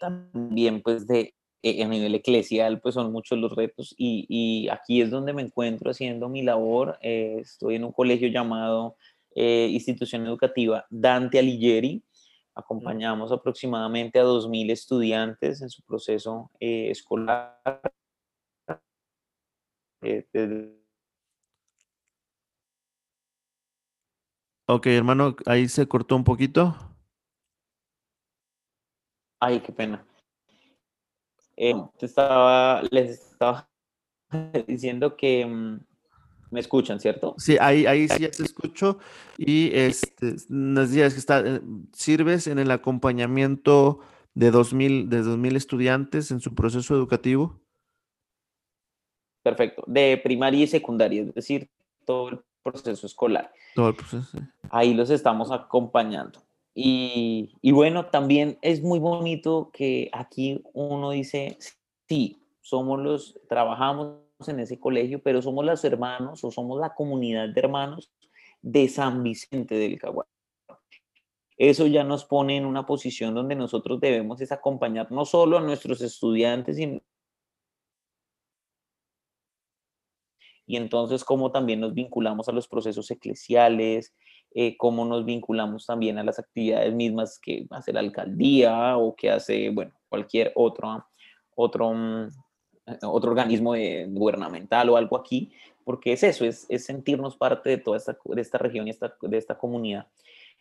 también 0.00 0.82
pues 0.82 1.06
de 1.06 1.34
eh, 1.62 1.82
a 1.82 1.88
nivel 1.88 2.14
eclesial, 2.14 2.80
pues 2.80 2.94
son 2.94 3.12
muchos 3.12 3.38
los 3.38 3.54
retos 3.54 3.94
y, 3.98 4.68
aquí 4.70 5.00
es 5.00 5.10
donde 5.10 5.32
me 5.32 5.42
encuentro 5.42 5.90
haciendo 5.90 6.28
mi 6.28 6.42
labor. 6.42 6.98
Eh, 7.02 7.38
estoy 7.40 7.76
en 7.76 7.84
un 7.84 7.92
colegio 7.92 8.28
llamado 8.28 8.96
eh, 9.34 9.68
Institución 9.70 10.26
Educativa 10.26 10.86
Dante 10.90 11.38
Alighieri. 11.38 12.02
Acompañamos 12.56 13.32
aproximadamente 13.32 14.18
a 14.18 14.24
2.000 14.24 14.70
estudiantes 14.70 15.60
en 15.60 15.68
su 15.68 15.82
proceso 15.82 16.50
escolar. 16.58 17.60
Ok, 24.68 24.86
hermano, 24.86 25.36
ahí 25.44 25.68
se 25.68 25.86
cortó 25.86 26.16
un 26.16 26.24
poquito. 26.24 26.74
Ay, 29.38 29.60
qué 29.60 29.72
pena. 29.72 30.04
Eh, 31.56 31.74
estaba, 32.00 32.82
les 32.90 33.32
estaba 33.32 33.68
diciendo 34.66 35.16
que 35.16 35.46
mm, 35.46 35.80
me 36.56 36.60
escuchan, 36.60 36.98
¿cierto? 36.98 37.34
Sí, 37.36 37.58
ahí, 37.60 37.84
ahí 37.84 38.08
sí 38.08 38.22
ya 38.22 38.30
te 38.30 38.42
escucho. 38.42 38.98
Y 39.36 39.70
este, 39.74 40.36
nos 40.48 40.90
días 40.90 41.12
que 41.12 41.20
está, 41.20 41.40
eh, 41.40 41.60
sirves 41.92 42.46
en 42.46 42.58
el 42.58 42.70
acompañamiento 42.70 44.00
de 44.32 44.50
2000, 44.50 45.10
de 45.10 45.20
2000 45.22 45.54
estudiantes 45.54 46.30
en 46.30 46.40
su 46.40 46.54
proceso 46.54 46.94
educativo. 46.94 47.60
Perfecto, 49.42 49.84
de 49.86 50.18
primaria 50.24 50.64
y 50.64 50.66
secundaria, 50.66 51.24
es 51.24 51.34
decir, 51.34 51.68
todo 52.06 52.30
el 52.30 52.40
proceso 52.62 53.06
escolar. 53.06 53.52
Todo 53.74 53.90
el 53.90 53.94
proceso. 53.94 54.38
Ahí 54.70 54.94
los 54.94 55.10
estamos 55.10 55.50
acompañando. 55.50 56.40
Y, 56.74 57.50
y, 57.60 57.72
bueno, 57.72 58.06
también 58.06 58.58
es 58.62 58.82
muy 58.82 58.98
bonito 58.98 59.70
que 59.74 60.08
aquí 60.14 60.62
uno 60.72 61.10
dice, 61.10 61.58
sí, 62.08 62.38
somos 62.62 62.98
los, 62.98 63.38
trabajamos 63.46 64.25
en 64.46 64.60
ese 64.60 64.78
colegio, 64.78 65.22
pero 65.22 65.42
somos 65.42 65.64
los 65.64 65.84
hermanos 65.84 66.44
o 66.44 66.50
somos 66.50 66.80
la 66.80 66.94
comunidad 66.94 67.48
de 67.48 67.60
hermanos 67.60 68.12
de 68.62 68.88
San 68.88 69.22
Vicente 69.22 69.76
del 69.76 69.98
Caguán. 69.98 70.26
Eso 71.56 71.86
ya 71.86 72.04
nos 72.04 72.26
pone 72.26 72.58
en 72.58 72.66
una 72.66 72.84
posición 72.84 73.34
donde 73.34 73.54
nosotros 73.54 73.98
debemos 73.98 74.42
es 74.42 74.52
acompañar 74.52 75.10
no 75.10 75.24
solo 75.24 75.56
a 75.56 75.62
nuestros 75.62 76.02
estudiantes, 76.02 76.78
y 76.78 77.00
entonces 80.76 81.24
cómo 81.24 81.50
también 81.50 81.80
nos 81.80 81.94
vinculamos 81.94 82.48
a 82.48 82.52
los 82.52 82.68
procesos 82.68 83.10
eclesiales, 83.10 84.14
eh, 84.54 84.76
cómo 84.76 85.06
nos 85.06 85.24
vinculamos 85.24 85.86
también 85.86 86.18
a 86.18 86.24
las 86.24 86.38
actividades 86.38 86.92
mismas 86.92 87.38
que 87.38 87.66
hace 87.70 87.92
la 87.92 88.00
alcaldía 88.00 88.98
o 88.98 89.16
que 89.16 89.30
hace, 89.30 89.70
bueno, 89.70 89.92
cualquier 90.08 90.52
otro, 90.56 91.06
otro, 91.54 91.94
mm, 91.94 92.28
otro 93.02 93.30
organismo 93.30 93.74
gubernamental 94.08 94.90
o 94.90 94.96
algo 94.96 95.16
aquí, 95.16 95.52
porque 95.84 96.12
es 96.12 96.22
eso, 96.22 96.44
es, 96.44 96.66
es 96.68 96.84
sentirnos 96.84 97.36
parte 97.36 97.70
de 97.70 97.78
toda 97.78 97.96
esta, 97.96 98.16
de 98.24 98.40
esta 98.40 98.58
región 98.58 98.86
y 98.86 98.90
esta, 98.90 99.14
de 99.20 99.36
esta 99.38 99.56
comunidad. 99.56 100.06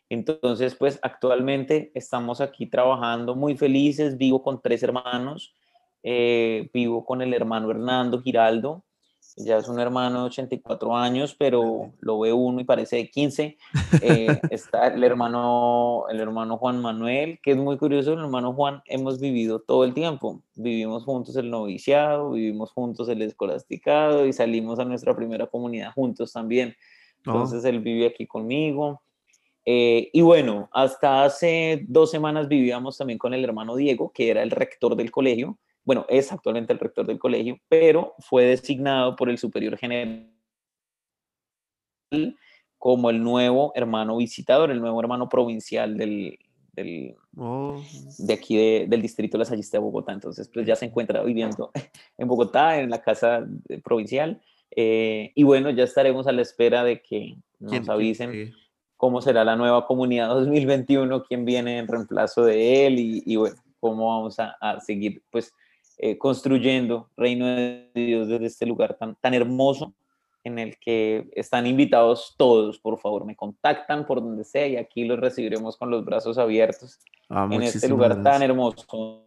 Entonces, 0.09 0.75
pues 0.75 0.99
actualmente 1.01 1.91
estamos 1.95 2.39
aquí 2.39 2.67
trabajando 2.67 3.35
muy 3.35 3.57
felices, 3.57 4.17
vivo 4.17 4.43
con 4.43 4.61
tres 4.61 4.83
hermanos, 4.83 5.55
eh, 6.03 6.69
vivo 6.73 7.03
con 7.03 7.23
el 7.23 7.33
hermano 7.33 7.71
Hernando 7.71 8.21
Giraldo, 8.21 8.84
ya 9.37 9.57
es 9.57 9.67
un 9.67 9.79
hermano 9.79 10.21
de 10.21 10.25
84 10.27 10.95
años, 10.95 11.35
pero 11.37 11.91
lo 11.99 12.19
ve 12.19 12.31
uno 12.31 12.61
y 12.61 12.63
parece 12.63 12.97
de 12.97 13.09
15. 13.09 13.57
Eh, 14.01 14.27
está 14.49 14.87
el 14.87 15.03
hermano, 15.03 16.05
el 16.09 16.19
hermano 16.21 16.57
Juan 16.57 16.81
Manuel, 16.81 17.39
que 17.43 17.51
es 17.51 17.57
muy 17.57 17.77
curioso, 17.77 18.13
el 18.13 18.19
hermano 18.19 18.53
Juan 18.53 18.81
hemos 18.85 19.19
vivido 19.19 19.59
todo 19.59 19.83
el 19.83 19.93
tiempo. 19.93 20.41
Vivimos 20.55 21.03
juntos 21.03 21.35
el 21.35 21.49
noviciado, 21.49 22.31
vivimos 22.31 22.71
juntos 22.71 23.09
el 23.09 23.21
escolasticado 23.21 24.25
y 24.25 24.31
salimos 24.31 24.79
a 24.79 24.85
nuestra 24.85 25.15
primera 25.15 25.47
comunidad 25.47 25.91
juntos 25.93 26.31
también. 26.31 26.75
Oh. 27.25 27.31
Entonces 27.31 27.65
él 27.65 27.81
vive 27.81 28.07
aquí 28.07 28.25
conmigo. 28.25 29.01
Eh, 29.65 30.11
y 30.13 30.21
bueno, 30.21 30.69
hasta 30.71 31.23
hace 31.23 31.83
dos 31.87 32.11
semanas 32.11 32.47
vivíamos 32.47 32.97
también 32.97 33.19
con 33.19 33.33
el 33.33 33.43
hermano 33.43 33.75
Diego, 33.75 34.11
que 34.13 34.29
era 34.29 34.43
el 34.43 34.51
rector 34.51 34.95
del 34.95 35.11
colegio 35.11 35.57
bueno, 35.85 36.05
es 36.09 36.31
actualmente 36.31 36.73
el 36.73 36.79
rector 36.79 37.05
del 37.05 37.19
colegio, 37.19 37.57
pero 37.69 38.15
fue 38.19 38.43
designado 38.43 39.15
por 39.15 39.29
el 39.29 39.37
superior 39.37 39.77
general 39.77 40.31
como 42.77 43.09
el 43.09 43.23
nuevo 43.23 43.71
hermano 43.75 44.17
visitador, 44.17 44.71
el 44.71 44.79
nuevo 44.79 44.99
hermano 44.99 45.29
provincial 45.29 45.97
del, 45.97 46.37
oh. 47.37 47.81
de 48.19 48.33
aquí 48.33 48.85
del 48.85 49.01
distrito 49.01 49.37
de 49.37 49.39
la 49.39 49.45
Sallista 49.45 49.77
de 49.77 49.83
Bogotá. 49.83 50.11
Entonces, 50.11 50.49
pues 50.53 50.65
ya 50.65 50.75
se 50.75 50.85
encuentra 50.85 51.23
viviendo 51.23 51.71
en 52.17 52.27
Bogotá, 52.27 52.79
en 52.79 52.89
la 52.89 53.01
casa 53.01 53.45
provincial. 53.83 54.41
Eh, 54.75 55.31
y 55.35 55.43
bueno, 55.43 55.69
ya 55.69 55.83
estaremos 55.83 56.27
a 56.27 56.31
la 56.31 56.41
espera 56.41 56.83
de 56.83 57.01
que 57.01 57.37
nos 57.59 57.89
avisen 57.89 58.53
cómo 58.97 59.21
será 59.21 59.43
la 59.43 59.55
nueva 59.55 59.87
comunidad 59.87 60.29
2021, 60.29 61.23
quién 61.23 61.45
viene 61.45 61.79
en 61.79 61.87
reemplazo 61.87 62.43
de 62.43 62.87
él 62.87 62.95
y, 62.99 63.35
bueno, 63.35 63.55
cómo 63.79 64.07
vamos 64.07 64.39
a, 64.39 64.55
a 64.61 64.79
seguir, 64.79 65.23
pues 65.31 65.53
eh, 65.97 66.17
construyendo 66.17 67.09
reino 67.15 67.45
de 67.47 67.89
Dios 67.93 68.27
desde 68.27 68.45
este 68.47 68.65
lugar 68.65 68.97
tan, 68.97 69.15
tan 69.15 69.33
hermoso 69.33 69.93
en 70.43 70.59
el 70.59 70.77
que 70.77 71.27
están 71.33 71.65
invitados 71.65 72.35
todos, 72.37 72.79
por 72.79 72.99
favor, 72.99 73.25
me 73.25 73.35
contactan 73.35 74.05
por 74.05 74.21
donde 74.21 74.43
sea 74.43 74.67
y 74.67 74.77
aquí 74.77 75.03
los 75.03 75.19
recibiremos 75.19 75.75
con 75.75 75.89
los 75.89 76.05
brazos 76.05 76.37
abiertos 76.37 76.99
ah, 77.29 77.49
en 77.49 77.63
este 77.63 77.89
lugar 77.89 78.21
tan 78.21 78.43
hermoso 78.43 79.25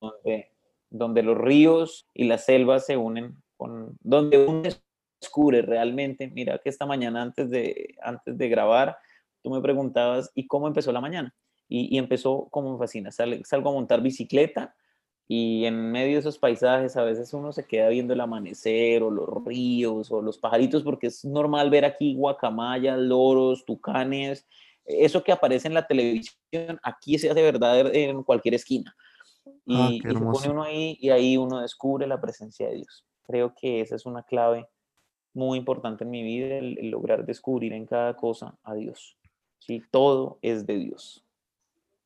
donde, 0.00 0.50
donde 0.88 1.22
los 1.22 1.36
ríos 1.36 2.06
y 2.14 2.24
las 2.24 2.44
selvas 2.44 2.86
se 2.86 2.96
unen, 2.96 3.36
con, 3.56 3.96
donde 4.00 4.38
uno 4.46 4.62
descubre 5.20 5.62
realmente, 5.62 6.28
mira 6.28 6.58
que 6.58 6.68
esta 6.68 6.86
mañana 6.86 7.22
antes 7.22 7.50
de, 7.50 7.96
antes 8.00 8.38
de 8.38 8.48
grabar, 8.48 8.96
tú 9.42 9.50
me 9.50 9.60
preguntabas, 9.60 10.30
¿y 10.34 10.46
cómo 10.46 10.68
empezó 10.68 10.92
la 10.92 11.00
mañana? 11.00 11.34
Y, 11.68 11.94
y 11.94 11.98
empezó 11.98 12.48
como 12.50 12.72
me 12.72 12.78
fascina, 12.78 13.10
salgo 13.10 13.70
a 13.70 13.72
montar 13.72 14.00
bicicleta, 14.00 14.76
y 15.32 15.64
en 15.64 15.92
medio 15.92 16.14
de 16.14 16.18
esos 16.18 16.38
paisajes 16.38 16.96
a 16.96 17.04
veces 17.04 17.32
uno 17.32 17.52
se 17.52 17.64
queda 17.64 17.88
viendo 17.88 18.14
el 18.14 18.20
amanecer 18.20 19.04
o 19.04 19.12
los 19.12 19.28
ríos 19.44 20.10
o 20.10 20.20
los 20.20 20.38
pajaritos 20.38 20.82
porque 20.82 21.06
es 21.06 21.24
normal 21.24 21.70
ver 21.70 21.84
aquí 21.84 22.16
guacamayas, 22.16 22.98
loros, 22.98 23.64
tucanes, 23.64 24.44
eso 24.84 25.22
que 25.22 25.30
aparece 25.30 25.68
en 25.68 25.74
la 25.74 25.86
televisión, 25.86 26.80
aquí 26.82 27.16
se 27.16 27.30
hace 27.30 27.42
verdad 27.42 27.94
en 27.94 28.24
cualquier 28.24 28.54
esquina. 28.54 28.92
Y, 29.64 29.76
ah, 29.76 29.88
y 29.92 30.00
se 30.00 30.14
pone 30.14 30.48
uno 30.50 30.64
ahí 30.64 30.98
y 31.00 31.10
ahí 31.10 31.36
uno 31.36 31.60
descubre 31.60 32.08
la 32.08 32.20
presencia 32.20 32.66
de 32.66 32.78
Dios. 32.78 33.06
Creo 33.22 33.54
que 33.54 33.82
esa 33.82 33.94
es 33.94 34.06
una 34.06 34.24
clave 34.24 34.66
muy 35.32 35.58
importante 35.58 36.02
en 36.02 36.10
mi 36.10 36.24
vida, 36.24 36.56
el, 36.56 36.90
lograr 36.90 37.24
descubrir 37.24 37.72
en 37.72 37.86
cada 37.86 38.16
cosa 38.16 38.58
a 38.64 38.74
Dios. 38.74 39.16
¿sí? 39.60 39.80
Todo 39.92 40.40
es 40.42 40.66
de 40.66 40.76
Dios. 40.76 41.24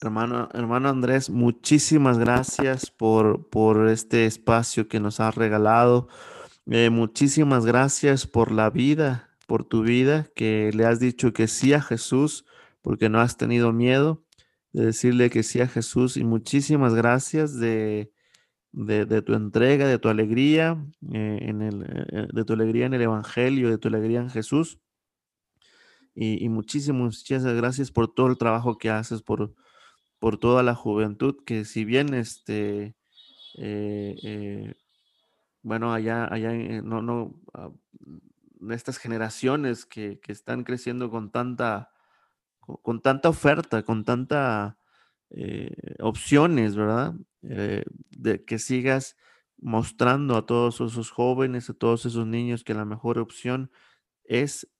Hermano, 0.04 0.50
hermano 0.52 0.90
Andrés, 0.90 1.30
muchísimas 1.30 2.18
gracias 2.18 2.90
por, 2.90 3.48
por 3.48 3.88
este 3.88 4.26
espacio 4.26 4.86
que 4.86 5.00
nos 5.00 5.18
has 5.18 5.34
regalado. 5.34 6.08
Eh, 6.66 6.90
muchísimas 6.90 7.64
gracias 7.64 8.26
por 8.26 8.52
la 8.52 8.68
vida, 8.68 9.30
por 9.46 9.64
tu 9.64 9.82
vida, 9.82 10.28
que 10.36 10.70
le 10.74 10.84
has 10.84 11.00
dicho 11.00 11.32
que 11.32 11.48
sí 11.48 11.72
a 11.72 11.80
Jesús, 11.80 12.44
porque 12.82 13.08
no 13.08 13.18
has 13.18 13.38
tenido 13.38 13.72
miedo 13.72 14.22
de 14.74 14.84
decirle 14.84 15.30
que 15.30 15.42
sí 15.42 15.62
a 15.62 15.68
Jesús. 15.68 16.18
Y 16.18 16.24
muchísimas 16.24 16.94
gracias 16.94 17.58
de, 17.58 18.12
de, 18.72 19.22
tu 19.22 19.32
entrega, 19.32 19.88
de 19.88 19.98
tu 19.98 20.10
alegría, 20.10 20.84
eh, 21.14 21.38
en 21.40 21.62
el, 21.62 21.82
eh, 21.82 22.28
de 22.30 22.44
tu 22.44 22.52
alegría 22.52 22.84
en 22.84 22.92
el 22.92 23.00
Evangelio, 23.00 23.70
de 23.70 23.78
tu 23.78 23.88
alegría 23.88 24.20
en 24.20 24.28
Jesús. 24.28 24.78
Y, 26.14 26.44
y 26.44 26.50
muchísimas, 26.50 27.24
gracias 27.56 27.90
por 27.90 28.12
todo 28.12 28.26
el 28.26 28.36
trabajo 28.36 28.76
que 28.76 28.90
haces, 28.90 29.22
por, 29.22 29.54
por 30.24 30.38
toda 30.38 30.62
la 30.62 30.74
juventud, 30.74 31.44
que 31.44 31.66
si 31.66 31.84
bien 31.84 32.14
este, 32.14 32.96
eh, 33.58 34.16
eh, 34.22 34.74
bueno, 35.60 35.92
allá, 35.92 36.24
allá 36.32 36.50
no, 36.80 37.02
no, 37.02 37.38
ah, 37.52 37.70
estas 38.70 38.96
generaciones 38.96 39.84
que, 39.84 40.18
están 40.28 40.64
creciendo 40.64 41.10
con 41.10 41.30
tanta, 41.30 41.90
con, 42.58 43.02
tanta 43.02 43.28
oferta, 43.28 43.82
con 43.82 44.06
tanta 44.06 44.78
eh, 45.28 45.76
opciones, 46.00 46.74
¿verdad? 46.74 47.12
de 47.42 48.44
que 48.46 48.58
sigas 48.58 49.18
mostrando 49.58 50.36
a 50.38 50.46
todos 50.46 50.80
esos 50.80 51.10
jóvenes, 51.10 51.68
a 51.68 51.74
todos 51.74 52.06
esos 52.06 52.26
niños 52.26 52.64
que 52.64 52.72
la 52.72 52.86
mejor 52.86 53.18
opción 53.18 53.70
es, 54.24 54.72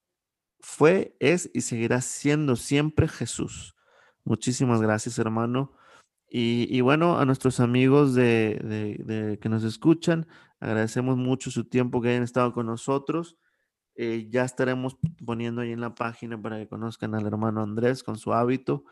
fue, 0.60 1.18
es 1.20 1.50
y 1.52 1.60
seguirá 1.60 2.00
siendo 2.00 2.56
siempre 2.56 3.08
Jesús. 3.08 3.73
Muchísimas 4.24 4.80
gracias, 4.80 5.18
hermano. 5.18 5.72
Y, 6.36 6.80
bueno, 6.80 7.16
a 7.20 7.24
nuestros 7.24 7.60
amigos 7.60 8.12
de, 8.14 9.38
que 9.40 9.48
nos 9.48 9.62
escuchan, 9.62 10.26
agradecemos 10.58 11.16
mucho 11.16 11.52
su 11.52 11.64
tiempo 11.64 12.00
que 12.00 12.08
hayan 12.08 12.24
estado 12.24 12.52
con 12.52 12.66
nosotros. 12.66 13.36
Eh, 13.94 14.26
ya 14.30 14.44
estaremos 14.44 14.96
poniendo 15.24 15.60
ahí 15.60 15.70
en 15.70 15.80
la 15.80 15.94
página 15.94 16.40
para 16.40 16.58
que 16.58 16.66
conozcan 16.66 17.14
al 17.14 17.24
hermano 17.24 17.62
Andrés 17.62 18.02
con 18.02 18.18
su 18.18 18.32
hábito, 18.32 18.84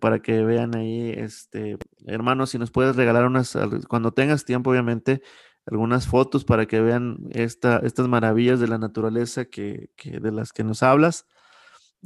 para, 0.00 0.20
que 0.20 0.42
vean 0.42 0.74
ahí, 0.74 1.10
este, 1.10 1.76
hermano, 2.06 2.46
si 2.46 2.58
nos 2.58 2.72
puedes 2.72 2.96
regalar 2.96 3.26
unas, 3.26 3.56
cuando 3.88 4.12
tengas 4.12 4.44
tiempo, 4.44 4.70
obviamente, 4.70 5.22
algunas 5.66 6.08
fotos 6.08 6.44
para 6.44 6.66
que 6.66 6.80
vean 6.80 7.18
esta, 7.30 7.78
estas 7.78 8.08
maravillas 8.08 8.58
de 8.58 8.66
la 8.66 8.78
naturaleza 8.78 9.44
que, 9.44 9.90
que 9.94 10.18
de 10.18 10.32
las 10.32 10.52
que 10.52 10.64
nos 10.64 10.82
hablas. 10.82 11.26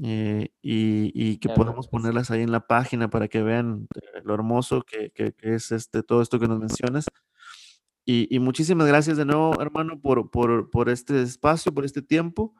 Eh, 0.03 0.49
y, 0.63 1.37
que 1.39 1.49
podamos 1.51 1.89
ponerlas 1.89 2.31
ahí 2.31 2.43
en 2.43 2.53
la 2.53 2.67
página 2.67 3.11
para 3.11 3.29
que 3.29 3.43
vean 3.43 3.87
eh, 3.95 4.21
lo 4.25 4.35
hermoso 4.35 4.83
que, 4.83 5.13
es 5.43 5.73
este, 5.73 6.03
todo 6.03 6.23
esto 6.23 6.39
que 6.39 6.49
nos 6.49 6.59
mencionas. 6.59 7.07
Y, 8.05 8.39
muchísimas 8.41 8.89
gracias 8.89 9.17
de 9.17 9.25
nuevo, 9.25 9.61
hermano, 9.61 10.01
por, 10.01 10.31
por, 10.31 10.89
este 10.89 11.23
espacio, 11.23 11.73
por 11.73 11.85
este 11.85 12.03
tiempo. 12.03 12.55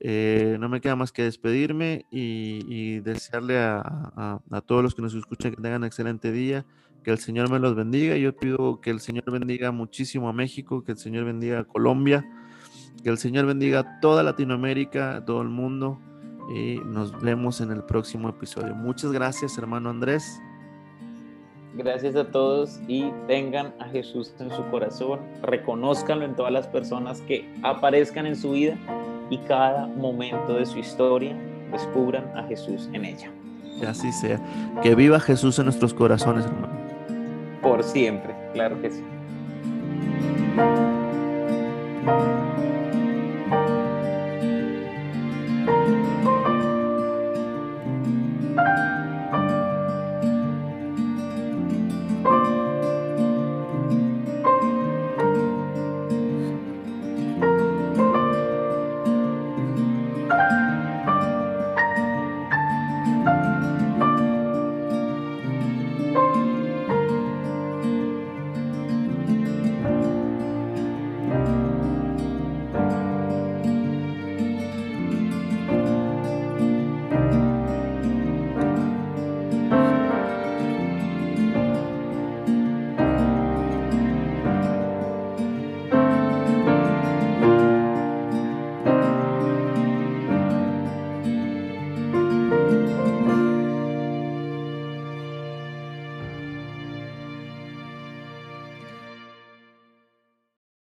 Eh, 0.00 0.56
no 0.60 0.68
me 0.68 0.80
queda 0.80 0.96
más 0.96 1.12
que 1.12 1.22
despedirme 1.22 2.06
y, 2.10 3.00
desearle 3.00 3.58
a, 3.58 4.40
a, 4.50 4.60
todos 4.62 4.82
los 4.82 4.94
que 4.94 5.02
nos 5.02 5.14
escuchan 5.14 5.50
que 5.50 5.60
tengan 5.60 5.82
un 5.82 5.86
excelente 5.86 6.32
día, 6.32 6.64
que 7.02 7.10
el 7.10 7.18
Señor 7.18 7.50
me 7.50 7.58
los 7.58 7.74
bendiga. 7.74 8.16
Yo 8.16 8.34
pido 8.34 8.80
que 8.80 8.90
el 8.90 9.00
Señor 9.00 9.30
bendiga 9.30 9.70
muchísimo 9.70 10.28
a 10.28 10.32
México, 10.32 10.82
que 10.82 10.92
el 10.92 10.98
Señor 10.98 11.24
bendiga 11.24 11.60
a 11.60 11.64
Colombia, 11.64 12.24
que 13.02 13.10
el 13.10 13.18
Señor 13.18 13.44
bendiga 13.44 13.80
a 13.80 14.00
toda 14.00 14.22
Latinoamérica, 14.22 15.16
a 15.16 15.24
todo 15.24 15.42
el 15.42 15.48
mundo 15.48 16.00
y 16.48 16.78
nos 16.84 17.18
vemos 17.20 17.60
en 17.60 17.70
el 17.70 17.82
próximo 17.82 18.28
episodio. 18.28 18.74
Muchas 18.74 19.12
gracias, 19.12 19.58
hermano 19.58 19.90
Andrés. 19.90 20.40
Gracias 21.74 22.16
a 22.16 22.30
todos 22.30 22.80
y 22.88 23.10
tengan 23.26 23.74
a 23.78 23.84
Jesús 23.86 24.34
en 24.38 24.50
su 24.50 24.64
corazón, 24.70 25.20
reconozcanlo 25.42 26.24
en 26.24 26.34
todas 26.34 26.52
las 26.52 26.66
personas 26.66 27.20
que 27.22 27.52
aparezcan 27.62 28.26
en 28.26 28.34
su 28.34 28.52
vida 28.52 28.78
y 29.28 29.38
cada 29.38 29.86
momento 29.86 30.54
de 30.54 30.64
su 30.64 30.78
historia 30.78 31.36
descubran 31.70 32.24
a 32.36 32.44
Jesús 32.44 32.88
en 32.92 33.04
ella. 33.04 33.30
Que 33.78 33.86
así 33.86 34.10
sea. 34.12 34.40
Que 34.82 34.94
viva 34.94 35.20
Jesús 35.20 35.58
en 35.58 35.66
nuestros 35.66 35.92
corazones, 35.92 36.46
hermano. 36.46 36.74
Por 37.60 37.82
siempre, 37.82 38.34
claro 38.54 38.80
que 38.80 38.90
sí. 38.90 39.02